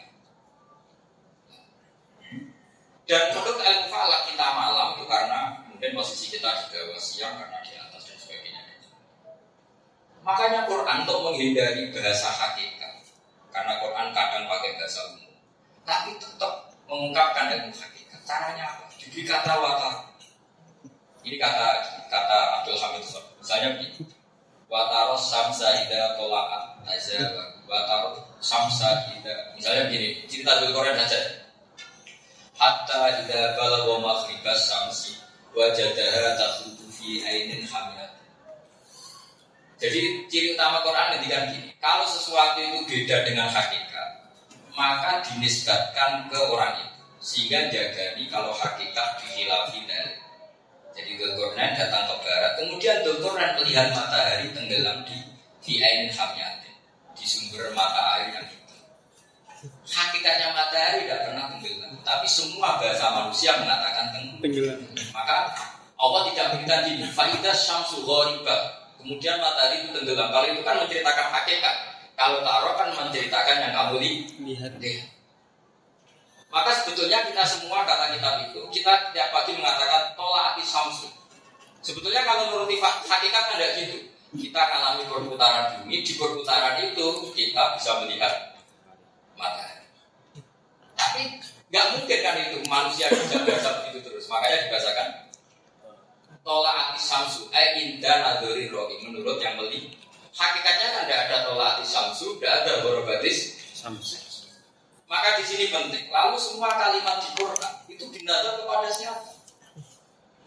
Dan 3.03 3.23
menurut 3.35 3.59
ilmu 3.59 3.87
falak 3.91 4.31
kita 4.31 4.47
malam 4.47 4.95
itu 4.95 5.05
karena 5.11 5.41
mungkin 5.67 5.91
posisi 5.91 6.39
kita 6.39 6.51
di 6.55 6.67
bawah 6.71 7.03
siang 7.03 7.35
karena 7.35 7.59
di 7.67 7.75
atas 7.75 8.03
dan 8.07 8.19
sebagainya. 8.19 8.63
Makanya 10.23 10.71
Quran 10.71 11.03
untuk 11.03 11.19
menghindari 11.27 11.91
bahasa 11.91 12.31
hakikat 12.31 13.11
karena 13.51 13.75
Quran 13.83 14.07
kadang 14.15 14.47
pakai 14.47 14.71
bahasa 14.79 15.01
umum, 15.15 15.35
tapi 15.83 16.11
tetap 16.15 16.71
mengungkapkan 16.87 17.59
ilmu 17.59 17.75
hakikat. 17.75 18.21
Caranya 18.23 18.65
apa? 18.71 18.87
Diberi 18.99 19.27
kata. 19.27 20.12
Ini 21.23 21.37
kata 21.39 21.67
kata 22.11 22.39
Abdul 22.61 22.79
Hamid 22.79 23.07
Sob. 23.07 23.23
Misalnya 23.39 23.79
begini. 23.79 24.11
Wataros 24.67 25.29
samsa 25.31 25.69
ida 25.87 26.19
tolak 26.19 26.77
aja. 26.87 27.19
Wataros 27.71 28.19
samsa 28.43 29.07
ida. 29.15 29.55
Misalnya 29.55 29.87
begini. 29.87 30.27
Cerita 30.27 30.59
dulu 30.63 30.83
Korea 30.83 30.99
saja. 30.99 31.21
Hatta 32.59 33.23
ida 33.23 33.55
balagha 33.55 33.95
maghribas 34.03 34.67
samsi 34.67 35.15
wajadaha 35.55 36.39
takhruju 36.39 36.87
fi 36.91 37.23
ainin 37.23 37.63
hamilat. 37.69 38.13
Jadi 39.83 40.31
ciri 40.31 40.55
utama 40.55 40.79
Quran 40.87 41.19
ngendikan 41.19 41.51
gini, 41.51 41.75
kalau 41.83 42.07
sesuatu 42.07 42.63
itu 42.63 42.87
beda 42.87 43.27
dengan 43.27 43.51
hakikat, 43.51 44.31
maka 44.79 45.27
dinisbatkan 45.27 46.31
ke 46.31 46.39
orang 46.39 46.79
itu 46.87 47.03
sehingga 47.23 47.67
jagani 47.71 48.31
kalau 48.31 48.55
hakikat 48.55 49.19
dikhilafi 49.23 49.83
dari 49.91 50.22
jadi 50.93 51.11
Dzulqarnain 51.17 51.73
datang 51.77 52.05
ke 52.09 52.15
barat, 52.25 52.53
kemudian 52.61 52.97
Dzulqarnain 53.05 53.53
melihat 53.61 53.89
matahari 53.97 54.53
tenggelam 54.53 55.05
di 55.09 55.17
di 55.63 55.79
ain 55.79 56.11
hamyatin, 56.11 56.75
di 57.15 57.25
sumber 57.25 57.71
mata 57.73 58.19
air 58.19 58.35
yang 58.35 58.47
itu. 58.51 58.77
Hakikatnya 59.87 60.51
matahari 60.53 61.07
tidak 61.07 61.31
pernah 61.31 61.45
tenggelam, 61.55 61.93
tapi 62.03 62.27
semua 62.27 62.83
bahasa 62.83 63.07
manusia 63.15 63.55
mengatakan 63.63 64.11
tenggelam. 64.43 64.81
Maka 65.15 65.55
Allah 66.01 66.21
tidak 66.35 66.47
berikan 66.59 66.81
gini, 66.83 67.07
faidah 67.15 67.55
syamsu 67.55 68.03
ghoriba. 68.03 68.83
Kemudian 68.99 69.39
matahari 69.39 69.87
itu 69.87 69.95
tenggelam. 69.95 70.35
Kalau 70.35 70.47
itu 70.51 70.63
kan 70.67 70.75
menceritakan 70.83 71.27
hakikat. 71.31 71.77
Kalau 72.19 72.39
taruh 72.43 72.75
kan 72.75 72.89
menceritakan 72.95 73.57
yang 73.63 73.73
kamu 73.75 73.95
li- 74.03 74.23
Lihat. 74.47 74.73
lihat. 74.79 75.12
Maka 76.53 76.71
sebetulnya 76.85 77.25
kita 77.25 77.43
semua 77.49 77.89
kata 77.89 78.13
kitab 78.13 78.35
itu, 78.53 78.61
kita 78.69 79.17
tiap 79.17 79.29
pagi 79.33 79.57
mengatakan 79.57 80.13
tolak 80.13 80.53
ati 80.53 80.63
samsu. 80.69 81.09
Sebetulnya 81.81 82.23
kalau 82.29 82.53
menurut 82.53 82.69
hak- 82.77 83.09
hakikat 83.09 83.43
kan 83.49 83.57
tidak 83.57 83.73
gitu. 83.81 83.99
Kita 84.33 84.61
mengalami 84.61 85.05
perputaran 85.09 85.65
bumi, 85.81 86.05
di 86.05 86.13
perputaran 86.17 86.77
itu 86.85 87.07
kita 87.33 87.77
bisa 87.77 87.91
melihat 88.05 88.33
matahari. 89.37 89.85
Tapi 90.97 91.23
Gak 91.73 91.89
mungkin 91.97 92.19
kan 92.21 92.37
itu 92.37 92.61
manusia 92.69 93.09
bisa 93.09 93.41
biasa 93.49 93.69
begitu 93.81 94.05
terus. 94.05 94.29
Makanya 94.29 94.69
dibahasakan 94.69 95.09
tolak 96.45 96.93
atis 96.93 97.05
samsu, 97.09 97.49
eh 97.49 97.81
indah 97.81 98.13
nadori 98.21 98.69
rohi 98.69 99.01
menurut 99.09 99.41
yang 99.41 99.57
beli. 99.57 99.89
Hakikatnya 100.37 100.89
kan 100.93 101.03
tidak 101.09 101.21
ada 101.33 101.37
tolak 101.49 101.81
atis 101.81 101.89
samsu, 101.97 102.37
tidak 102.37 102.69
ada 102.69 102.85
borobatis 102.85 103.57
Maka 105.13 105.37
di 105.37 105.45
sini 105.45 105.69
penting. 105.69 106.09
Lalu 106.09 106.41
semua 106.41 106.73
kalimat 106.73 107.21
di 107.21 107.29
Quran 107.37 107.75
itu 107.93 108.09
dinador 108.17 108.65
kepada 108.65 108.89
siapa? 108.89 109.29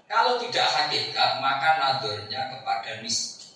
Kalau 0.10 0.42
tidak 0.42 0.66
hakikat, 0.66 1.38
maka 1.38 1.70
nadornya 1.78 2.50
kepada 2.50 2.98
miskin. 3.06 3.54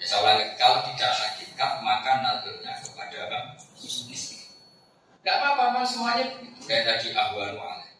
Ya 0.00 0.16
ulangi, 0.20 0.56
kalau 0.56 0.80
tidak 0.88 1.12
hakikat, 1.12 1.84
maka 1.84 2.24
nadornya 2.24 2.72
kepada 2.80 3.20
miskin. 3.76 4.40
Gak 5.20 5.36
apa-apa, 5.36 5.84
semuanya 5.84 6.32
begitu. 6.32 6.64
Kayak 6.64 6.96
tadi 6.96 7.12
ahwanu 7.12 7.60
alaih. 7.60 7.92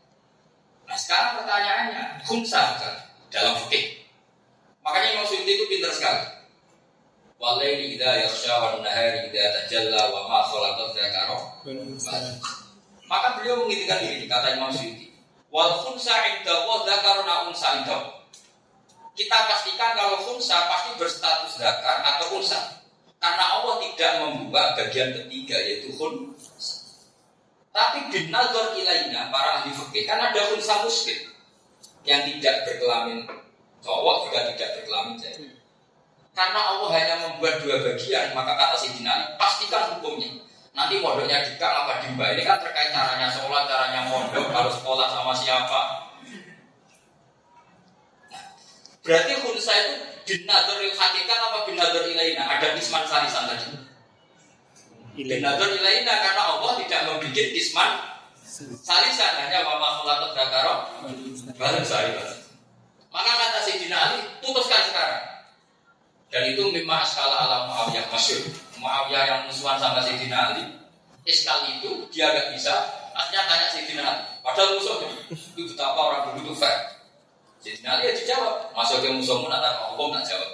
Nah 0.89 0.97
sekarang 0.97 1.45
pertanyaannya, 1.45 2.05
khumsa 2.25 2.81
dalam 3.29 3.61
fikih. 3.67 4.09
Makanya 4.81 5.21
Imam 5.21 5.27
Suyuti 5.29 5.53
itu 5.53 5.65
pintar 5.69 5.93
sekali. 5.93 6.36
Yakhsha 8.27 8.55
wa 8.59 8.83
nahari 8.83 9.31
idha 9.31 9.45
tajalla 9.55 10.11
wa 10.11 10.27
ma 10.27 10.41
khalaqat 10.51 10.99
dzakara. 10.99 11.39
Maka 13.07 13.39
beliau 13.39 13.63
mengingatkan 13.63 14.03
diri, 14.03 14.27
kata 14.27 14.59
Imam 14.59 14.75
Suyuti. 14.75 15.15
Wal 15.55 15.79
khunsa 15.79 16.15
inda 16.35 16.67
wa 16.67 16.83
dzakaruna 16.83 17.47
unsa 17.47 17.81
inda. 17.81 18.27
Kita 19.15 19.39
pastikan 19.47 19.95
kalau 19.95 20.21
khunsa 20.27 20.67
pasti 20.67 20.91
berstatus 20.99 21.55
zakar 21.57 22.03
atau 22.03 22.43
unsa. 22.43 22.83
Karena 23.17 23.45
Allah 23.57 23.81
tidak 23.81 24.13
membuka 24.27 24.77
bagian 24.77 25.15
ketiga 25.15 25.57
yaitu 25.57 25.95
khun. 25.95 26.35
Tapi 27.73 28.11
bin 28.13 28.29
nazar 28.29 28.75
ilaina 28.77 29.31
para 29.31 29.63
ahli 29.63 29.73
fikih 29.73 30.05
kan 30.05 30.21
ada 30.21 30.53
khunsa 30.53 30.83
muslim 30.85 31.31
yang 32.05 32.25
tidak 32.29 32.65
berkelamin 32.69 33.25
cowok 33.81 34.29
juga 34.29 34.53
tidak 34.53 34.69
berkelamin 34.81 35.17
cewek. 35.21 35.56
Karena 36.37 36.61
Allah 36.61 36.93
hanya 36.93 37.15
membuat 37.25 37.65
dua 37.65 37.81
bagian, 37.81 38.37
maka 38.37 38.53
kata 38.61 38.77
Sayyidina 38.77 39.09
Ali, 39.09 39.25
pastikan 39.41 39.97
hukumnya. 39.97 40.29
Nanti 40.77 41.01
modalnya 41.01 41.41
dikak 41.41 41.73
apa 41.73 42.05
dimba 42.05 42.37
ini 42.37 42.45
kan 42.45 42.61
terkait 42.61 42.93
caranya 42.93 43.33
sholat, 43.33 43.65
caranya 43.65 44.05
mondok, 44.13 44.53
kalau 44.53 44.69
sekolah 44.69 45.09
sama 45.09 45.33
siapa. 45.33 45.81
Nah, 48.29 48.45
berarti 49.01 49.33
khunsa 49.41 49.73
itu 49.73 49.95
bin 50.29 50.45
nador 50.45 50.77
hakikat 50.85 51.39
apa 51.41 51.59
bin 51.65 51.81
nador 51.81 52.05
ilaina? 52.05 52.45
Ada 52.45 52.77
isman 52.77 53.09
salisan 53.09 53.49
tadi. 53.49 53.73
Bin 55.17 55.41
nador 55.41 55.73
ilaina 55.73 56.21
karena 56.21 56.43
Allah 56.53 56.77
tidak 56.85 57.01
membuat 57.09 57.49
isman 57.57 57.91
salisan 58.85 59.33
hanya 59.41 59.65
mama 59.65 60.05
khulaqat 60.05 60.37
dakaro 60.37 60.75
baru 61.57 61.81
salisan. 61.81 62.45
Maka 63.09 63.33
kata 63.33 63.59
Sayyidina 63.65 63.97
Ali, 63.97 64.19
putuskan 64.45 64.93
sekarang. 64.93 65.36
Dan 66.27 66.43
itu 66.53 66.63
memang 66.75 67.07
skala 67.07 67.47
alam 67.47 67.63
Muawiyah 67.71 68.07
masyur. 68.11 68.43
Muawiyah 68.83 69.25
yang 69.31 69.41
musuhan 69.47 69.79
sama 69.79 70.03
Sayyidina 70.03 70.39
Ali. 70.53 70.65
Iskal 71.27 71.67
itu 71.71 72.07
dia 72.11 72.31
gak 72.35 72.51
bisa. 72.55 72.75
Akhirnya 73.15 73.47
tanya 73.47 73.67
Sayyidina 73.71 74.03
Ali. 74.03 74.25
Padahal 74.43 74.79
musuh 74.79 74.99
itu 75.31 75.63
betapa 75.71 75.99
orang 75.99 76.23
dulu 76.35 76.51
itu 76.51 76.55
fair. 76.59 76.79
Sayyidina 77.63 77.99
Ali 77.99 78.11
ya 78.11 78.13
dijawab. 78.19 78.75
Masuk 78.75 78.99
ke 79.03 79.09
musuhmu 79.15 79.47
nak 79.47 79.63
tak 79.63 79.75
hukum 79.95 80.19
jawab. 80.27 80.51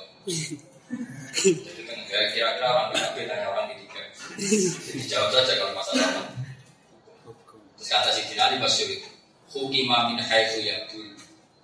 Jadi 1.32 1.82
kan 1.88 1.98
kira-kira 2.08 2.68
orang 2.68 2.92
di 2.92 3.24
tanya 3.24 3.46
orang 3.48 3.64
di 3.72 3.74
tiga. 3.88 4.02
Jadi 4.36 5.04
jawab 5.08 5.32
saja 5.32 5.52
kalau 5.56 5.72
masalah 5.72 6.04
apa. 6.04 6.22
Terus 7.80 7.88
kata 7.88 8.08
Sayyidina 8.12 8.42
Ali 8.52 8.56
masyur 8.60 8.88
itu. 8.92 9.08
Hukima 9.52 10.08
min 10.08 10.20
haitsu 10.20 10.64
yaqul 10.64 11.12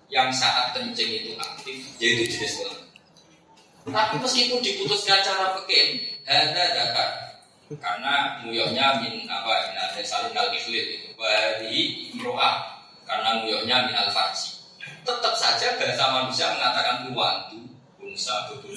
yang 0.08 0.32
saat 0.32 0.72
kencing 0.72 1.08
itu 1.08 1.32
aktif 1.36 1.76
yaitu 2.00 2.24
jenis 2.32 2.60
kelamin. 2.60 2.87
Tapi 3.88 4.14
meskipun 4.20 4.60
diputuskan 4.60 5.24
cara 5.24 5.56
pekin, 5.60 6.04
ada 6.28 6.64
zakat 6.76 7.10
karena 7.76 8.40
muyoknya 8.40 9.04
min 9.04 9.28
apa 9.28 9.68
min 9.68 9.76
ada 9.76 10.00
saling 10.00 10.32
al 10.32 10.48
ikhlil 10.56 11.12
wadi 11.20 12.08
imroah 12.16 12.80
karena 13.04 13.44
muyoknya 13.44 13.92
min 13.92 13.96
al 13.96 14.08
farji. 14.08 14.56
Tetap 15.04 15.34
saja 15.36 15.76
bahasa 15.76 16.04
manusia 16.12 16.52
mengatakan 16.52 17.08
tuwantu, 17.08 17.60
unsa, 18.00 18.48
betul 18.48 18.76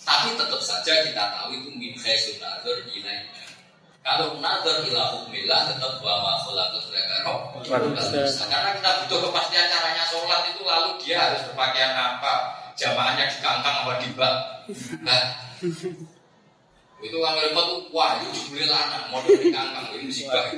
Tapi 0.00 0.32
tetap 0.36 0.60
saja 0.64 1.04
kita 1.04 1.22
tahu 1.32 1.52
itu 1.56 1.68
min 1.76 1.92
khaisun 1.96 2.40
nazar 2.40 2.76
ilaihnya. 2.88 3.44
Kalau 4.00 4.40
nazar 4.40 4.80
ila 4.88 5.16
hukmillah 5.16 5.68
tetap 5.68 6.00
wa 6.00 6.24
ma 6.24 6.32
khalaqat 6.40 6.88
Karena 8.48 8.70
kita 8.80 8.90
butuh 9.04 9.18
kepastian 9.28 9.68
caranya 9.68 10.04
sholat 10.08 10.42
itu 10.48 10.64
lalu 10.64 10.90
dia 11.04 11.20
harus 11.20 11.44
berpakaian 11.52 11.92
apa, 11.92 12.59
jamaahnya 12.80 13.28
di 13.28 13.36
kangkang 13.44 13.76
apa 13.84 13.92
di 14.00 14.08
bak. 14.16 14.34
Nah, 15.04 15.22
itu 17.04 17.16
kan 17.20 17.36
repot 17.36 17.64
tuh, 17.68 17.80
wah 17.92 18.16
itu 18.24 18.32
jubli 18.32 18.64
lanang, 18.64 19.12
model 19.12 19.36
di 19.36 19.52
kangkang, 19.52 19.92
ini 19.92 20.08
musibah. 20.08 20.48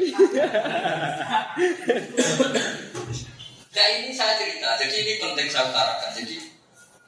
Nah 3.72 3.86
ini 3.88 4.12
saya 4.12 4.36
cerita, 4.36 4.68
jadi 4.78 4.94
ini 5.02 5.12
penting 5.18 5.48
saya 5.50 5.66
utarakan. 5.72 6.12
Jadi 6.14 6.38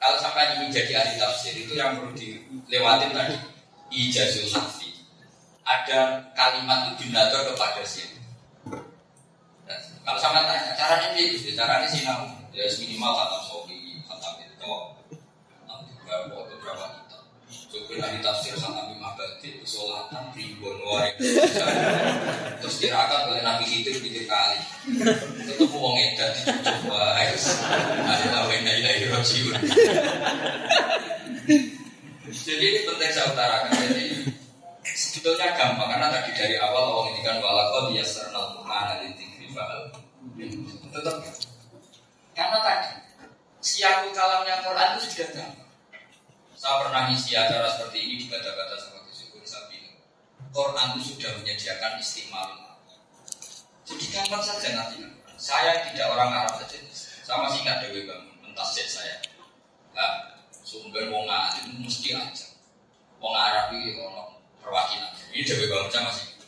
kalau 0.01 0.17
sampai 0.19 0.59
ingin 0.59 0.73
jadi 0.73 0.97
ahli 0.97 1.13
tafsir 1.15 1.53
itu 1.55 1.77
yang 1.77 1.95
perlu 1.95 2.11
dilewatin 2.17 3.15
tadi 3.15 3.37
ijazul 3.93 4.49
hafi. 4.51 4.91
Ada 5.65 6.25
kalimat 6.37 6.93
itu 6.93 7.09
binator 7.09 7.41
kepada 7.53 7.81
siapa. 7.85 8.21
Nah, 9.65 9.79
kalau 10.05 10.19
sama 10.21 10.45
tanya, 10.45 10.77
caranya 10.77 11.09
ini, 11.17 11.41
caranya 11.57 11.89
sih 11.89 12.05
ya 12.05 12.13
minimal 12.81 13.13
kata 13.17 13.37
sobi, 13.45 13.97
kata 14.05 14.41
itu, 14.41 14.73
beberapa 16.05 16.45
beberapa 16.53 16.85
kita. 16.85 17.17
Coba 17.75 17.93
ahli 18.07 18.19
tafsir 18.21 18.53
sama 18.55 18.87
Imam 18.93 19.13
Batin, 19.17 19.57
kesolatan, 19.61 20.31
ribuan 20.37 20.77
wae. 20.85 21.09
Terus 22.61 22.75
tirakat 22.77 23.29
oleh 23.29 23.41
Nabi 23.41 23.65
Khidir 23.65 23.97
pikir 23.99 24.29
kali. 24.29 24.59
Ketemu 25.49 25.77
wong 25.77 25.97
edan 25.97 26.29
dicucuk. 26.37 26.93
Ada 26.93 28.25
tahu 28.31 28.47
yang 28.53 28.63
ilahi 28.69 29.05
rojiun. 29.09 29.55
Jadi 32.25 32.65
ini 32.65 32.79
penting 32.85 33.11
saya 33.13 33.25
utarakan. 33.33 33.69
Jadi 33.73 34.05
sebetulnya 34.85 35.57
gampang 35.57 35.89
karena 35.89 36.07
tadi 36.13 36.31
dari 36.37 36.55
awal 36.61 36.93
Allah 36.93 37.05
ini 37.13 37.21
kan 37.25 37.41
walakot 37.41 37.89
ya 37.93 38.05
sernal 38.05 38.61
Quran 38.61 38.85
di 39.01 39.09
tinggi 39.17 39.45
Tetap 40.93 41.15
karena 42.35 42.57
tadi 42.59 42.89
siapul 43.63 44.11
kalamnya 44.13 44.61
Quran 44.61 44.89
itu 44.99 45.05
sudah 45.09 45.29
gampang. 45.33 45.64
Saya 46.55 46.87
pernah 46.87 47.11
ngisi 47.11 47.35
acara 47.35 47.67
seperti 47.67 47.97
ini 47.99 48.13
di 48.23 48.25
kata-kata 48.31 48.79
seperti 48.79 49.11
syukur 49.11 49.43
sabi. 49.43 49.99
Quran 50.55 50.95
itu 50.95 51.15
sudah 51.15 51.35
menyediakan 51.35 51.99
istimewa. 51.99 52.79
Jadi 53.83 54.05
gampang 54.09 54.39
saja 54.39 54.71
nanti. 54.71 55.03
Saya 55.35 55.83
tidak 55.91 56.15
orang 56.15 56.31
Arab 56.31 56.55
saja. 56.63 56.79
Sama 57.27 57.51
sih 57.51 57.59
nggak 57.67 57.83
dewi 57.83 58.07
bangun 58.07 58.39
mentasjid 58.39 58.87
saya. 58.87 59.19
Nah, 59.91 60.39
sumber 60.63 61.11
wong 61.11 61.27
alim 61.27 61.83
mesti 61.83 62.15
aja. 62.15 62.47
Wong 63.19 63.35
Arab 63.35 63.75
ini 63.75 63.99
orang 63.99 64.39
perwakilan. 64.63 65.11
Ini 65.35 65.43
dewi 65.43 65.67
bangun 65.67 65.91
sama 65.91 66.11
sih. 66.15 66.39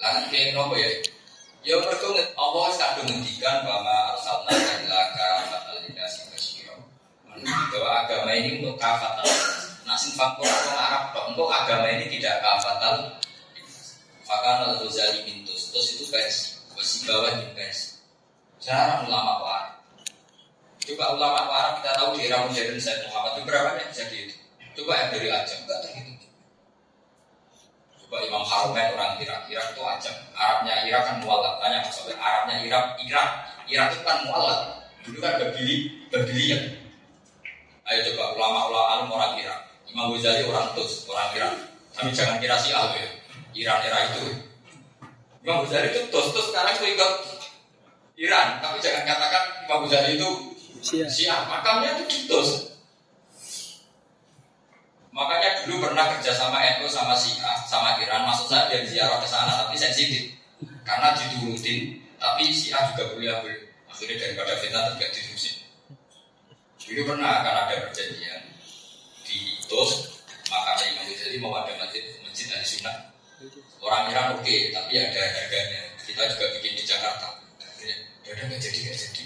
Lalu 0.00 0.32
kayak 0.32 0.56
nopo 0.56 0.74
ya. 0.74 0.88
Ya 1.62 1.78
mereka 1.78 2.10
Allah 2.34 2.74
kadung 2.74 3.06
ngendikan 3.06 3.62
bahwa 3.62 4.18
arsalna 4.18 4.50
fatal 5.46 5.78
dikasih 5.86 6.26
basyiro. 6.26 6.41
Bahwa 7.40 7.90
agama 8.04 8.30
ini 8.36 8.60
untuk 8.60 8.76
kafatal. 8.76 9.24
Nah, 9.88 9.96
faktor 9.96 10.46
orang 10.46 10.78
Arab 10.78 11.04
dong. 11.16 11.26
Untuk 11.32 11.48
agama 11.48 11.88
ini 11.88 12.12
tidak 12.12 12.44
kafatal. 12.44 13.16
Fakana 14.22 14.76
al-Ghazali 14.76 15.24
mintus. 15.24 15.72
Terus 15.72 15.86
itu 15.96 16.04
versi. 16.12 16.60
Versi 16.76 16.96
bawah 17.08 17.32
ini 17.32 17.46
versi. 17.56 17.96
Jarang 18.60 19.08
ulama 19.08 19.42
Arab. 19.42 19.72
Coba 20.82 21.04
ulama 21.14 21.38
Arab 21.46 21.72
kita 21.78 21.90
tahu 21.94 22.18
di 22.18 22.26
era 22.26 22.42
modern 22.42 22.74
Said 22.82 23.06
Muhammad 23.06 23.38
itu 23.38 23.42
berapa 23.46 23.68
yang 23.78 23.90
bisa 23.94 24.04
dihitung? 24.10 24.42
Coba 24.72 24.92
yang 24.98 25.08
dari 25.14 25.28
Ajam, 25.30 25.58
enggak 25.62 25.78
terhitung. 25.86 26.32
Coba 28.02 28.16
Imam 28.26 28.42
Harumen 28.42 28.86
orang 28.98 29.14
Irak, 29.22 29.46
Irak 29.46 29.66
itu 29.70 29.82
Ajam. 29.86 30.16
Arabnya 30.34 30.74
Irak 30.90 31.02
kan 31.06 31.16
mualat. 31.22 31.54
Tanya 31.62 31.78
maksudnya 31.86 32.16
Arabnya 32.18 32.56
Irak, 32.66 32.84
Irak. 32.98 33.28
Irak 33.70 33.86
itu 33.94 34.02
kan 34.02 34.18
mualat. 34.26 34.60
Dulu 35.06 35.18
kan 35.22 35.32
Babili, 35.38 35.76
Babilian. 36.10 36.81
Ayo 37.92 38.00
coba 38.12 38.32
ulama-ulama 38.40 39.04
orang 39.12 39.36
Irak. 39.36 39.60
Imam 39.92 40.16
Ghazali 40.16 40.48
orang 40.48 40.72
Tus, 40.72 41.04
orang 41.12 41.28
Irak. 41.36 41.52
Tapi 41.92 42.08
jangan 42.16 42.40
kira 42.40 42.56
si 42.56 42.72
ya. 42.72 42.80
Iran 43.52 43.84
era 43.84 43.98
itu. 44.08 44.40
Imam 45.44 45.68
Ghazali 45.68 45.92
itu 45.92 46.08
Tus, 46.08 46.32
Tus 46.32 46.48
sekarang 46.48 46.72
itu 46.80 46.96
ikut 46.96 47.12
Iran. 48.16 48.64
Tapi 48.64 48.80
jangan 48.80 49.04
katakan 49.04 49.44
Imam 49.68 49.84
Ghazali 49.84 50.16
itu 50.16 50.30
Siap. 50.82 51.46
Makamnya 51.46 52.00
itu 52.00 52.04
di 52.08 52.18
Tus. 52.26 52.72
Makanya 55.12 55.68
dulu 55.68 55.84
pernah 55.84 56.08
kerja 56.16 56.32
sama 56.32 56.58
NU 56.80 56.88
sama 56.88 57.12
Syiah 57.12 57.60
sama 57.68 58.00
Iran. 58.00 58.24
Maksud 58.24 58.48
saya 58.48 58.72
dia 58.72 58.82
ziarah 58.88 59.20
ke 59.20 59.28
sana 59.28 59.68
tapi 59.68 59.76
sensitif. 59.76 60.42
karena 60.82 61.14
diturutin 61.14 62.02
tapi 62.18 62.50
si 62.54 62.70
A 62.74 62.90
juga 62.94 63.14
boleh 63.14 63.30
ambil 63.30 63.56
akhirnya 63.90 64.16
daripada 64.18 64.52
fitnah 64.58 64.94
tidak 64.94 65.10
diterusin 65.14 65.61
itu 66.92 67.08
pernah 67.08 67.40
akan 67.40 67.54
ada 67.64 67.74
perjanjian 67.88 68.42
di 69.24 69.56
tos 69.64 70.20
maka 70.52 70.84
Imam 70.84 71.08
Ghazali 71.08 71.38
mau 71.40 71.56
ada 71.56 71.72
masjid 71.80 72.04
masjid 72.28 72.52
ahli 72.52 72.66
sunnah. 72.68 72.96
Orang 73.80 74.12
Iran 74.12 74.36
oke 74.36 74.56
tapi 74.76 74.92
ada 75.00 75.22
harganya. 75.24 75.82
Kita 76.04 76.28
juga 76.28 76.46
bikin 76.60 76.76
di 76.76 76.84
Jakarta. 76.84 77.40
Akhirnya 77.56 77.96
udah 78.28 78.44
nggak 78.52 78.60
jadi 78.60 78.78
nggak 78.84 78.98
jadi. 79.00 79.24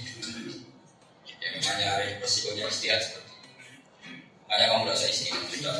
Ya 1.42 1.48
namanya 1.58 1.86
ada 1.98 2.04
resikonya 2.22 2.70
istihad 2.70 3.02
seperti 3.02 3.34
itu. 3.34 3.50
Makanya 4.46 4.64
kamu 4.70 4.82
merasa 4.86 5.06
istihad 5.10 5.42
juga 5.50 5.70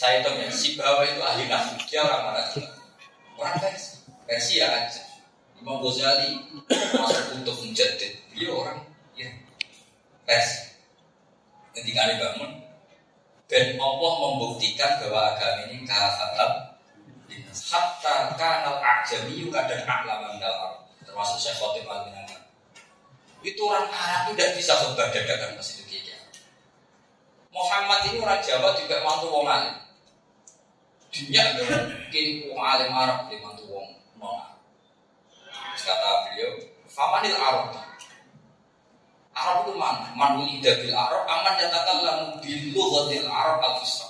saya 0.00 0.24
hitung 0.24 0.40
ya, 0.40 0.48
si 0.48 0.80
bawah 0.80 1.04
itu 1.04 1.20
ahli 1.20 1.44
nafsu, 1.44 1.76
dia 1.84 2.00
orang 2.00 2.32
mana? 2.32 2.42
Orang 3.36 3.60
versi 4.24 4.62
ya 4.62 4.72
aja. 4.72 5.09
Imam 5.60 5.84
Ghazali 5.84 6.40
masuk 6.96 7.26
untuk 7.36 7.56
menjadi 7.60 8.08
dia 8.32 8.48
orang 8.48 8.80
ya 9.12 9.28
versi. 10.24 10.72
Ketika 11.76 12.10
dia 12.10 12.16
bangun 12.18 12.50
dan 13.46 13.76
Allah 13.76 14.12
membuktikan 14.24 14.98
bahwa 15.04 15.36
agama 15.36 15.68
ini 15.68 15.84
kafatab 15.84 16.80
hatta 17.50 18.14
kanal 18.34 18.80
ajami 18.80 19.46
kadang 19.52 19.82
aklaman 19.84 20.40
dalam 20.40 20.72
termasuk 21.04 21.38
Syekh 21.38 21.56
Khotib 21.58 21.86
al 21.86 22.08
itu 23.40 23.60
orang 23.64 23.88
Arab 23.88 24.36
tidak 24.36 24.52
bisa 24.52 24.76
khutbah 24.76 25.08
dadakan 25.08 25.56
masih 25.56 25.80
itu 25.80 26.04
kayak 26.04 26.28
Muhammad 27.48 28.04
ini 28.12 28.20
orang 28.20 28.44
Jawa 28.44 28.76
juga 28.76 29.00
mantu 29.00 29.32
wong 29.32 29.48
alim. 29.48 29.76
Dunia 31.08 31.56
mungkin 31.56 32.26
wong 32.52 32.60
alim 32.60 32.90
Arab 32.92 33.32
dia 33.32 33.40
mantu 33.40 33.64
wong 33.72 33.96
non. 34.20 34.49
Kata 35.80 36.10
beliau, 36.28 36.50
"Famanil 36.88 37.36
Arab." 37.36 37.72
Arab 39.30 39.56
itu 39.64 39.72
mana? 39.78 40.12
Man 40.12 40.42
wulida 40.42 40.76
bil 40.84 40.92
Arab, 40.92 41.24
aman 41.24 41.54
yatakallamu 41.56 42.26
bil 42.44 42.62
lughatil 42.76 43.28
Arab 43.30 43.58
al-fusha. 43.64 44.06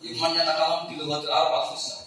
Iman 0.00 0.32
yatakallamu 0.32 0.88
bil 0.88 0.98
lughatil 1.04 1.32
Arab 1.32 1.52
al-fusha. 1.62 2.02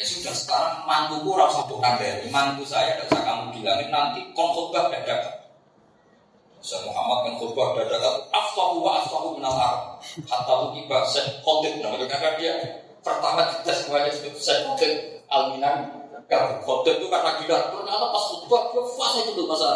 Ya 0.00 0.04
sudah 0.08 0.34
sekarang 0.34 0.88
mantuku 0.88 1.30
rasa 1.36 1.68
bukan 1.68 1.94
dari 2.00 2.26
mantu 2.32 2.64
saya 2.64 2.96
tidak 2.96 3.12
usah 3.12 3.22
kamu 3.22 3.44
bilangin 3.54 3.88
nanti 3.92 4.20
konkhotbah 4.32 4.88
dadakan. 4.88 5.36
Saya 6.58 6.86
Muhammad 6.90 7.18
kan 7.22 7.32
khutbah 7.38 7.76
dadakan 7.76 8.14
afsahu 8.32 8.82
wa 8.82 8.98
afsahu 8.98 9.36
minal 9.36 9.54
Arab. 9.54 10.02
Hatta 10.26 10.54
tiba 10.74 10.98
Syekh 11.06 11.28
Khotib 11.46 11.78
nah 11.84 11.94
karena 11.94 12.30
dia 12.34 12.52
pertama 13.04 13.46
kita 13.52 13.72
semuanya 13.78 14.10
disebut 14.10 14.34
Syekh 14.42 14.58
Khotib 14.66 14.92
Al-Minan. 15.30 16.01
Kalau 16.30 16.62
Khotib 16.64 17.00
itu 17.02 17.06
karena 17.10 17.30
gila 17.42 17.58
ternyata 17.70 18.06
pas 18.08 18.24
khutbah 18.32 18.62
dia 18.72 18.82
fase 18.82 19.18
itu 19.26 19.30
tuh 19.36 19.46
bahasa 19.46 19.70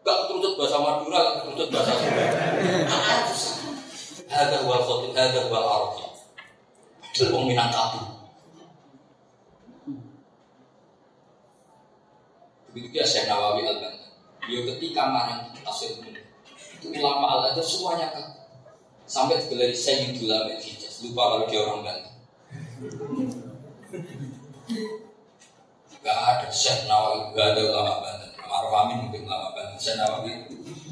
gak 0.00 0.16
keturucut 0.26 0.52
bahasa 0.56 0.76
Madura, 0.80 1.18
gak 1.20 1.34
keturucut 1.44 1.68
bahasa 1.70 1.92
Sunda. 1.94 2.24
Ada 4.30 4.56
wal 4.66 4.82
Khotib, 4.82 5.12
ada 5.14 5.40
wal 5.50 5.66
Arab. 5.66 5.92
Itu 7.10 7.24
Minangkabau. 7.30 8.20
Begitu 12.70 12.88
dia 12.94 13.02
Syekh 13.02 13.26
Nawawi 13.26 13.66
al. 13.66 13.82
Dia 14.46 14.60
ketika 14.66 15.02
marah 15.10 15.50
tafsir 15.62 15.98
itu 16.80 16.86
ulama 16.96 17.38
al 17.38 17.52
azhar 17.52 17.66
semuanya 17.66 18.08
kan 18.08 18.24
sampai 19.04 19.36
digelari 19.42 19.76
Sayyidul 19.76 20.32
Amin 20.32 20.56
Hijaz. 20.56 21.04
Lupa 21.04 21.36
kalau 21.36 21.46
dia 21.50 21.60
orang 21.60 21.82
Banten. 21.84 22.14
Gak 26.10 26.18
ada 26.26 26.48
Syekh 26.50 26.90
Nawawi, 26.90 27.38
gak 27.38 27.54
ada 27.54 27.62
ulama 27.70 28.02
Banten. 28.02 28.30
Maruf 28.50 28.74
Amin 28.74 28.98
mungkin 29.06 29.30
ulama 29.30 29.54
Banten. 29.54 29.78
Syekh 29.78 29.94
Nawawi, 30.02 30.32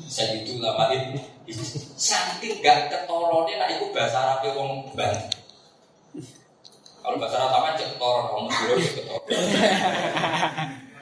Sayyidul 0.07 0.62
Amin 0.62 1.19
Hijaz. 1.43 1.75
Saking 1.99 2.62
gak 2.62 2.87
ketolonnya, 2.87 3.59
nah 3.59 3.66
itu 3.66 3.91
bahasa 3.91 4.23
Arabnya 4.23 4.55
wong 4.55 4.95
Banten. 4.95 5.39
Kalau 7.03 7.16
bahasa 7.16 7.41
Arab 7.41 7.73
kan 7.73 7.75
ketoron, 7.81 8.25
ngomong 8.29 8.53
dulu 8.53 8.75
cek 8.85 8.95
ketoron. 9.01 9.25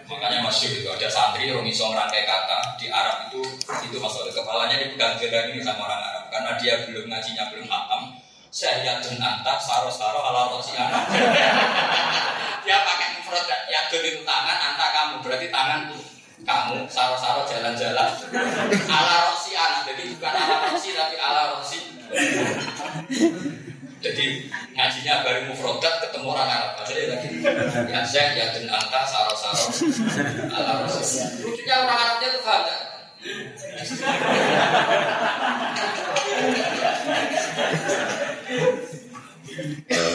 Makanya 0.06 0.38
masyur 0.38 0.70
itu 0.70 0.86
ada 0.86 1.10
santri 1.10 1.50
yang 1.50 1.66
bisa 1.66 1.82
merangkai 1.90 2.22
kata 2.22 2.78
di 2.78 2.86
Arab 2.86 3.26
itu 3.26 3.42
itu 3.90 3.98
masalah 3.98 4.30
kepalanya 4.30 4.78
dipegang 4.86 5.18
jalan 5.18 5.50
ini 5.50 5.66
sama 5.66 5.82
orang 5.90 5.98
Arab 5.98 6.24
karena 6.30 6.50
dia 6.62 6.74
belum 6.86 7.10
ngajinya 7.10 7.44
belum 7.50 7.66
hatam. 7.66 8.02
Saya 8.54 8.86
yadun 8.86 9.18
anta 9.18 9.58
saro 9.58 9.90
saro 9.90 10.22
ala 10.22 10.46
anak. 10.54 11.04
dia 12.64 12.78
pakai 12.86 13.05
mufrad 13.26 13.50
yadun 13.66 14.06
itu 14.06 14.22
tangan 14.22 14.58
anta 14.70 14.86
kamu 14.94 15.14
berarti 15.26 15.50
tangan 15.50 15.90
kamu 16.46 16.86
saro 16.86 17.18
saro 17.18 17.42
jalan-jalan 17.50 18.06
ala 18.86 19.14
rosi 19.26 19.58
anak 19.58 19.82
jadi 19.90 20.14
bukan 20.14 20.30
ala 20.30 20.70
rosi 20.70 20.94
tapi 20.94 21.18
ala 21.18 21.58
rosi. 21.58 21.78
Jadi 23.98 24.46
ngajinya 24.78 25.26
baru 25.26 25.50
mufrodat 25.50 25.98
ketemu 26.06 26.30
orang 26.30 26.46
Arab. 26.46 26.78
Padahal 26.78 27.18
lagi 27.18 27.28
ya 27.90 28.00
saya 28.06 28.38
ya 28.38 28.46
dan 28.54 28.70
anta 28.70 29.00
saro 29.10 29.34
saro 29.34 29.74
ala 30.54 30.86
rasul. 30.86 31.02
Lucunya 31.42 31.74
orang 31.82 31.98
Arabnya 31.98 32.28
tuh 32.30 32.42
paham? 32.46 32.62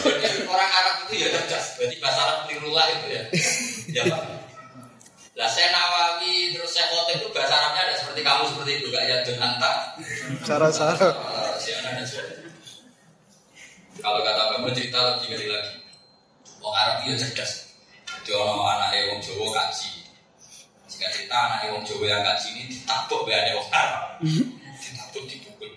Jadi 0.00 0.38
orang 0.48 0.70
Arab 0.72 0.94
itu 1.04 1.12
ya 1.20 1.28
cerdas. 1.28 1.76
Berarti 1.76 1.91
bahasa 2.02 2.20
Arab 2.26 2.50
nirulah 2.50 2.86
itu 2.90 3.06
ya. 3.14 3.22
Ya 3.94 4.02
pak. 4.10 4.22
Lah 5.32 5.48
saya 5.48 5.70
Nawawi 5.72 6.52
terus 6.52 6.74
saya 6.74 6.90
Khotib 6.90 7.22
itu 7.22 7.28
bahasa 7.30 7.56
Arabnya 7.56 7.88
ada 7.88 7.94
seperti 7.96 8.20
kamu 8.20 8.42
seperti 8.52 8.72
itu 8.82 8.86
gak 8.90 9.04
ya 9.06 9.16
dan 9.22 9.38
anta. 9.38 9.72
Cara-cara. 10.42 11.08
Kalau 14.02 14.20
kata 14.26 14.42
kamu 14.58 14.74
cerita 14.74 14.98
lebih 14.98 15.26
ngeri 15.30 15.46
lagi. 15.54 15.74
Wong 16.58 16.74
Arab 16.74 17.06
itu 17.06 17.16
cerdas. 17.22 17.70
Jadi 18.22 18.38
orang 18.38 18.58
anaknya 18.60 19.14
wong 19.14 19.20
Jawa 19.22 19.46
kaji. 19.50 19.90
Jika 20.90 21.06
cerita 21.10 21.34
anaknya 21.38 21.74
wong 21.74 21.84
Jawa 21.86 22.04
yang 22.06 22.22
kaji 22.26 22.48
ini 22.52 22.62
ditabuk 22.70 23.24
oleh 23.24 23.54
wong 23.54 23.68
Arab. 23.70 24.18
Ditabuk 24.78 25.24
dipukul. 25.30 25.70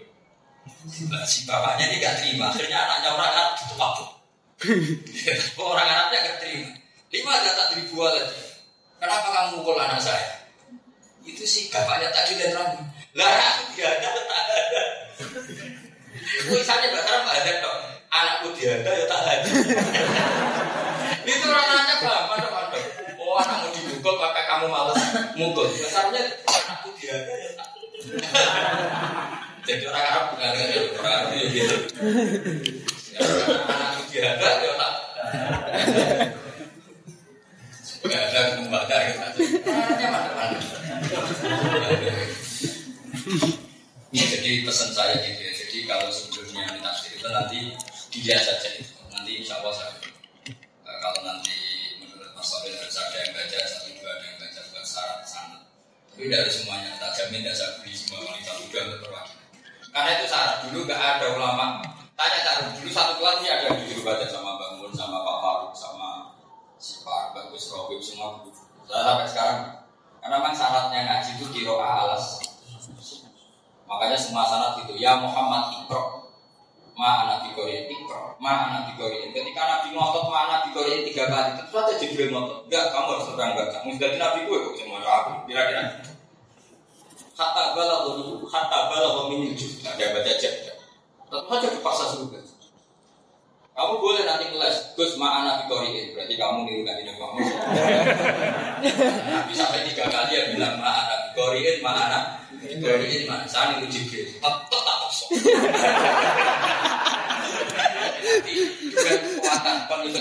Si 1.26 1.46
bapaknya 1.46 1.90
ini 1.94 2.02
gak 2.02 2.18
terima. 2.18 2.50
Akhirnya 2.50 2.82
anaknya 2.82 3.10
orang 3.14 3.30
Arab 3.30 3.50
ditabuk. 3.62 4.10
orang 5.60 5.88
Arabnya 5.88 6.20
gak 6.24 6.38
terima. 6.40 6.72
Lima 7.12 7.32
tak 7.44 7.76
ribu 7.76 8.00
lagi. 8.04 8.40
Kenapa 9.00 9.28
kamu 9.32 9.62
mukul 9.62 9.76
anak 9.80 10.00
saya? 10.00 10.48
Itu 11.26 11.44
sih 11.44 11.68
bapaknya 11.72 12.12
tadi 12.12 12.40
dan 12.40 12.56
ragu. 12.56 12.80
Lah 13.16 13.32
aku 13.36 13.64
dia 13.76 13.88
ada 13.92 14.10
tak 14.14 14.40
ada. 14.48 14.60
Tulisannya 16.48 16.88
bahasa 16.92 17.10
Arab 17.12 17.26
ada 17.32 17.52
dong. 17.64 17.82
Anakku 18.12 18.48
dia 18.56 18.80
ya 18.80 19.06
tak 19.08 19.20
ada. 19.28 19.36
Itu 21.26 21.46
ranahnya 21.50 21.96
pada 22.04 22.48
pada. 22.48 22.80
Oh 23.20 23.36
anakmu 23.42 23.68
dipukul 23.76 24.16
maka 24.20 24.42
kamu 24.48 24.68
males 24.72 25.02
mukul. 25.36 25.68
Besarnya 25.72 26.22
anakku 26.48 26.90
dia 27.00 27.16
ya 27.16 27.50
tak. 27.60 27.70
Jadi 29.66 29.84
orang 29.90 30.06
Arab 30.14 30.24
bukan 30.38 30.50
orang 31.02 31.14
Arab 31.26 31.30
itu 31.34 31.48
gitu. 31.58 31.76
Right. 45.16 45.45
Bikoriin 102.86 103.26
Ma'ana 103.26 103.50
saya 103.50 103.82
niru 103.82 103.90
Jibril 103.90 104.30
Tetap 104.30 104.70
juga 104.70 104.94
kekuatan 109.26 109.78
sama 109.90 110.06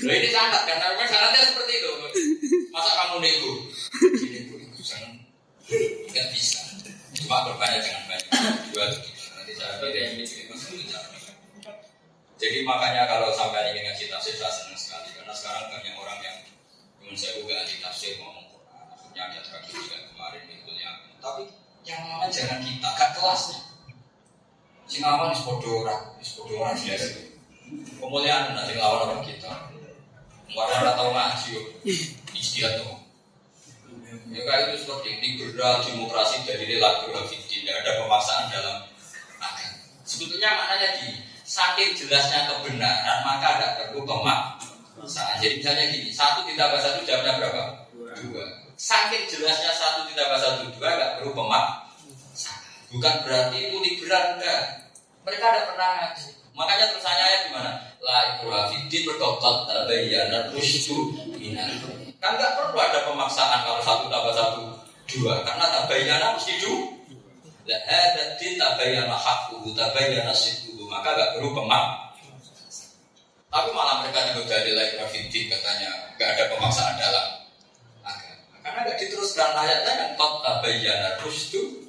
Loh 0.00 0.14
ini 0.14 0.28
sangat 0.30 0.62
kan, 0.68 0.76
karena 0.76 1.04
syaratnya 1.08 1.40
seperti 1.50 1.72
itu. 1.82 1.90
Masa 2.70 2.90
kamu 3.00 3.16
nego? 3.24 3.52
Ini 4.22 4.38
jangan, 4.84 5.12
nggak 6.12 6.26
bisa. 6.36 6.60
Cuma 7.16 7.48
berbanyak 7.48 7.80
jangan 7.80 8.04
banyak. 8.06 8.28
Dua 8.70 8.86
Nanti 9.40 9.52
saya 9.56 9.80
beda 9.80 10.00
ini. 10.14 10.24
Jadi 12.38 12.58
makanya 12.62 13.08
kalau 13.08 13.32
sampai 13.32 13.72
ingin 13.72 13.88
ngaji 13.88 14.04
tafsir 14.12 14.36
saya 14.36 14.52
senang 14.52 14.78
sekali. 14.78 15.08
Karena 15.16 15.32
sekarang 15.32 15.64
banyak 15.72 15.94
orang 15.96 16.18
yang 16.20 16.38
Teman 17.00 17.16
saya 17.16 17.40
juga 17.40 17.56
ahli 17.56 17.74
tafsir 17.80 18.14
ngomong 18.20 18.49
Akhirnya 19.10 19.26
ada 19.26 19.40
tragedi 19.42 19.90
kan 19.90 20.02
kemarin 20.14 20.42
di 20.46 20.54
kuliah 20.62 20.94
Tapi 21.18 21.42
yang 21.82 22.06
mana 22.06 22.30
jangan 22.30 22.62
kita, 22.62 22.88
gak 22.94 23.10
kelasnya. 23.18 23.58
Sing 24.86 25.02
aman 25.02 25.34
is 25.34 25.42
podo 25.42 25.82
orang, 25.82 26.14
is 26.22 26.30
podo 26.38 26.54
orang 26.62 26.78
biasa 26.78 27.26
Kemuliaan 27.98 28.54
nanti 28.54 28.78
lawan 28.78 29.10
orang 29.10 29.22
kita. 29.26 29.50
Warna 30.54 30.74
orang 30.78 30.94
tahu 30.94 31.10
ngaji 31.10 31.48
yo. 31.54 31.62
Istiadat 32.34 32.82
tuh. 32.86 32.98
Ya 34.30 34.42
kayak 34.46 34.74
itu 34.74 34.86
seperti 34.86 35.10
liberal 35.22 35.82
demokrasi 35.82 36.46
dari 36.46 36.66
relatif 36.66 37.46
tidak 37.50 37.82
ada 37.82 37.90
pemaksaan 38.02 38.46
dalam 38.50 38.78
agama. 39.42 39.78
Sebetulnya 40.06 40.50
maknanya 40.54 40.88
di 41.02 41.08
saking 41.42 41.98
jelasnya 41.98 42.46
kebenaran 42.46 43.26
maka 43.26 43.46
ada 43.58 43.66
perlu 43.78 44.06
pemaksaan. 44.06 45.38
Jadi 45.42 45.62
misalnya 45.62 45.84
gini, 45.90 46.10
satu 46.14 46.46
ditambah 46.46 46.78
satu 46.78 47.02
jawabnya 47.02 47.38
berapa? 47.42 47.62
Dua. 48.18 48.69
Saking 48.80 49.28
jelasnya 49.28 49.76
satu 49.76 50.08
ditambah 50.08 50.40
satu 50.40 50.72
dua 50.72 50.88
nggak 50.96 51.12
perlu 51.20 51.36
pemaksaan. 51.36 52.64
Bukan 52.88 53.14
berarti 53.28 53.68
itu 53.68 53.76
liberal 53.76 54.40
enggak. 54.40 54.88
Mereka 55.20 55.44
ada 55.44 55.60
pernah 55.68 55.88
ngaji. 56.00 56.32
Makanya 56.56 56.88
terus 56.88 57.04
saya 57.04 57.44
gimana? 57.44 57.76
La 58.00 58.40
ikraha 58.40 58.72
fiddin 58.72 59.04
berkotot 59.04 59.68
tabayyana 59.68 60.48
rusydu 60.56 61.12
minal 61.36 61.68
Kan 62.24 62.40
nggak 62.40 62.56
perlu 62.56 62.80
ada 62.80 63.04
pemaksaan 63.04 63.68
kalau 63.68 63.84
satu 63.84 64.08
tambah 64.08 64.32
satu 64.32 64.64
dua 65.12 65.44
karena 65.44 65.66
tabayyana 65.76 66.40
mesti 66.40 66.56
dua. 66.64 66.80
La 67.68 67.76
hada 67.84 68.40
din 68.40 68.56
tabayyana 68.56 69.12
haqquhu 69.12 69.76
tabayyana 69.76 70.32
sidquhu 70.32 70.88
maka 70.88 71.12
nggak 71.12 71.36
perlu 71.36 71.52
pemak. 71.52 72.16
Tapi 73.52 73.68
malah 73.76 74.00
mereka 74.00 74.32
juga 74.32 74.56
dari 74.56 74.72
la 74.72 74.88
ikraha 74.88 75.12
fiddin 75.12 75.52
katanya 75.52 76.16
nggak 76.16 76.28
ada 76.32 76.44
pemaksaan 76.56 76.96
dalam. 76.96 77.39
Karena 78.80 78.96
nggak 78.96 79.02
diteruskan 79.12 79.52
ayatnya 79.60 79.92
kan 79.92 80.08
kot 80.16 80.40
tabayyana 80.40 81.20
rusydu 81.20 81.84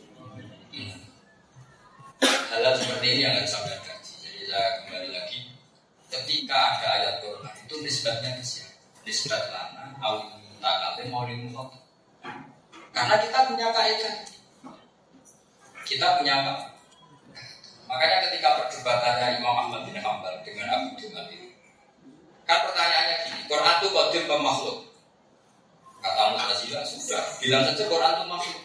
Hal 2.52 2.68
seperti 2.76 3.16
ini 3.16 3.24
yang 3.24 3.40
harus 3.40 3.48
sampai 3.48 3.80
kaji. 3.80 4.14
Jadi 4.20 4.52
saya 4.52 4.84
kembali 4.84 5.10
lagi, 5.16 5.56
ketika 6.12 6.52
ada 6.52 6.88
ayat 7.00 7.16
Quran 7.24 7.56
itu 7.64 7.76
nisbatnya 7.80 8.36
ke 8.36 8.44
siapa? 8.44 8.76
Nisbat 9.08 9.44
lana, 9.56 9.96
awil 10.04 10.36
mutakalim, 10.36 11.08
mawil 11.16 11.40
mukhot. 11.48 11.80
Karena 12.92 13.16
kita 13.24 13.40
punya 13.48 13.72
kaidah. 13.72 14.16
Kita 15.88 16.20
punya 16.20 16.34
apa? 16.44 16.76
Makanya 17.88 18.18
ketika 18.28 18.68
perdebatannya 18.68 19.40
Imam 19.40 19.56
Ahmad 19.56 19.88
bin 19.88 19.96
Hambal 19.96 20.44
dengan 20.44 20.68
Abu 20.76 21.00
Dhumad 21.00 21.32
itu, 21.32 21.56
kan 22.44 22.68
pertanyaannya 22.68 23.16
gini, 23.32 23.42
Quran 23.48 23.76
itu 23.80 23.88
kodim 23.96 24.24
pemakhluk. 24.28 24.91
Kata 26.02 26.34
Mu'tazilah 26.34 26.82
sudah, 26.82 27.24
bilang 27.38 27.62
saja 27.70 27.86
Quran 27.86 28.14
itu 28.18 28.26
makhluk. 28.26 28.62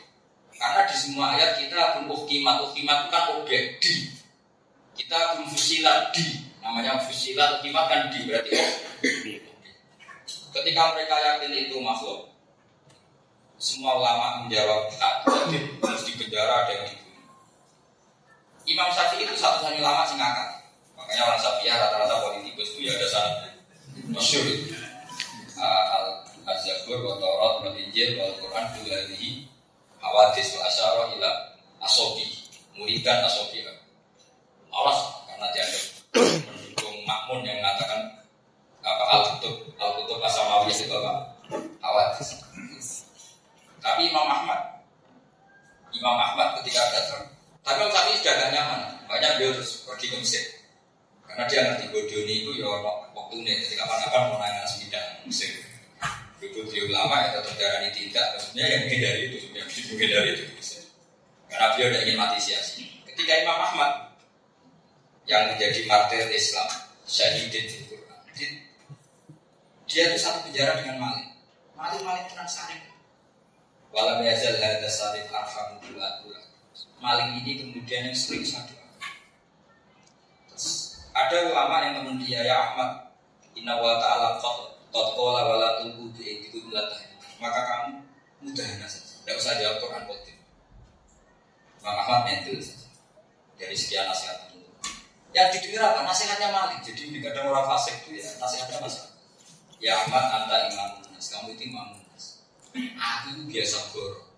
Karena 0.56 0.80
di 0.88 0.96
semua 0.96 1.36
ayat 1.36 1.60
kita 1.60 2.00
pun 2.00 2.08
ukimat 2.08 2.64
itu 2.72 2.80
kan 3.12 3.24
objek 3.36 3.76
di. 3.76 4.08
Kita 4.96 5.36
pun 5.36 5.44
fusilat 5.52 6.16
di, 6.16 6.48
namanya 6.64 6.96
fusilat 7.04 7.60
ukimat 7.60 7.84
kan 7.92 8.08
di 8.08 8.24
berarti 8.24 8.50
oh. 8.56 8.72
Ketika 10.56 10.82
mereka 10.96 11.14
yakin 11.20 11.52
itu 11.52 11.76
makhluk, 11.84 12.32
semua 13.60 14.00
ulama 14.00 14.48
menjawab 14.48 14.88
tak 14.96 15.28
harus 15.28 16.02
dipenjara 16.08 16.64
ada 16.64 16.72
yang 16.72 16.84
dibunuh. 16.88 17.28
Imam 18.64 18.88
Syafi'i 18.88 19.28
itu 19.28 19.36
satu-satunya 19.36 19.84
ulama 19.84 20.08
sing 20.08 20.16
ngakak. 20.16 20.64
Makanya 20.96 21.22
orang 21.28 21.40
Syafi'i 21.44 21.68
rata-rata 21.68 22.16
politikus 22.24 22.72
itu 22.72 22.88
ya 22.88 22.96
ada 22.96 23.08
sana 23.12 23.32
masyur 24.12 24.44
itu. 24.48 24.76
Al 25.60 26.05
Az-Zabur, 26.46 27.02
wa 27.02 27.18
Taurat, 27.18 27.54
wa 27.66 27.70
Injil, 27.74 28.14
wa 28.14 28.30
Al-Quran, 28.30 28.64
kuladihi 28.78 29.50
Hawadis 30.06 30.54
wa 30.54 30.62
asyara 30.70 31.10
ila 31.18 31.30
asobi 31.82 32.46
Muridan 32.78 33.26
asobi 33.26 33.66
Awas 34.70 34.98
karena 35.26 35.46
dia 35.50 35.66
ada 35.66 35.78
pendukung 36.14 36.96
makmun 37.02 37.42
yang 37.42 37.58
mengatakan 37.58 38.22
apa 38.86 39.04
al-kutub 39.18 39.74
al-kutub 39.80 40.22
asamawi 40.22 40.70
itu 40.70 40.94
apa? 40.94 41.34
Hawadis 41.82 42.38
Tapi 43.82 44.14
Imam 44.14 44.30
Ahmad 44.30 44.78
Imam 45.90 46.14
Ahmad 46.14 46.62
ketika 46.62 46.86
datang 46.94 47.34
Tapi 47.66 47.82
Imam 47.82 47.90
Syafi'i 47.90 48.22
sudah 48.22 48.32
agak 48.38 48.48
nyaman 48.54 48.80
Makanya 49.10 49.28
beliau 49.42 49.58
terus 49.58 49.82
pergi 49.82 50.06
ke 50.12 50.16
Mesir 50.22 50.44
Karena 51.26 51.50
dia 51.50 51.66
ngerti 51.66 51.90
bodoh 51.90 52.20
ini 52.22 52.34
itu 52.46 52.50
ya 52.62 52.68
waktu 53.10 53.34
ini 53.42 53.52
Ketika 53.64 53.82
kapan-kapan 53.86 54.22
mau 54.30 54.38
nanya 54.38 54.62
sembilan 54.68 55.04
Mesir 55.26 55.65
itu 56.36 56.60
dia 56.68 56.82
ulama 56.84 57.24
ya 57.24 57.40
tetap 57.40 57.54
darah 57.56 57.80
ini 57.84 57.90
tidak. 57.96 58.26
Maksudnya 58.36 58.64
yang 58.68 58.80
menghindari 58.84 59.20
itu 59.32 59.38
yang 59.56 59.68
menghindari 59.68 60.28
itu. 60.36 60.44
Karena 61.46 61.66
beliau 61.72 61.88
tidak 61.94 62.02
ingin 62.04 62.16
mati 62.18 62.38
sia-sia. 62.42 62.88
Ketika 63.08 63.32
Imam 63.40 63.56
Ahmad 63.56 63.92
yang 65.24 65.54
menjadi 65.54 65.80
martir 65.88 66.28
Islam 66.30 66.68
syahidin 67.06 67.66
di 67.66 67.78
Quran 67.86 68.20
dia 69.86 70.10
itu 70.10 70.18
satu 70.18 70.50
penjara 70.50 70.82
dengan 70.82 70.98
Malik. 70.98 71.28
Malik 71.78 72.00
Malik 72.02 72.24
tenang 72.28 72.50
saring 72.50 72.82
walam 73.94 74.20
yazal 74.20 74.58
hadza 74.60 74.90
salih 74.90 75.24
arfam 75.30 75.80
bulat 75.80 76.20
Malik 77.00 77.40
ini 77.40 77.52
kemudian 77.62 78.10
yang 78.10 78.16
sering 78.18 78.44
satu. 78.44 78.74
Ada 81.16 81.48
ulama 81.48 81.80
yang 81.80 81.92
teman 82.02 82.16
dia 82.20 82.44
ya 82.44 82.56
Ahmad 82.60 83.08
Inna 83.56 83.80
wa 83.80 83.96
ta'ala 83.96 84.36
qad 84.36 84.75
Totkola 84.96 85.44
wala 85.44 85.68
tunggu 85.76 86.08
di 86.16 86.48
itu 86.48 86.56
melatah. 86.64 87.04
Maka 87.36 87.60
kamu 87.68 88.00
mudahana 88.40 88.88
saja. 88.88 89.20
Tidak 89.20 89.36
usah 89.36 89.60
jawab 89.60 89.76
Quran 89.84 90.08
Qadim. 90.08 90.38
Bang 91.84 91.96
Ahmad 92.00 92.20
mental 92.24 92.56
saja. 92.64 92.88
Dari 93.60 93.76
sekian 93.76 94.08
nasihat 94.08 94.48
itu. 94.48 94.64
Yang 95.36 95.60
didengar 95.60 95.92
apa? 95.92 96.08
Nasihatnya 96.08 96.48
Malik. 96.48 96.80
Jadi 96.80 97.12
kadang 97.20 97.52
orang 97.52 97.68
fasik 97.76 98.08
itu 98.08 98.24
ya 98.24 98.40
nasihatnya 98.40 98.88
masih. 98.88 99.04
Ya 99.84 99.92
Ahmad 100.00 100.24
anta 100.32 100.72
imam 100.72 101.04
nas. 101.12 101.28
Kamu 101.28 101.52
itu 101.52 101.68
imam 101.68 102.00
nas. 102.00 102.40
Aku 102.96 103.44
biasa 103.44 103.92
goro. 103.92 104.32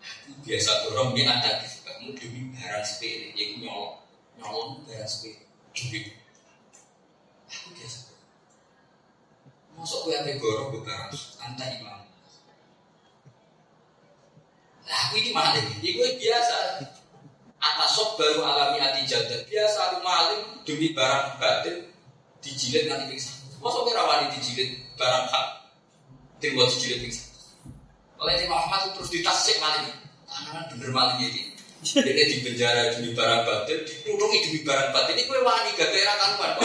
Aku 0.00 0.40
biasa 0.40 0.88
goro. 0.88 1.12
Ini 1.12 1.28
ada 1.28 1.60
kamu 1.84 2.16
demi 2.16 2.48
barang 2.56 2.80
sepele. 2.80 3.36
Ya 3.36 3.44
nyolong. 3.60 4.00
Nyolong 4.40 4.88
barang 4.88 5.04
sepele. 5.04 5.44
Duit. 5.76 6.16
Aku 7.52 7.76
biasa 7.76 8.14
Masuk 9.84 10.08
gue 10.08 10.16
ambil 10.16 10.40
gorong 10.40 10.72
gue 10.72 10.80
barang 10.80 11.12
Anta 11.44 11.68
imam. 11.76 12.00
Nah 14.88 14.98
aku 15.04 15.20
ini 15.20 15.28
maling 15.28 15.76
Ini 15.84 15.92
gue 15.92 16.08
biasa. 16.24 16.80
Atas 17.60 17.92
sok 17.92 18.16
baru 18.16 18.48
alami 18.48 18.80
hati 18.80 19.04
jadat 19.04 19.44
Biasa 19.44 19.92
aku 19.92 19.96
maling 20.00 20.64
demi 20.64 20.96
barang 20.96 21.36
batin 21.36 21.84
Dijilid 22.40 22.88
nanti 22.88 23.12
pingsan. 23.12 23.36
Masuk 23.60 23.84
gue 23.84 23.92
rawani 23.92 24.32
dijilid 24.32 24.72
barang 24.96 25.28
hak 25.28 25.46
Tim 26.40 26.56
buat 26.56 26.72
dijilid 26.72 27.04
pingsan. 27.04 27.28
Oleh 28.24 28.40
Imam 28.40 28.64
Ahmad 28.64 28.88
terus 28.96 29.12
ditasik 29.12 29.60
maling. 29.60 29.92
Tangan 30.24 30.64
bener 30.72 30.96
maling 30.96 31.28
ini. 31.28 31.52
Jadi 31.84 32.08
di 32.24 32.36
penjara 32.40 32.88
demi 32.88 33.12
barang 33.12 33.44
batin 33.44 33.84
Ditudungi 33.84 34.48
demi 34.48 34.60
barang 34.64 34.96
batin. 34.96 35.12
Ini 35.12 35.28
gue 35.28 35.40
wani 35.44 35.76
gak 35.76 35.92
kira 35.92 36.16
karuan 36.16 36.56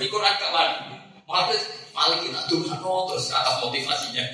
Ini 0.00 0.06
Quran 0.08 0.34
gak 0.40 0.52
wani 0.56 1.81
paling 1.92 2.20
kita 2.24 2.40
Tuhan 2.48 2.80
oh, 2.80 3.08
terus 3.12 3.28
atas 3.30 3.56
motivasinya. 3.60 4.24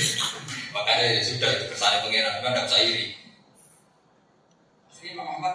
Makanya 0.74 1.04
ya 1.16 1.22
sudah 1.22 1.48
itu 1.54 1.64
kesannya 1.70 2.02
pengiran 2.02 2.40
kan 2.42 2.64
tidak 2.66 2.80
iri. 2.88 3.06
Jadi 4.90 5.06
Imam 5.12 5.28
Ahmad? 5.38 5.54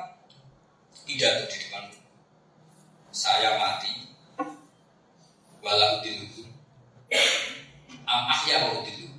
Tidak 1.03 1.31
di 1.49 1.57
depan. 1.57 1.83
Saya 3.09 3.57
mati. 3.57 3.91
Walau 5.59 5.99
diluku 5.99 6.47
am 8.09 8.25
ahya 8.25 8.65
walau 8.65 8.81
diluku 8.81 9.11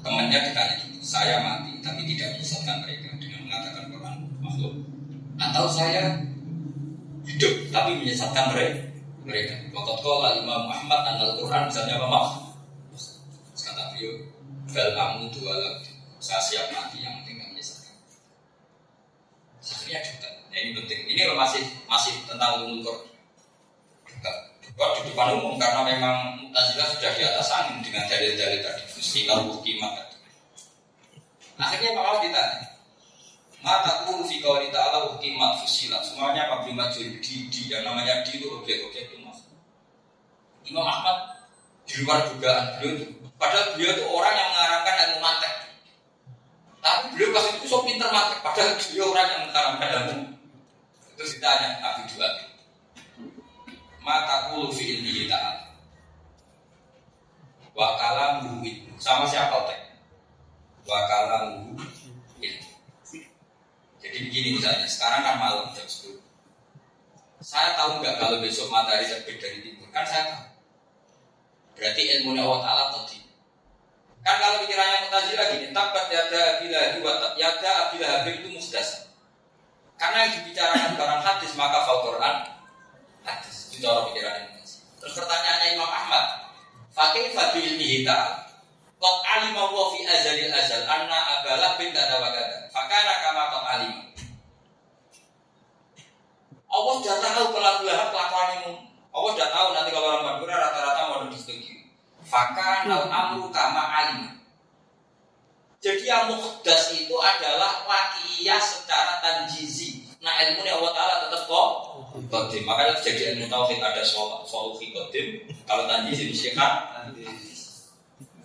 temannya 0.00 0.38
ditanya 0.48 0.74
gitu 0.80 0.96
saya 1.04 1.44
mati 1.44 1.76
tapi 1.84 2.04
tidak 2.08 2.36
menyesatkan 2.36 2.76
mereka 2.80 3.08
dengan 3.20 3.40
mengatakan 3.44 3.84
Quran 3.92 4.16
makhluk. 4.40 4.74
Atau 5.36 5.64
saya 5.68 6.24
hidup 7.26 7.52
tapi 7.68 8.00
menyesatkan 8.00 8.54
mereka? 8.54 8.93
Mereka. 9.24 9.72
Waktu 9.72 9.92
kala 10.04 10.28
Imam 10.36 10.68
dan 10.68 11.16
Al-Quran 11.16 11.62
misalnya 11.72 11.96
apa 11.96 12.06
mak? 12.12 12.26
Kata 13.56 13.82
beliau, 13.96 14.12
bel 14.68 14.92
amu 14.92 15.32
dua 15.32 15.80
Saya 16.20 16.40
siap 16.44 16.68
mati 16.72 17.00
yang 17.00 17.20
penting 17.24 17.40
nggak 17.40 17.48
menyesatkan. 17.56 17.96
Akhirnya 19.64 20.00
dekat. 20.04 20.32
Ya, 20.52 20.58
ini 20.60 20.70
penting. 20.76 21.00
Ini 21.08 21.20
masih 21.32 21.64
masih 21.88 22.12
tentang 22.28 22.64
dekat. 24.04 24.36
Dekat 24.60 24.88
di 25.00 25.12
depan 25.12 25.36
umum 25.40 25.56
karena 25.56 25.80
memang 25.84 26.16
Mu'tazilah 26.44 26.88
sudah 26.92 27.12
di 27.16 27.22
atas 27.24 27.48
angin 27.52 27.80
dengan 27.80 28.04
dalil-dalil 28.08 28.60
tadi. 28.60 28.82
Fusilah 28.92 29.40
kimat 29.64 29.92
tadi. 29.96 30.16
Akhirnya 31.54 31.96
Pak 31.96 32.18
ditanya, 32.24 32.60
Mata 33.64 34.04
pun 34.04 34.20
fi 34.28 34.44
kawali 34.44 34.68
ta'ala 34.68 35.16
ukimat 35.16 35.56
fusilat. 35.64 36.04
Semuanya 36.04 36.52
apa? 36.52 36.68
Majul 36.68 37.16
di, 37.24 37.48
di 37.48 37.72
Yang 37.72 37.88
namanya 37.88 38.20
di 38.20 38.36
itu 38.36 38.44
objek-objek 38.52 39.08
itu 39.08 39.24
mas. 39.24 39.40
Imam 40.68 40.84
Ahmad 40.84 41.40
di 41.88 42.04
luar 42.04 42.28
dugaan 42.28 42.76
beliau 42.76 42.92
itu. 43.00 43.04
Padahal 43.40 43.72
beliau 43.72 43.96
itu 43.96 44.04
orang 44.04 44.34
yang 44.36 44.48
mengarangkan 44.52 44.94
ilmu 44.94 45.18
mantek 45.24 45.54
Tapi 46.84 47.04
beliau 47.16 47.28
pas 47.32 47.44
itu 47.50 47.66
so 47.66 47.82
pinter 47.82 48.08
mantek 48.12 48.38
Padahal 48.44 48.76
beliau 48.76 49.06
orang 49.16 49.26
yang 49.32 49.42
mengarangkan 49.48 49.90
ilmu. 49.96 50.16
Terus 51.16 51.30
ditanya 51.40 51.68
Nabi 51.80 52.02
dua 52.12 52.28
Mata 54.04 54.52
kulu 54.52 54.68
fi 54.76 54.84
ilmihi 55.00 55.24
ta'ala. 55.24 55.72
Wa 57.72 57.96
kalamuhu 57.96 58.60
Sama 59.00 59.24
siapa 59.24 59.56
tek 59.72 59.80
Wa 60.84 61.08
kalamuhu 61.08 61.80
jadi 64.04 64.18
begini 64.20 64.60
misalnya, 64.60 64.84
sekarang 64.84 65.24
kan 65.24 65.40
malam 65.40 65.72
jam 65.72 65.88
10. 65.88 66.20
Saya 67.40 67.72
tahu 67.72 68.04
nggak 68.04 68.20
kalau 68.20 68.44
besok 68.44 68.68
matahari 68.68 69.08
terbit 69.08 69.40
dari 69.40 69.64
timur? 69.64 69.88
Kan 69.88 70.04
saya 70.04 70.28
tahu. 70.28 70.44
Berarti 71.80 72.02
ilmu 72.20 72.36
Allah 72.36 72.60
Ta'ala 72.60 72.84
tadi. 72.92 73.24
Kan 74.20 74.36
kalau 74.40 74.56
pikirannya 74.64 75.08
mutazilah 75.08 75.46
gini, 75.56 75.68
tabat 75.72 76.06
yada 76.12 76.42
bila 76.60 76.80
dua 77.00 77.12
yada 77.40 77.70
habib 77.96 78.44
itu 78.44 78.48
musdas. 78.52 79.08
Karena 79.96 80.28
yang 80.28 80.32
dibicarakan 80.40 80.92
barang 81.00 81.22
hadis 81.24 81.52
maka 81.56 81.88
fal 81.88 82.04
Quran 82.04 82.36
hadis. 83.24 83.72
Itu 83.72 83.88
cara 83.88 84.04
pikirannya 84.12 84.52
Terus 85.00 85.14
pertanyaannya 85.20 85.76
Imam 85.76 85.88
Ahmad, 85.88 86.24
Fakih 86.92 87.32
fabil 87.36 87.76
ta'ala 88.04 88.44
Qad 89.04 89.20
alima 89.20 89.68
wa 89.68 89.92
fi 89.92 90.00
azalil 90.08 90.48
azal 90.48 90.88
anna 90.88 91.18
abalah 91.36 91.76
bin 91.76 91.92
kada 91.92 92.16
wa 92.16 92.32
kada. 92.32 92.72
Kama 92.72 93.44
qad. 93.52 93.84
Allah 96.74 96.94
sudah 97.04 97.16
tahu 97.20 97.52
pelaku-pelaku 97.52 98.10
kelakuan 98.16 98.48
ini. 98.64 98.72
Allah 99.12 99.30
sudah 99.36 99.48
tahu 99.52 99.66
nanti 99.76 99.90
kalau 99.92 100.08
orang 100.08 100.24
Madura 100.24 100.56
rata-rata 100.56 101.00
mau 101.12 101.28
disetujui. 101.28 101.92
Fakana 102.24 103.04
amru 103.12 103.52
kama 103.52 103.84
alima. 103.84 104.40
Jadi 105.84 106.08
yang 106.08 106.32
mukhdas 106.32 106.96
itu 106.96 107.12
adalah 107.20 107.84
wakiyah 107.84 108.56
secara 108.56 109.20
tanjizi. 109.20 110.08
Nah 110.24 110.32
ilmu 110.48 110.64
Allah 110.64 110.92
Ta'ala 110.96 111.14
tetap 111.28 111.44
kok 111.44 111.68
Kodim. 112.32 112.64
Makanya 112.64 112.96
terjadi 113.04 113.36
ilmu 113.36 113.52
tauhid 113.52 113.84
ada 113.84 114.00
solusi 114.48 114.96
kodim. 114.96 115.44
Kalau 115.68 115.84
tanjizi 115.84 116.32
itu 116.32 116.48
syikat 116.48 116.72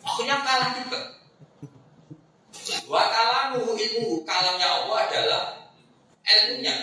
Akhirnya 0.10 0.38
kalah 0.42 0.70
juga. 0.74 1.00
Wa 2.90 3.04
kalamuhu 3.14 3.78
ilmu 3.78 4.26
kalamnya 4.26 4.68
Allah 4.68 4.98
adalah 5.06 5.44
ilmunya. 6.26 6.74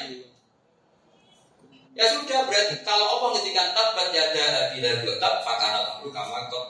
Ya 1.97 2.05
sudah 2.12 2.45
berarti 2.47 2.85
kalau 2.85 3.07
Allah 3.18 3.41
ketika 3.41 3.72
tabat 3.72 4.12
yada 4.12 4.70
bila 4.77 4.91
gotab 5.03 5.41
fakana 5.43 5.81
tahu 5.97 6.12
kama 6.12 6.47
kok 6.53 6.64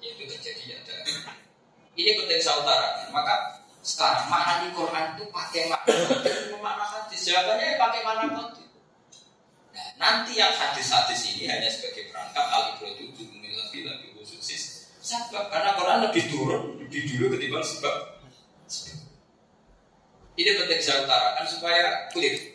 yaitu 0.00 0.24
terjadi 0.26 0.80
ada. 0.80 0.96
Ini 1.94 2.10
penting 2.16 2.40
saya. 2.40 3.04
Maka 3.12 3.60
sekarang 3.84 4.26
makna 4.32 4.72
Quran 4.72 5.04
itu 5.14 5.24
pakai 5.28 5.68
makna 5.68 5.94
makna 6.64 6.84
hadis. 6.84 7.20
Jawabannya 7.28 7.76
pakai 7.76 8.00
makna 8.02 8.24
hadis. 8.40 8.66
Nah, 9.70 9.88
nanti 10.00 10.40
yang 10.40 10.50
hadis-hadis 10.50 11.36
ini 11.36 11.46
hanya 11.46 11.68
sebagai 11.70 12.10
perangkat 12.10 12.42
al-ibradu 12.42 13.12
milah 13.38 13.66
bila 13.70 13.92
khususis 14.16 14.69
Sebab 15.10 15.50
karena 15.50 15.74
Quran 15.74 15.98
lebih 16.06 16.24
turun 16.30 16.62
lebih 16.78 17.02
dulu 17.10 17.34
ketimbang 17.34 17.66
sebab. 17.66 18.22
Ini 20.38 20.50
penting 20.54 20.78
saya 20.78 21.02
utarakan 21.02 21.46
supaya 21.50 22.06
kulit. 22.14 22.54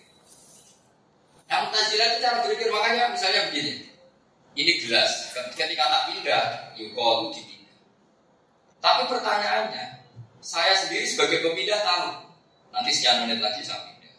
Yang 1.45 1.62
Mu'tazilah 1.68 2.08
itu 2.10 2.18
cara 2.24 2.36
berpikir 2.41 2.68
makanya 2.72 3.12
misalnya 3.12 3.51
begini. 3.51 3.91
Ini 4.56 4.72
gelas, 4.88 5.36
ketika 5.51 5.84
tak 5.84 6.03
pindah, 6.10 6.43
yuko 6.80 7.28
itu 7.30 7.43
dipindah. 7.43 7.76
Tapi 8.80 9.03
pertanyaannya, 9.12 9.86
saya 10.39 10.74
sendiri 10.80 11.03
sebagai 11.03 11.43
pemindah 11.43 11.84
tahu. 11.84 12.08
Nanti 12.72 12.89
sekian 12.95 13.28
menit 13.28 13.43
lagi 13.43 13.62
saya 13.62 13.84
pindah. 13.84 14.16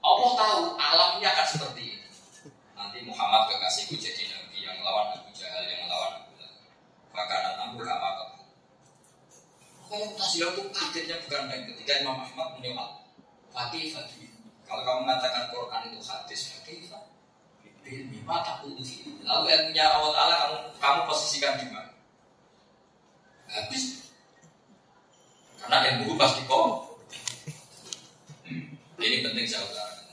Allah 0.00 0.30
tahu 0.34 0.60
alamnya 0.80 1.28
akan 1.36 1.46
seperti 1.46 1.82
ini. 1.84 2.08
Nanti 2.72 3.04
Muhammad 3.04 3.52
kekasihku 3.52 4.00
jadi 4.00 4.32
nabi 4.32 4.64
yang 4.64 4.80
melawan 4.80 5.20
Abu 5.20 5.30
Jahal 5.36 5.68
yang 5.68 5.84
melawan 5.84 6.27
makanan 7.18 7.54
amur 7.66 7.82
apa 7.82 8.08
Kalau 9.88 10.04
Mu'tazilah 10.12 10.52
itu 10.52 10.62
kagetnya 10.70 11.16
bukan 11.24 11.48
main 11.48 11.64
ketika 11.64 12.04
Imam 12.04 12.20
Ahmad 12.22 12.60
menyoal 12.60 13.02
Fatih 13.50 13.90
Fatih 13.90 14.30
Kalau 14.68 14.84
kamu 14.84 15.08
mengatakan 15.08 15.50
Quran 15.50 15.82
itu 15.90 15.98
hadis 16.04 16.40
Fatih 16.54 16.86
Fatih 16.86 18.04
mata 18.28 18.60
Lalu 18.60 19.44
ilmunya 19.48 19.84
Allah 19.88 20.12
Ta'ala 20.12 20.34
kamu, 20.36 20.56
kamu 20.76 21.00
posisikan 21.08 21.56
di 21.56 21.66
mana? 21.72 21.92
Habis. 23.48 24.12
Karena 25.56 25.76
ilmu 25.96 26.20
pasti 26.20 26.44
kok 26.44 27.00
Ini 29.00 29.24
penting 29.24 29.46
saya 29.48 29.64
utarakan 29.64 30.04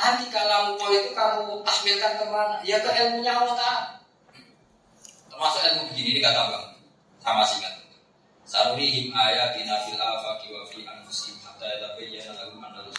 Nanti 0.00 0.24
kalau 0.32 0.80
mau 0.80 0.88
itu 0.88 1.12
kamu 1.12 1.60
tasmilkan 1.60 2.12
ke 2.24 2.26
mana? 2.32 2.56
Ya 2.64 2.80
ke 2.80 2.88
ilmunya 2.88 3.36
Allah 3.36 3.56
Ta'ala 3.56 3.99
Termasuk 5.40 5.64
ilmu 5.72 5.82
begini 5.88 6.08
ini 6.12 6.20
kata 6.20 6.52
bang, 6.52 6.66
sama 7.24 7.40
singkat. 7.48 7.72
Sarurihim 8.44 9.08
ayatina 9.08 9.88
fil 9.88 9.96
afaqi 9.96 10.52
wa 10.52 10.68
fi 10.68 10.84
anfusihim 10.84 11.40
hatta 11.40 11.64
yatabayyana 11.64 12.36
lahum 12.36 12.60
annal 12.60 12.92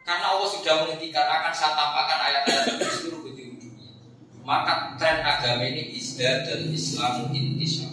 Karena 0.00 0.32
Allah 0.32 0.48
sudah 0.48 0.80
menghentikan 0.80 1.28
akan 1.28 1.52
saya 1.52 1.76
tampakkan 1.76 2.16
ayat-ayat 2.16 2.80
di 2.80 2.88
seluruh 2.88 3.28
penjuru 3.28 3.60
dunia. 3.60 3.92
Maka 4.40 4.96
tren 4.96 5.20
agama 5.20 5.68
ini 5.68 6.00
isdar 6.00 6.48
dan 6.48 6.64
Islam 6.72 7.28
intisya. 7.28 7.92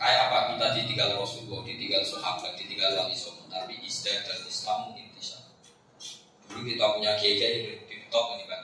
Kayak 0.00 0.32
apa 0.32 0.56
kita 0.56 0.66
ditinggal 0.80 1.20
Rasulullah, 1.20 1.60
ditinggal 1.68 2.08
sahabat, 2.08 2.56
ditinggal 2.56 3.04
songo, 3.12 3.52
tapi 3.52 3.76
isdar 3.84 4.16
dan 4.24 4.40
Islam 4.48 4.96
intisya. 4.96 5.44
Dulu 6.48 6.64
kita 6.64 6.88
punya 6.96 7.20
kiai 7.20 7.84
di 7.84 7.96
top 8.08 8.32
ini 8.32 8.48
kita. 8.48 8.56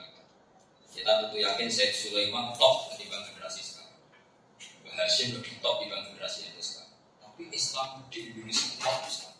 Kita 0.97 1.11
tentu 1.21 1.37
yakin 1.37 1.69
Syed 1.69 1.93
Sulaiman 1.93 2.57
top 2.57 2.96
Hashim 4.97 5.37
lebih 5.37 5.61
top 5.61 5.85
dibanding 5.85 6.17
generasi 6.17 6.49
sekarang. 6.57 6.97
Tapi 7.21 7.41
Islam 7.53 8.01
di 8.09 8.19
Indonesia 8.33 8.65
kuat 8.81 9.05
sekali. 9.05 9.39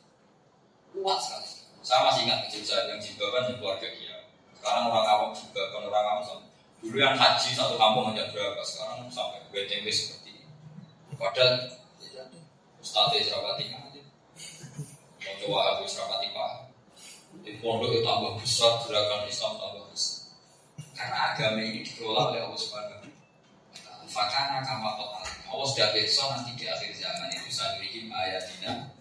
Kuat 0.93 1.17
sekali. 1.17 1.47
Saya 1.81 1.99
masih 2.05 2.21
ingat 2.29 2.39
kecil 2.45 2.61
saya 2.61 2.81
yang 2.93 3.01
jilbaban 3.01 3.49
di 3.49 3.53
keluarga 3.57 3.87
dia. 3.89 4.17
Sekarang 4.53 4.93
orang 4.93 5.07
awam 5.09 5.31
juga, 5.33 5.61
kan 5.73 5.81
orang 5.81 6.05
awam 6.05 6.23
sama. 6.23 6.45
Dulu 6.77 6.97
yang 7.01 7.17
haji 7.17 7.49
satu 7.57 7.73
kampung 7.73 8.13
hanya 8.13 8.29
berapa, 8.29 8.61
sekarang 8.61 9.09
sampai 9.09 9.41
BTW 9.49 9.89
seperti 9.89 10.45
ini. 10.45 10.45
Padahal 11.17 11.73
Ustadz 12.77 13.17
Israfati 13.17 13.73
kan 13.73 13.81
aja. 13.89 14.03
Mau 15.25 15.33
coba 15.41 15.57
habis 15.73 15.89
Israfati 15.89 16.29
Pak. 16.37 16.51
Di 17.41 17.51
pondok 17.57 17.89
itu 17.91 18.05
tambah 18.05 18.37
besar, 18.37 18.77
gerakan 18.85 19.25
Islam 19.25 19.57
tambah 19.57 19.85
besar. 19.89 20.37
Karena 20.93 21.17
agama 21.33 21.59
ini 21.65 21.81
dikelola 21.81 22.29
oleh 22.29 22.41
Allah 22.45 22.59
Subhanahu 22.61 23.09
Fakana 24.07 24.63
kama 24.63 24.97
total. 24.97 25.36
Allah 25.47 25.67
sudah 25.67 25.89
besok 25.95 26.27
nanti 26.35 26.51
di 26.59 26.65
akhir 26.67 26.91
zaman 26.95 27.31
itu 27.31 27.49
saya 27.51 27.79
bikin 27.79 28.11
ayatina 28.11 28.91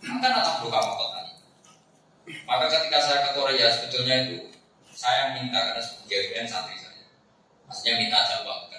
Maka 0.00 0.32
anak 0.32 0.64
buka 0.64 0.80
total. 0.80 1.28
Maka 2.48 2.64
ketika 2.72 2.98
saya 3.04 3.18
ke 3.28 3.30
Korea 3.36 3.68
sebetulnya 3.68 4.16
itu 4.24 4.48
saya 4.96 5.36
minta 5.36 5.60
karena 5.60 5.82
sebagai 5.84 6.48
santri 6.48 6.76
saya. 6.80 7.04
Maksudnya 7.68 7.94
minta 8.00 8.24
jawab 8.24 8.72